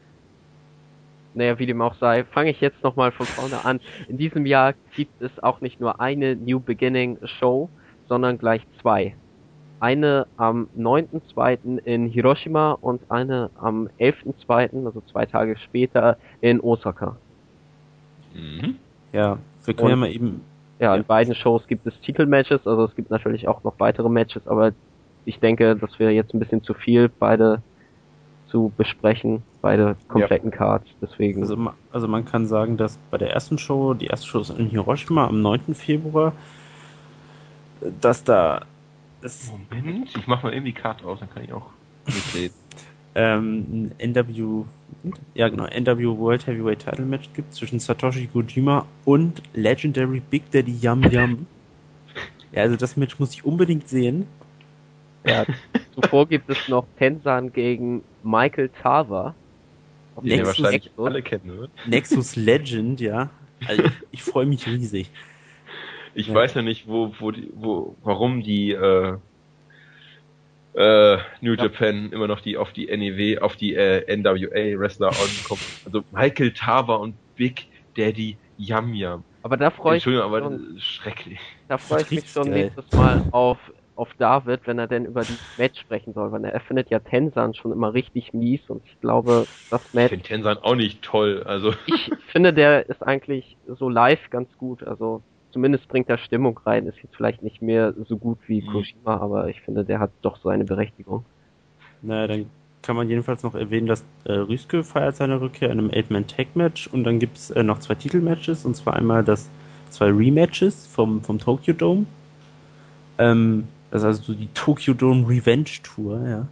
[1.34, 3.80] naja, wie dem auch sei, fange ich jetzt nochmal von vorne an.
[4.08, 7.68] In diesem Jahr gibt es auch nicht nur eine New Beginning Show,
[8.08, 9.14] sondern gleich zwei.
[9.80, 11.78] Eine am 9.2.
[11.84, 17.16] in Hiroshima und eine am 11.2., also zwei Tage später, in Osaka.
[18.34, 18.76] Mhm.
[19.12, 20.40] Ja, wir können und, ja mal eben.
[20.78, 24.46] Ja, in beiden Shows gibt es Titelmatches, also es gibt natürlich auch noch weitere Matches,
[24.48, 24.72] aber
[25.24, 27.62] ich denke, das wäre jetzt ein bisschen zu viel, beide
[28.52, 30.56] zu besprechen beide kompletten ja.
[30.56, 31.40] Cards, deswegen.
[31.40, 34.68] Also, also man kann sagen, dass bei der ersten Show, die erste Show ist in
[34.68, 35.74] Hiroshima am 9.
[35.74, 36.34] Februar,
[38.00, 38.66] dass da.
[39.22, 41.70] Das Moment, ich mach mal eben die Karte aus, dann kann ich auch
[42.04, 42.54] mitreden.
[43.14, 44.64] ähm, NW,
[45.34, 50.76] ja genau, NW World Heavyweight Title Match gibt zwischen Satoshi Kojima und Legendary Big Daddy
[50.80, 51.46] Yum Yum.
[52.52, 54.26] ja, also das Match muss ich unbedingt sehen.
[55.24, 55.46] Ja,
[55.94, 59.34] zuvor gibt es noch Tensan gegen Michael Tarver.
[60.20, 61.68] Nexus, ja wahrscheinlich alle kennen, oder?
[61.86, 63.30] Nexus Legend, ja.
[63.66, 65.10] Also ich, ich freue mich riesig.
[66.14, 66.34] Ich ja.
[66.34, 69.16] weiß ja nicht, wo, wo, die, wo, warum die äh,
[70.74, 71.64] äh, New ja.
[71.64, 75.60] Japan immer noch die auf die NEW, auf die äh, NWA Wrestler ankommt.
[75.84, 77.66] Also Michael Tava und Big
[77.96, 79.24] Daddy Yam Yam.
[79.42, 80.14] Aber da freue ich mich.
[80.14, 81.40] Entschuldigung, aber schrecklich.
[81.68, 82.64] Da freue ich mich schon geil.
[82.64, 83.58] nächstes Mal auf
[83.96, 87.54] auf David, wenn er denn über dieses Match sprechen soll, weil er findet ja Tensan
[87.54, 90.12] schon immer richtig mies und ich glaube, das Match.
[90.12, 91.72] Ich finde Tensan auch nicht toll, also.
[91.86, 96.86] Ich finde, der ist eigentlich so live ganz gut, also zumindest bringt er Stimmung rein,
[96.86, 98.72] ist jetzt vielleicht nicht mehr so gut wie mhm.
[98.72, 101.24] Kojima, aber ich finde, der hat doch seine Berechtigung.
[102.00, 102.50] Naja, dann
[102.80, 107.04] kann man jedenfalls noch erwähnen, dass äh, Rüske feiert seine Rückkehr in einem Eight-Man-Tag-Match und
[107.04, 109.48] dann gibt's äh, noch zwei Titelmatches und zwar einmal das
[109.90, 112.06] zwei Rematches vom, vom Tokyo Dome.
[113.18, 116.48] Ähm, das ist also so die Tokyo Dome Revenge Tour, ja.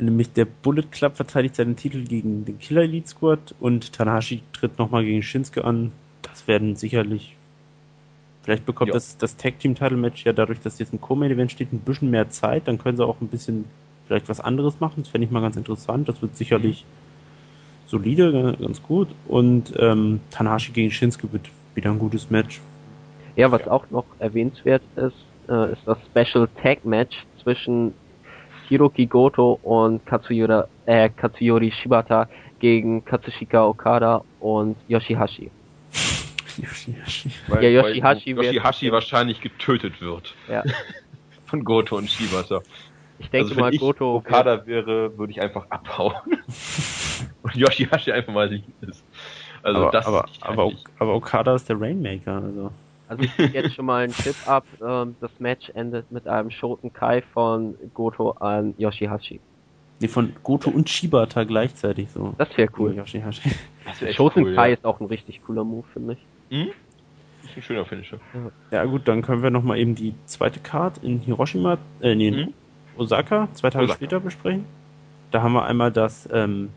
[0.00, 4.78] Nämlich der Bullet Club verteidigt seinen Titel gegen den Killer Elite Squad und Tanahashi tritt
[4.78, 5.90] nochmal gegen Shinsuke an.
[6.22, 7.36] Das werden sicherlich.
[8.44, 8.94] Vielleicht bekommt ja.
[8.94, 11.80] das, das Tag Team Title Match ja dadurch, dass jetzt ein Co-Main Event steht, ein
[11.80, 12.68] bisschen mehr Zeit.
[12.68, 13.64] Dann können sie auch ein bisschen
[14.06, 15.02] vielleicht was anderes machen.
[15.02, 16.08] Das fände ich mal ganz interessant.
[16.08, 16.84] Das wird sicherlich
[17.86, 19.08] solide, ganz gut.
[19.26, 22.60] Und ähm, Tanahashi gegen Shinsuke wird wieder ein gutes Match.
[23.34, 25.16] Ja, was auch noch erwähnenswert ist,
[25.48, 27.94] äh, ist das Special Tag Match zwischen
[28.68, 35.50] Hiroki Goto und Katsuyura, äh, Katsuyori Shibata gegen Katsushika Okada und Yoshihashi.
[36.58, 37.30] Yoshihashi.
[37.46, 40.34] Weil, ja, Yoshihashi, weil Yoshihashi wahrscheinlich getötet wird.
[40.48, 40.64] Ja.
[41.46, 42.60] Von Goto und Shibata.
[43.18, 44.16] Ich denke also, mal, ich Goto.
[44.16, 46.14] Okada wäre, würde ich einfach abhauen.
[47.42, 49.02] und Yoshihashi einfach mal liegen ist.
[49.62, 52.72] Also aber, das aber, aber, aber Okada ist der Rainmaker, also.
[53.08, 54.66] Also ich gebe jetzt schon mal einen Tipp ab.
[54.86, 59.40] Ähm, das Match endet mit einem Shoten Kai von Goto an Yoshihashi.
[60.00, 62.34] Nee, von Goto und Shibata gleichzeitig so.
[62.38, 62.94] Das wäre cool.
[62.94, 63.50] Yoshihashi.
[64.12, 64.74] Shoten cool, Kai ja.
[64.74, 66.56] ist auch ein richtig cooler Move, finde ich.
[66.56, 66.70] Mhm.
[67.42, 68.18] Ist ein schöner Finisher.
[68.70, 68.78] Ja.
[68.78, 72.54] ja gut, dann können wir nochmal eben die zweite Card in Hiroshima, äh, nee, mhm.
[72.96, 73.96] Osaka, zwei Tage Osaka.
[73.96, 74.66] später besprechen.
[75.30, 76.70] Da haben wir einmal das ähm,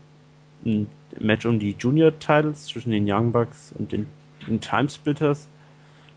[0.64, 0.88] ein
[1.18, 4.06] Match um die Junior-Titles zwischen den Young Bucks und den,
[4.46, 5.48] den Timesplitters.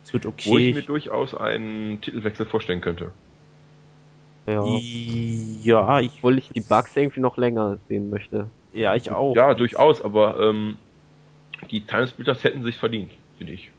[0.05, 0.49] Es wird okay.
[0.49, 3.11] Wo ich mir durchaus einen Titelwechsel vorstellen könnte.
[4.45, 4.63] Ja.
[5.63, 8.47] Ja, ich, Obwohl ich die Bugs irgendwie noch länger sehen möchte.
[8.73, 9.35] ja, ich auch.
[9.35, 10.77] Ja, durchaus, aber ähm,
[11.71, 13.71] die Timesplitters hätten sich verdient, finde ich.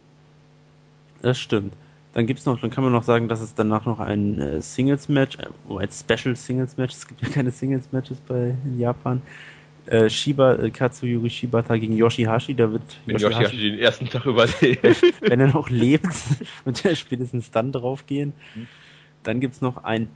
[1.22, 1.74] Das stimmt.
[2.14, 5.38] Dann gibt's noch, dann kann man noch sagen, dass es danach noch ein äh, Singles-Match,
[5.38, 9.22] äh, oh, ein Special Singles-Match, es gibt ja keine Singles-Matches bei in Japan.
[9.86, 14.84] Äh, Shiba, äh, Katsuyori Shibata gegen Yoshihashi, da wird Wenn Yoshihashi den ersten Tag überlebt.
[15.20, 16.06] wenn er noch lebt,
[16.64, 18.32] wird er spätestens dann draufgehen.
[18.54, 18.66] Mhm.
[19.22, 20.08] Dann gibt's noch ein,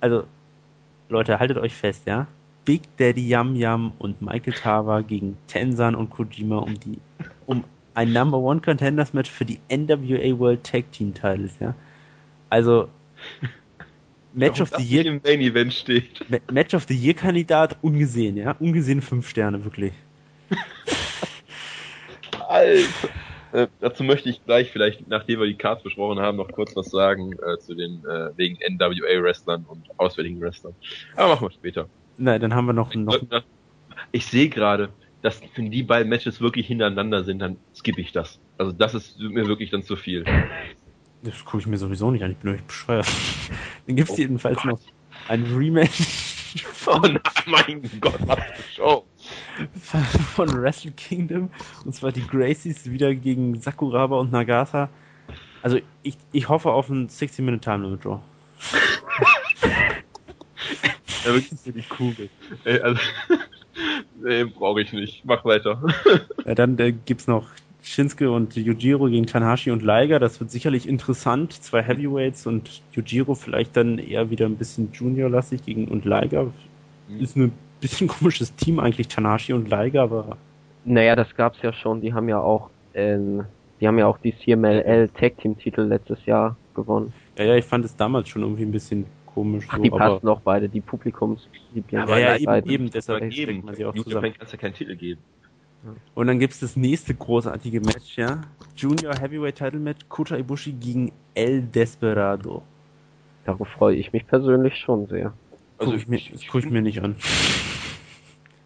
[0.00, 0.24] also
[1.08, 2.26] Leute, haltet euch fest, ja.
[2.64, 6.98] Big Daddy Yam Yam und Michael Tawa gegen Tensan und Kojima um die,
[7.46, 7.64] um
[7.94, 11.74] ein Number One Contenders Match für die NWA World Tag Team Titles, ja.
[12.50, 12.88] Also
[14.32, 16.20] Match of the Year, im Main Event steht.
[16.28, 18.52] Ma- Match of the Year Kandidat ungesehen, ja.
[18.58, 19.92] Ungesehen fünf Sterne, wirklich.
[22.48, 23.08] Alter.
[23.52, 26.90] Äh, dazu möchte ich gleich vielleicht, nachdem wir die Cards besprochen haben, noch kurz was
[26.90, 30.76] sagen äh, zu den äh, wegen NWA-Wrestlern und auswärtigen Wrestlern.
[31.16, 31.88] Aber machen wir später.
[32.16, 33.28] Nein, dann haben wir noch, noch Ich,
[34.12, 34.90] ich sehe gerade,
[35.22, 38.38] dass wenn die beiden Matches wirklich hintereinander sind, dann skippe ich das.
[38.58, 40.24] Also das ist mir wirklich dann zu viel.
[41.22, 43.06] Das gucke ich mir sowieso nicht an, ich bin euch bescheuert.
[43.86, 44.66] Dann gibt's Oh jedenfalls Gott.
[44.66, 44.80] noch
[45.28, 46.34] ein Rematch
[46.86, 49.04] Oh nein, mein Gott, was für Show.
[50.34, 51.50] von Wrestle Kingdom.
[51.84, 54.88] Und zwar die Gracies wieder gegen Sakuraba und Nagata.
[55.62, 58.20] Also ich, ich hoffe auf ein 60-Minute Time Limit Draw.
[61.24, 62.30] Ja, wirklich für die Kugel.
[62.64, 63.00] Ey, also,
[64.22, 65.24] nee, brauche ich nicht.
[65.24, 65.82] Mach weiter.
[66.46, 67.46] Ja, dann äh, gibt's noch
[67.88, 70.18] Shinsuke und Yujiro gegen Tanahashi und Liger.
[70.18, 71.54] Das wird sicherlich interessant.
[71.54, 76.52] Zwei Heavyweights und Yujiro vielleicht dann eher wieder ein bisschen Junior-lastig gegen und Liger.
[77.18, 80.36] Ist ein bisschen komisches Team eigentlich, Tanahashi und Liger, aber
[80.84, 82.02] Naja, das gab's ja schon.
[82.02, 83.44] Die haben ja auch, in,
[83.80, 87.12] die haben ja auch die CMLL Tag Team Titel letztes Jahr gewonnen.
[87.38, 89.64] ja, ja, ich fand es damals schon irgendwie ein bisschen komisch.
[89.68, 92.06] Ach, so, die aber, passen auch beide, die Publikumslieblinge.
[92.06, 93.62] Ja, ja, der eben, eben, deshalb geben.
[93.64, 94.26] man sie auch zusammen.
[94.26, 95.20] Japan kannst ja keinen Titel geben.
[96.14, 98.40] Und dann gibt's das nächste großartige Match, ja.
[98.76, 102.62] Junior Heavyweight Title Match, Kota Ibushi gegen El Desperado.
[103.44, 105.32] Darauf freue ich mich persönlich schon sehr.
[105.78, 107.14] Also guck ich, ich, ich, guck ich mir nicht an.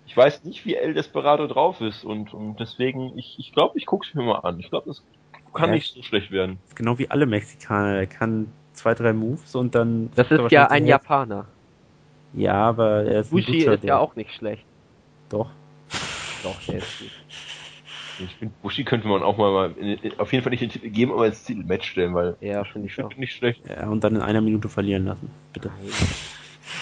[0.06, 3.86] ich weiß nicht, wie El Desperado drauf ist und, und deswegen, ich ich, glaube, ich
[3.86, 4.58] gucke es mir mal an.
[4.58, 5.02] Ich glaube, das
[5.54, 5.74] kann Ja.
[5.74, 6.58] nicht so schlecht werden.
[6.66, 7.94] Ist genau wie alle Mexikaner.
[7.96, 10.10] Er kann zwei, drei Moves und dann.
[10.14, 11.46] Das ist ja ein Japaner.
[12.32, 14.64] Ja, aber er ist ein Bushi Lutscher, ist der- ja auch nicht schlecht.
[15.28, 15.50] Doch.
[16.42, 17.10] Doch, der ist gut.
[18.18, 20.90] Ich finde, Bushi könnte man auch mal, in, in, auf jeden Fall nicht den Titel
[20.90, 23.16] geben, aber ins Titelmatch stellen, weil Ja, finde ich ich auch.
[23.16, 23.62] nicht schlecht.
[23.68, 25.30] Ja, und dann in einer Minute verlieren lassen.
[25.52, 25.70] Bitte.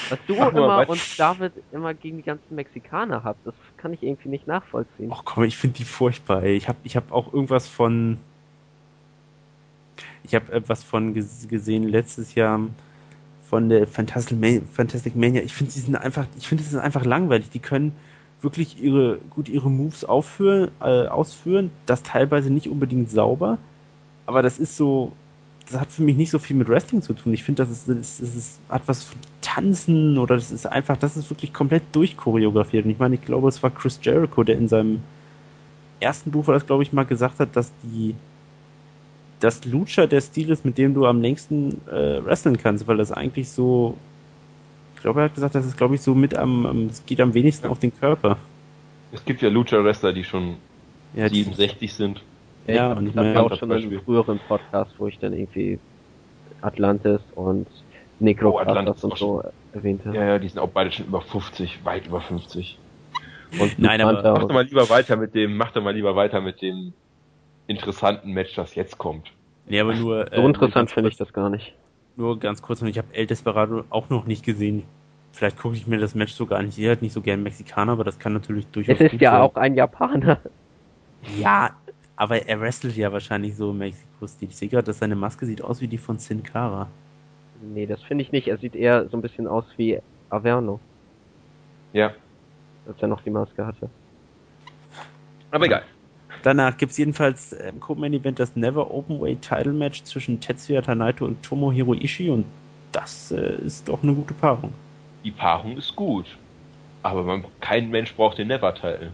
[0.09, 4.03] Was du Mach immer und David immer gegen die ganzen Mexikaner habt, das kann ich
[4.03, 5.11] irgendwie nicht nachvollziehen.
[5.13, 6.43] Ach komm, ich finde die furchtbar.
[6.43, 6.57] Ey.
[6.57, 8.19] Ich habe ich hab auch irgendwas von.
[10.25, 12.61] Ich habe etwas von ges gesehen letztes Jahr
[13.49, 15.43] von der Fantastic, Ma Fantastic Mania.
[15.43, 17.51] Ich finde, sie sind einfach, ich finde, es ist einfach langweilig.
[17.51, 17.93] Die können
[18.43, 21.71] wirklich ihre gut ihre Moves aufführen, äh, ausführen.
[21.87, 23.59] Das teilweise nicht unbedingt sauber,
[24.27, 25.13] aber das ist so.
[25.71, 27.33] Das hat für mich nicht so viel mit Wrestling zu tun.
[27.33, 30.97] Ich finde, das ist, das, ist, das hat was von Tanzen oder das ist einfach,
[30.97, 32.85] das ist wirklich komplett durchchoreografiert.
[32.87, 35.01] Und ich meine, ich glaube, es war Chris Jericho, der in seinem
[36.01, 38.17] ersten Buch, war das glaube ich mal gesagt hat, dass die
[39.41, 43.11] dass Lucha der Stil ist, mit dem du am längsten äh, wrestlen kannst, weil das
[43.11, 43.97] eigentlich so,
[45.01, 47.33] ich glaube, er hat gesagt, das ist glaube ich so mit am, es geht am
[47.33, 48.37] wenigsten auf den Körper.
[49.13, 50.57] Es gibt ja Lucha-Wrestler, die schon
[51.15, 52.21] Ja, die, 67 sind.
[52.67, 55.79] Ja, ich und ich habe ja auch schon einem früheren Podcast, wo ich dann irgendwie
[56.61, 57.67] Atlantis und
[58.19, 60.11] Necro Oh, Atlantis und so erwähnte.
[60.15, 62.79] Ja, ja, die sind auch beide schon über 50, weit über 50.
[63.59, 66.43] Und Nein, aber- Mach doch mal lieber weiter mit dem, mach doch mal lieber weiter
[66.43, 66.93] mit dem
[67.69, 69.33] interessanten Match, das jetzt kommt.
[69.67, 71.75] nee, aber nur, so äh, interessant finde ich das gar nicht.
[72.17, 74.83] Nur ganz kurz, und ich habe El Desperado auch noch nicht gesehen.
[75.33, 76.69] Vielleicht gucke ich mir das Match sogar an.
[76.69, 79.21] Ich sehe halt nicht so gern Mexikaner, aber das kann natürlich durchaus Es ist gut
[79.21, 79.41] ja sein.
[79.41, 80.39] auch ein Japaner.
[81.39, 81.71] Ja,
[82.17, 84.49] aber er wrestelt ja wahrscheinlich so im Mexiko-Stil.
[84.49, 86.89] Ich sehe gerade, dass seine Maske sieht aus wie die von Sin Cara.
[87.63, 88.49] Nee, das finde ich nicht.
[88.49, 89.99] Er sieht eher so ein bisschen aus wie
[90.31, 90.81] Averno,
[91.93, 92.13] Ja,
[92.87, 93.89] als er noch die Maske hatte.
[95.51, 95.83] aber egal.
[96.43, 101.25] Danach gibt's jedenfalls äh, im Co-Main Event das Never Openweight Title Match zwischen Tetsuya Tanaito
[101.27, 102.45] und Tomohiro Ishii und
[102.93, 104.73] das äh, ist doch eine gute Paarung.
[105.25, 106.27] Die Paarung ist gut.
[107.03, 109.11] Aber man, kein Mensch braucht den Never-Title.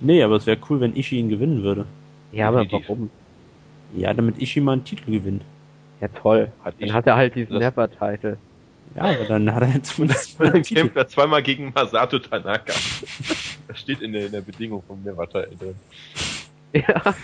[0.00, 1.84] Nee, aber es wäre cool, wenn Ishii ihn gewinnen würde.
[2.32, 2.88] Ja, aber Definitiv.
[2.88, 3.10] warum?
[3.96, 5.42] Ja, damit Ishii mal einen Titel gewinnt.
[6.00, 6.52] Ja, toll.
[6.64, 8.38] Hat Dann ich- hat er halt diesen Never-Title.
[8.96, 12.72] Ja, aber dann hat er zumindest dann kämpft er zweimal gegen Masato Tanaka.
[13.68, 15.74] Das steht in der, in der Bedingung vom Never-Teil drin.
[16.74, 17.14] Ja.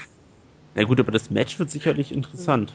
[0.75, 2.73] Na gut, aber das Match wird sicherlich interessant.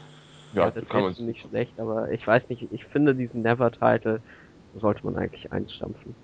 [0.54, 4.20] Ja, ja das ist nicht schlecht, aber ich weiß nicht, ich finde diesen Never-Title
[4.78, 6.14] sollte man eigentlich einstampfen.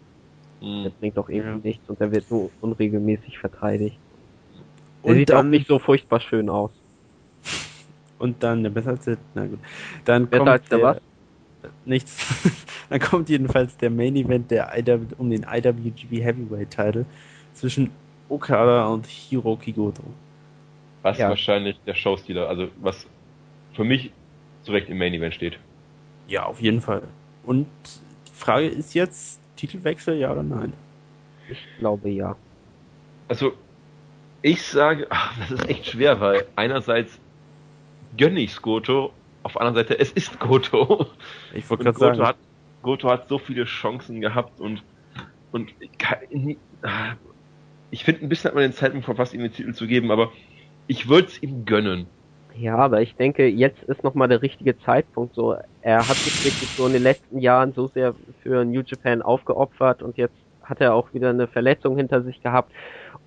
[0.60, 0.84] Mhm.
[0.84, 1.70] Der bringt doch irgendwie ja.
[1.70, 3.98] nichts und der wird nur unregelmäßig verteidigt.
[5.04, 6.70] Der und sieht dann, auch nicht so furchtbar schön aus.
[8.18, 9.58] Und dann, ja, besser als der, na gut.
[10.04, 11.00] Dann besser kommt als der, der was?
[11.84, 12.16] Nichts.
[12.88, 17.04] dann kommt jedenfalls der Main Event der IW, um den IWGP Heavyweight Title
[17.52, 17.90] zwischen
[18.28, 20.02] Okada und Hiroki Goto.
[21.02, 21.28] Was ja.
[21.28, 23.06] wahrscheinlich der Showstealer, also was
[23.74, 24.10] für mich
[24.62, 25.58] zu Recht im Main Event steht.
[26.26, 27.02] Ja, auf jeden Fall.
[27.44, 27.68] Und
[28.26, 30.72] die Frage ist jetzt, Titelwechsel, ja oder nein?
[31.48, 32.36] Ich glaube ja.
[33.28, 33.52] Also,
[34.42, 37.18] ich sage, ach, das ist echt schwer, weil einerseits
[38.16, 39.12] gönne ich Goto,
[39.42, 41.06] auf der anderen Seite, es ist Goto.
[41.54, 42.20] Ich wollte gerade sagen.
[42.20, 42.36] Hat,
[42.82, 44.82] Goto hat so viele Chancen gehabt und,
[45.52, 45.72] und
[47.90, 50.32] ich finde, ein bisschen hat man den Zeitpunkt verpasst, ihm den Titel zu geben, aber
[50.86, 52.06] ich würde es ihm gönnen.
[52.58, 55.34] Ja, aber ich denke, jetzt ist nochmal der richtige Zeitpunkt.
[55.34, 59.20] So, er hat sich wirklich so in den letzten Jahren so sehr für New Japan
[59.20, 62.72] aufgeopfert und jetzt hat er auch wieder eine Verletzung hinter sich gehabt.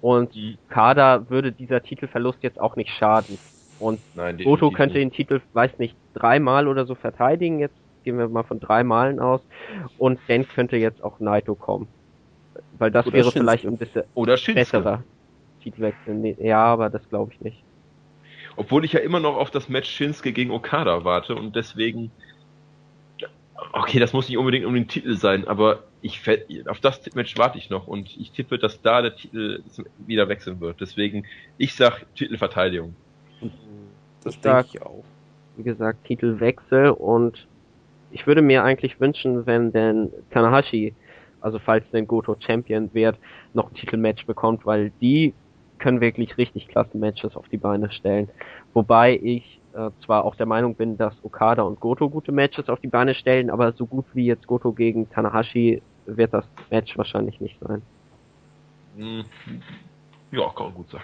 [0.02, 0.58] Und mhm.
[0.70, 3.38] Kader würde dieser Titelverlust jetzt auch nicht schaden.
[3.80, 7.60] Und Nein, Goto könnte den Titel, weiß nicht, dreimal oder so verteidigen.
[7.60, 9.42] Jetzt gehen wir mal von drei Malen aus.
[9.98, 11.88] Und dann könnte jetzt auch Naito kommen.
[12.78, 13.40] Weil das oder wäre Shinsuke.
[13.40, 15.04] vielleicht ein bisschen oder besserer
[15.64, 16.36] Titelwechsel.
[16.40, 17.64] Ja, aber das glaube ich nicht.
[18.56, 22.12] Obwohl ich ja immer noch auf das Match Shinsuke gegen Okada warte und deswegen.
[23.74, 26.22] Okay, das muss nicht unbedingt um den Titel sein, aber ich
[26.68, 29.64] auf das Match warte ich noch und ich tippe, dass da der Titel
[30.06, 30.80] wieder wechseln wird.
[30.80, 31.26] Deswegen,
[31.58, 32.96] ich sag Titelverteidigung.
[34.24, 35.04] Das ich denke ich auch.
[35.58, 37.48] Wie gesagt, Titelwechsel und
[38.12, 40.94] ich würde mir eigentlich wünschen, wenn denn Tanahashi,
[41.42, 43.18] also falls denn Goto Champion wird,
[43.54, 45.34] noch ein Titelmatch bekommt, weil die
[45.80, 48.30] können wirklich richtig klasse Matches auf die Beine stellen.
[48.74, 52.80] Wobei ich äh, zwar auch der Meinung bin, dass Okada und Goto gute Matches auf
[52.80, 57.40] die Beine stellen, aber so gut wie jetzt Goto gegen Tanahashi wird das Match wahrscheinlich
[57.40, 57.82] nicht sein.
[58.98, 59.24] Hm.
[60.32, 61.02] Ja, kann gut sein.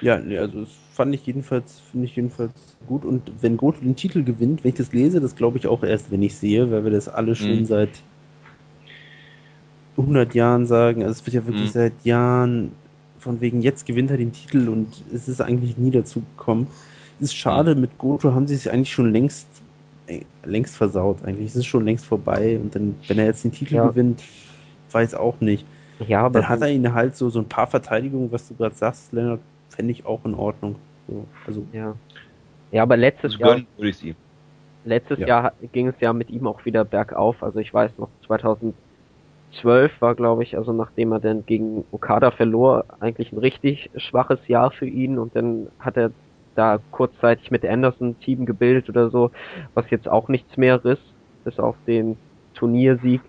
[0.00, 2.52] Ja, nee, also das fand ich jedenfalls, finde ich jedenfalls
[2.86, 3.04] gut.
[3.04, 6.10] Und wenn Goto den Titel gewinnt, wenn ich das lese, das glaube ich auch erst,
[6.10, 7.64] wenn ich sehe, weil wir das alle schon mhm.
[7.64, 7.90] seit
[9.96, 11.02] 100 Jahren sagen.
[11.02, 11.72] Also es wird ja wirklich mhm.
[11.72, 12.72] seit Jahren
[13.28, 16.66] von wegen jetzt gewinnt er den Titel und es ist eigentlich nie dazu gekommen.
[17.18, 19.46] Es ist schade, mit Goto haben sie es eigentlich schon längst
[20.06, 21.50] äh, längst versaut eigentlich.
[21.50, 23.86] Es ist schon längst vorbei und dann, wenn er jetzt den Titel ja.
[23.86, 24.22] gewinnt,
[24.92, 25.66] weiß auch nicht.
[26.06, 28.74] Ja, aber dann hat er ihn halt so, so ein paar Verteidigungen, was du gerade
[28.74, 30.76] sagst, Leonard, fände ich auch in Ordnung.
[31.06, 31.66] So, also.
[31.74, 31.94] Ja.
[32.70, 33.60] Ja, aber letztes Jahr.
[34.86, 35.26] Letztes ja.
[35.26, 37.42] Jahr ging es ja mit ihm auch wieder bergauf.
[37.42, 38.74] Also ich weiß noch, 2000
[39.60, 44.46] 12 war, glaube ich, also nachdem er dann gegen Okada verlor, eigentlich ein richtig schwaches
[44.46, 46.10] Jahr für ihn und dann hat er
[46.54, 49.30] da kurzzeitig mit Anderson Team gebildet oder so,
[49.74, 50.98] was jetzt auch nichts mehr riss,
[51.44, 52.16] bis auf den
[52.54, 53.20] Turniersieg.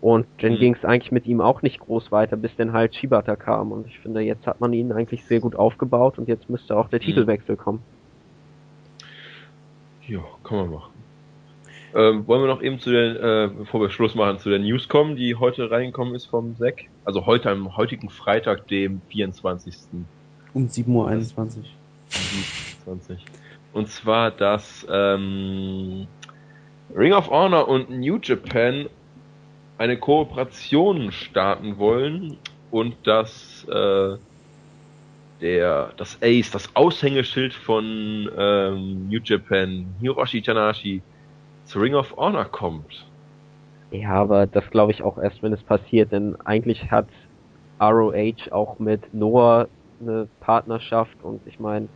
[0.00, 0.58] Und dann mhm.
[0.58, 3.72] ging es eigentlich mit ihm auch nicht groß weiter, bis dann halt Shibata kam.
[3.72, 6.88] Und ich finde, jetzt hat man ihn eigentlich sehr gut aufgebaut und jetzt müsste auch
[6.88, 7.04] der mhm.
[7.04, 7.82] Titelwechsel kommen.
[10.06, 10.99] Ja, kann man machen.
[11.94, 14.88] Ähm, wollen wir noch eben zu den, äh, bevor wir Schluss machen, zu der News
[14.88, 16.88] kommen, die heute reingekommen ist vom SEC?
[17.04, 19.74] Also heute am heutigen Freitag, dem 24.
[20.54, 21.64] Um 7.21 Uhr.
[22.86, 23.00] Um
[23.72, 26.06] Und zwar, dass ähm,
[26.94, 28.86] Ring of Honor und New Japan
[29.78, 32.36] eine Kooperation starten wollen
[32.70, 34.16] und dass äh,
[35.40, 41.00] der das Ace, das Aushängeschild von ähm, New Japan, Hiroshi Tanahashi,
[41.70, 43.06] zu Ring of Honor kommt.
[43.92, 47.08] Ja, aber das glaube ich auch erst, wenn es passiert, denn eigentlich hat
[47.80, 49.68] ROH auch mit Noah
[50.00, 51.88] eine Partnerschaft und ich meine,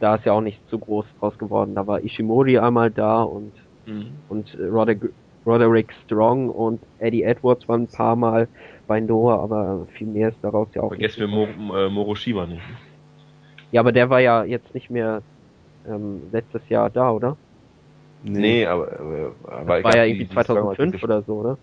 [0.00, 1.74] da ist ja auch nicht zu groß draus geworden.
[1.74, 3.52] Da war Ishimori einmal da und,
[3.86, 4.12] mhm.
[4.28, 5.12] und Roderick,
[5.46, 8.48] Roderick Strong und Eddie Edwards waren ein paar Mal
[8.86, 12.62] bei Noah, aber viel mehr ist daraus ja auch Vergessen wir Mor äh, Moroshima nicht.
[13.70, 15.22] Ja, aber der war ja jetzt nicht mehr
[15.86, 17.36] ähm, letztes Jahr da, oder?
[18.22, 21.58] Nee, nee aber, aber, aber war ja irgendwie 2005 oder so, oder?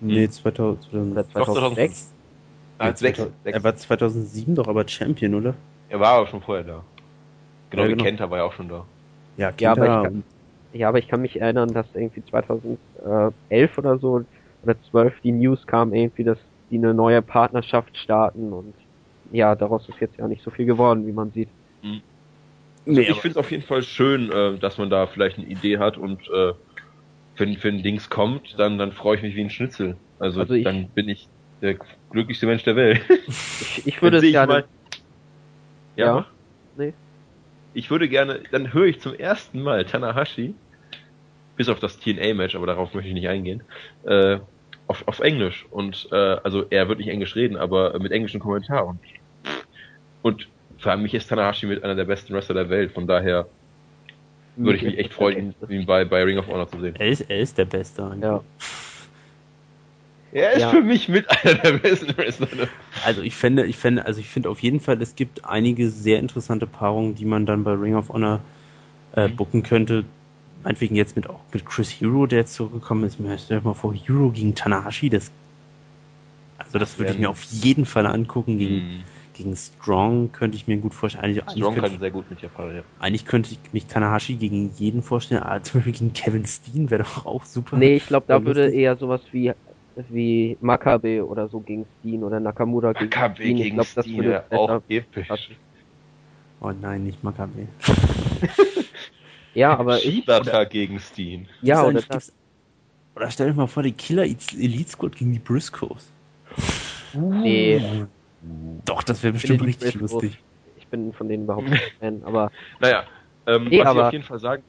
[0.00, 2.12] Nee, 2000, oder 2006.
[2.78, 3.32] Ah, 2006.
[3.44, 5.54] Er war 2007 doch aber Champion, oder?
[5.88, 6.84] Er war aber schon vorher da.
[7.70, 8.04] Genau ja, wie genau.
[8.04, 8.84] Kenta war ja auch schon da.
[9.36, 10.24] Ja, Kenta, ja, aber ich kann,
[10.72, 14.22] ja, aber ich kann mich erinnern, dass irgendwie 2011 oder so
[14.62, 16.38] oder 12 die News kam irgendwie, dass
[16.70, 18.74] die eine neue Partnerschaft starten und
[19.32, 21.48] ja, daraus ist jetzt ja nicht so viel geworden, wie man sieht.
[21.82, 22.02] Mhm.
[22.86, 25.78] Nee, ich finde es auf jeden Fall schön, äh, dass man da vielleicht eine Idee
[25.78, 26.52] hat und äh,
[27.36, 29.98] wenn, wenn Dings kommt, dann, dann freue ich mich wie ein Schnitzel.
[30.18, 31.28] Also, Also ich- dann bin ich
[31.60, 31.78] der
[32.10, 33.02] glücklichste Mensch der Welt.
[33.28, 34.52] Ich, ich würde es gerne.
[34.52, 34.68] mal-
[35.96, 36.06] Ja.
[36.06, 36.26] Ja.
[36.76, 36.94] Nee.
[37.74, 40.54] Ich würde gerne, dann höre ich zum ersten Mal Tanahashi,
[41.56, 43.64] bis auf das TNA-Match, aber darauf möchte ich nicht eingehen,
[44.04, 44.38] äh,
[44.86, 45.66] auf, auf Englisch.
[45.70, 49.00] Und äh, also er wird nicht Englisch reden, aber mit englischen Kommentaren.
[50.22, 53.46] Und für mich ist Tanahashi mit einer der besten Wrestler der Welt, von daher
[54.56, 56.94] würde ich mich echt freuen, ihn, bei, bei Ring of Honor zu sehen.
[56.98, 58.16] Er ist, er ist der Beste.
[58.20, 58.42] Ja.
[60.32, 60.70] Er ist Ja.
[60.70, 62.68] für mich mit einer der besten Wrestler.
[63.04, 66.18] Also ich fände, ich fände, also ich finde auf jeden Fall, es gibt einige sehr
[66.18, 68.40] interessante Paarungen, die man dann bei Ring of Honor
[69.14, 69.36] äh, Mhm.
[69.36, 70.04] booken könnte.
[70.62, 73.20] Meinetwegen jetzt mit auch mit Chris Hero, der jetzt zurückgekommen ist.
[73.20, 75.30] Mir stell dir mal vor, Hero gegen Tanahashi, das
[76.58, 78.58] also das würde ich mir auf jeden Fall angucken.
[78.58, 79.04] Gegen, Mhm.
[79.36, 81.24] Gegen Strong könnte ich mir gut vorstellen.
[81.24, 82.82] Eigentlich, eigentlich, Strong könnte, kann sehr gut mit Japan, ja.
[83.00, 85.42] eigentlich könnte ich mich Tanahashi gegen jeden vorstellen.
[85.42, 87.76] Aber zum Beispiel gegen Kevin Steen wäre doch auch super.
[87.76, 89.52] Nee, ich glaube, da würde eher sowas wie
[90.10, 93.56] wie Makabe oder so gegen Steen oder Nakamura gegen KB Steen.
[93.56, 95.28] Ich gegen glaube, das Steen, würde besser auch episch.
[95.28, 95.56] passen.
[96.60, 97.66] Oh nein, nicht Makabe.
[99.54, 101.48] Ja, aber ich, Shibata gegen Steen.
[101.62, 102.30] ja, oder eigentlich- das.
[103.14, 106.12] Oder stell dir mal vor, die Killer Elite Squad gegen die Briscoes.
[107.14, 107.80] Nee,
[108.84, 110.38] Doch, das wäre bestimmt richtig lustig.
[110.76, 112.50] ich bin von denen überhaupt kein Fan, aber
[112.80, 113.04] Naja,
[113.46, 114.64] ähm, Nee, was ich aber- auf jeden Fall sagen.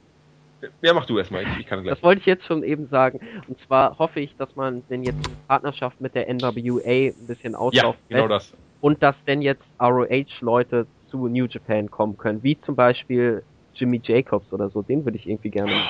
[0.82, 1.94] Ja, mach du erstmal, ich, ich kann gleich.
[1.94, 3.20] das wollte ich jetzt schon eben sagen.
[3.46, 6.80] Und zwar hoffe ich, dass man denn jetzt die Partnerschaft mit der NWA
[7.12, 8.58] ein bisschen Ja, auslaufen genau lässt das.
[8.80, 13.44] und dass denn jetzt ROH-Leute zu New Japan kommen können, wie zum Beispiel
[13.74, 15.80] Jimmy Jacobs oder so, den würde ich irgendwie gerne.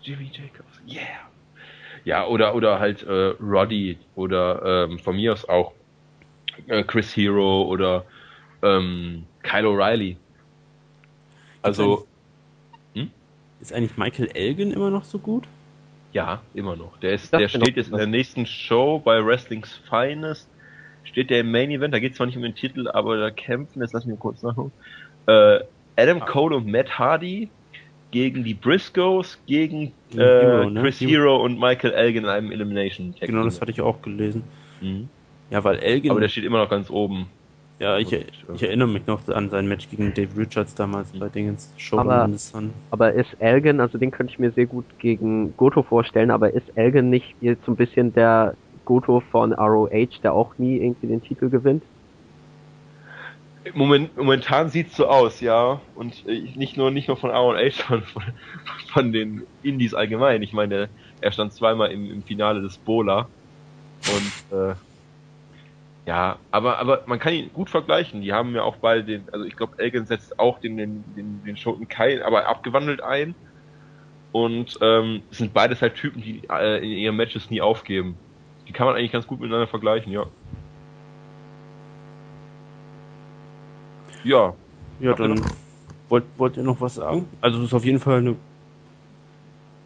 [0.00, 1.02] Jimmy Jacobs, yeah.
[2.04, 5.72] Ja, oder, oder halt äh, Roddy oder ähm, von mir aus auch
[6.86, 8.04] Chris Hero oder
[8.62, 10.16] ähm, Kyle O'Reilly.
[11.62, 12.06] Also,
[13.60, 15.48] Ist eigentlich Michael Elgin immer noch so gut?
[16.16, 16.96] ja, immer noch.
[16.98, 20.48] Der, ist, der steht noch, jetzt in der nächsten Show bei Wrestling's Finest.
[21.04, 23.82] Steht der im Main Event, da geht zwar nicht um den Titel, aber da kämpfen,
[23.82, 24.72] jetzt lass mich mal kurz nachgucken.
[25.26, 25.60] Äh,
[25.96, 27.50] Adam Cole und Matt Hardy
[28.12, 30.80] gegen die Briscoes, gegen äh, Hero, ne?
[30.80, 31.10] Chris Hero.
[31.10, 33.28] Hero und Michael Elgin in einem Elimination Tag.
[33.28, 34.42] Genau, das hatte ich auch gelesen.
[34.80, 35.10] Mhm.
[35.50, 36.10] Ja, weil Elgin.
[36.10, 37.26] Aber der steht immer noch ganz oben.
[37.78, 41.28] ja, ich, Und, ich erinnere mich noch an sein Match gegen Dave Richards damals bei
[41.28, 42.28] Dingens Show Aber-.
[42.90, 46.68] Aber ist Elgin, also den könnte ich mir sehr gut gegen Goto vorstellen, aber ist
[46.74, 48.54] Elgin nicht jetzt so ein bisschen der
[48.84, 51.82] Goto von ROH, der auch nie irgendwie den Titel gewinnt?
[53.74, 55.80] Moment, momentan sieht's so aus, ja.
[55.96, 58.22] Und äh, nicht nur nicht nur von R&A, sondern von,
[58.92, 60.42] von den Indies allgemein.
[60.42, 60.88] Ich meine,
[61.20, 63.28] er stand zweimal im, im Finale des Bola.
[64.08, 64.74] Und äh,
[66.06, 68.22] ja, aber aber man kann ihn gut vergleichen.
[68.22, 71.42] Die haben ja auch beide den, also ich glaube, Elgin setzt auch den den den,
[71.44, 73.34] den Shoten Kai, aber abgewandelt ein.
[74.32, 78.16] Und ähm, es sind beides halt Typen, die äh, in ihren Matches nie aufgeben.
[78.68, 80.26] Die kann man eigentlich ganz gut miteinander vergleichen, ja.
[84.24, 84.54] Ja,
[85.00, 85.44] Ja, dann
[86.08, 87.26] wollt, wollt ihr noch was sagen?
[87.40, 88.36] Also, das ist auf jeden Fall eine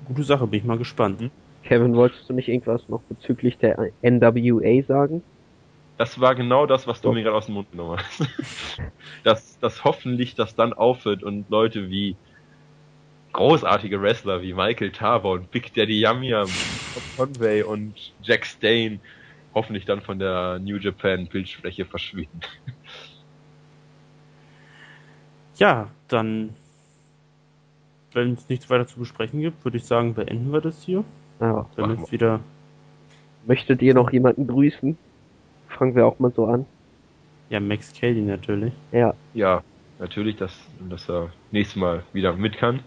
[0.07, 1.21] gute Sache, bin ich mal gespannt.
[1.21, 1.31] Mhm.
[1.63, 5.23] Kevin, wolltest du nicht irgendwas noch bezüglich der NWA sagen?
[6.01, 8.27] Das war genau das, was du mir gerade aus dem Mund genommen hast.
[9.22, 12.16] dass, dass hoffentlich das dann aufhört und Leute wie
[13.35, 16.48] großartige Wrestler wie Michael Tarver und Big Daddy Yum Yum,
[16.94, 18.98] Bob Conway und Jack Stane
[19.52, 22.40] hoffentlich dann von der New Japan Bildfläche verschwinden.
[25.56, 26.56] Ja, dann,
[28.14, 31.05] wenn es nichts weiter zu besprechen gibt, würde ich sagen, beenden wir das hier.
[31.40, 31.66] Ja.
[31.77, 32.40] Ist wieder,
[33.47, 34.97] Möchtet ihr noch jemanden grüßen?
[35.81, 36.66] Fangen wir auch mal so an.
[37.48, 38.74] ja, Max Cady natürlich.
[38.93, 39.62] Ja, Ja,
[39.98, 40.55] natürlich, dass,
[40.90, 42.81] dass er nächstes Mal wieder mit kann.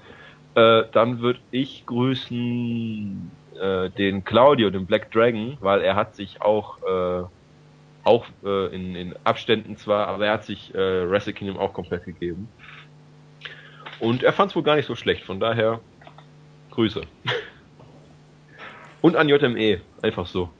[0.53, 6.39] Äh, dann würde ich grüßen äh, den Claudio, den Black Dragon, weil er hat sich
[6.43, 7.23] auch äh,
[8.03, 12.05] auch äh, in, in Abständen zwar, aber er hat sich äh, Wrestle Kingdom auch komplett
[12.05, 12.47] gegeben.
[13.99, 15.79] Und er fand es wohl gar nicht so schlecht, von daher
[16.69, 17.01] Grüße.
[19.01, 20.51] Und an JME, einfach so.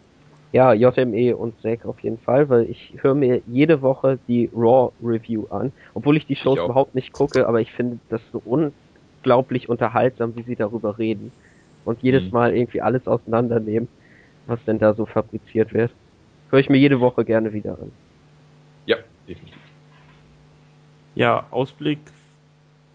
[0.53, 4.93] Ja, JME und Zack auf jeden Fall, weil ich höre mir jede Woche die Raw
[5.03, 6.65] Review an, obwohl ich die Shows auch.
[6.65, 11.31] überhaupt nicht gucke, aber ich finde das so unglaublich unterhaltsam, wie sie darüber reden
[11.85, 12.31] und jedes Mhm.
[12.31, 13.89] Mal irgendwie alles auseinandernehmen,
[14.45, 15.91] was denn da so fabriziert wird.
[16.49, 17.91] Höre ich mir jede Woche gerne wieder an.
[18.85, 18.97] Ja,
[19.27, 19.57] definitiv.
[21.15, 21.99] Ja, Ausblick.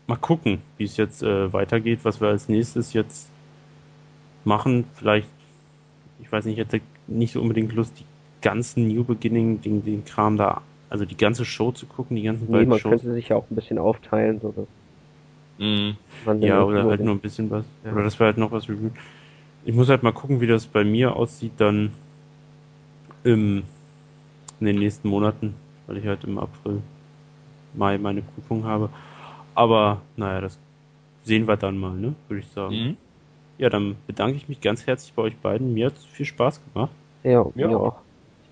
[0.06, 3.28] Mal gucken, wie es jetzt äh, weitergeht, was wir als nächstes jetzt
[4.44, 4.86] machen.
[4.94, 5.28] Vielleicht,
[6.20, 8.04] ich weiß nicht, ich hätte nicht so unbedingt Lust, die
[8.42, 12.46] ganzen New Beginning, den, den Kram da, also die ganze Show zu gucken, die ganzen
[12.46, 13.00] Nee, beiden man Shows.
[13.00, 14.66] könnte sich ja auch ein bisschen aufteilen, so dass
[15.58, 15.96] Mhm.
[16.24, 17.64] man dann Ja, oder halt nur ein bisschen was.
[17.84, 17.92] Ja.
[17.92, 18.92] Oder dass wir halt noch was reviewen.
[19.64, 21.92] ich muss halt mal gucken, wie das bei mir aussieht dann
[23.24, 23.62] im,
[24.60, 25.54] in den nächsten Monaten,
[25.86, 26.82] weil ich halt im April,
[27.74, 28.90] Mai meine Prüfung habe.
[29.54, 30.58] Aber naja, das
[31.24, 32.14] sehen wir dann mal, ne?
[32.28, 32.74] Würde ich sagen.
[32.74, 32.96] Mhm.
[33.58, 35.74] Ja, dann bedanke ich mich ganz herzlich bei euch beiden.
[35.74, 36.92] Mir hat es viel Spaß gemacht.
[37.24, 37.76] Ja, mir ja.
[37.76, 37.96] auch.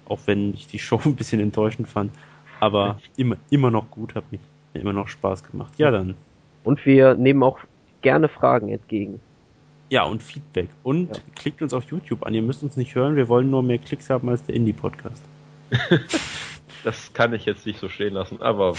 [0.04, 2.12] Auch wenn ich die Show ein bisschen enttäuschend fand.
[2.58, 4.40] Aber immer, immer noch gut, hat mich
[4.74, 5.72] immer noch Spaß gemacht.
[5.78, 6.14] Ja, dann.
[6.64, 7.58] Und wir nehmen auch
[8.02, 9.20] gerne Fragen entgegen.
[9.88, 10.68] Ja, und Feedback.
[10.82, 11.22] Und ja.
[11.36, 12.34] klickt uns auf YouTube an.
[12.34, 13.14] Ihr müsst uns nicht hören.
[13.14, 15.22] Wir wollen nur mehr Klicks haben als der Indie-Podcast.
[16.84, 18.74] das kann ich jetzt nicht so stehen lassen, aber.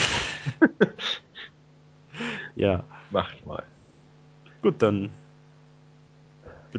[2.55, 2.83] ja.
[3.09, 3.63] Macht mal.
[4.61, 5.09] Gut, dann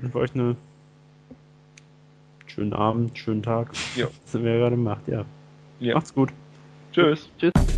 [0.02, 0.56] wünschen wir euch einen
[2.46, 3.72] schönen Abend, schönen Tag.
[3.96, 4.06] Ja.
[4.24, 5.24] Was wir gerade gemacht, ja.
[5.80, 5.94] ja.
[5.94, 6.30] Macht's gut.
[6.92, 7.28] Tschüss.
[7.38, 7.77] Tschüss.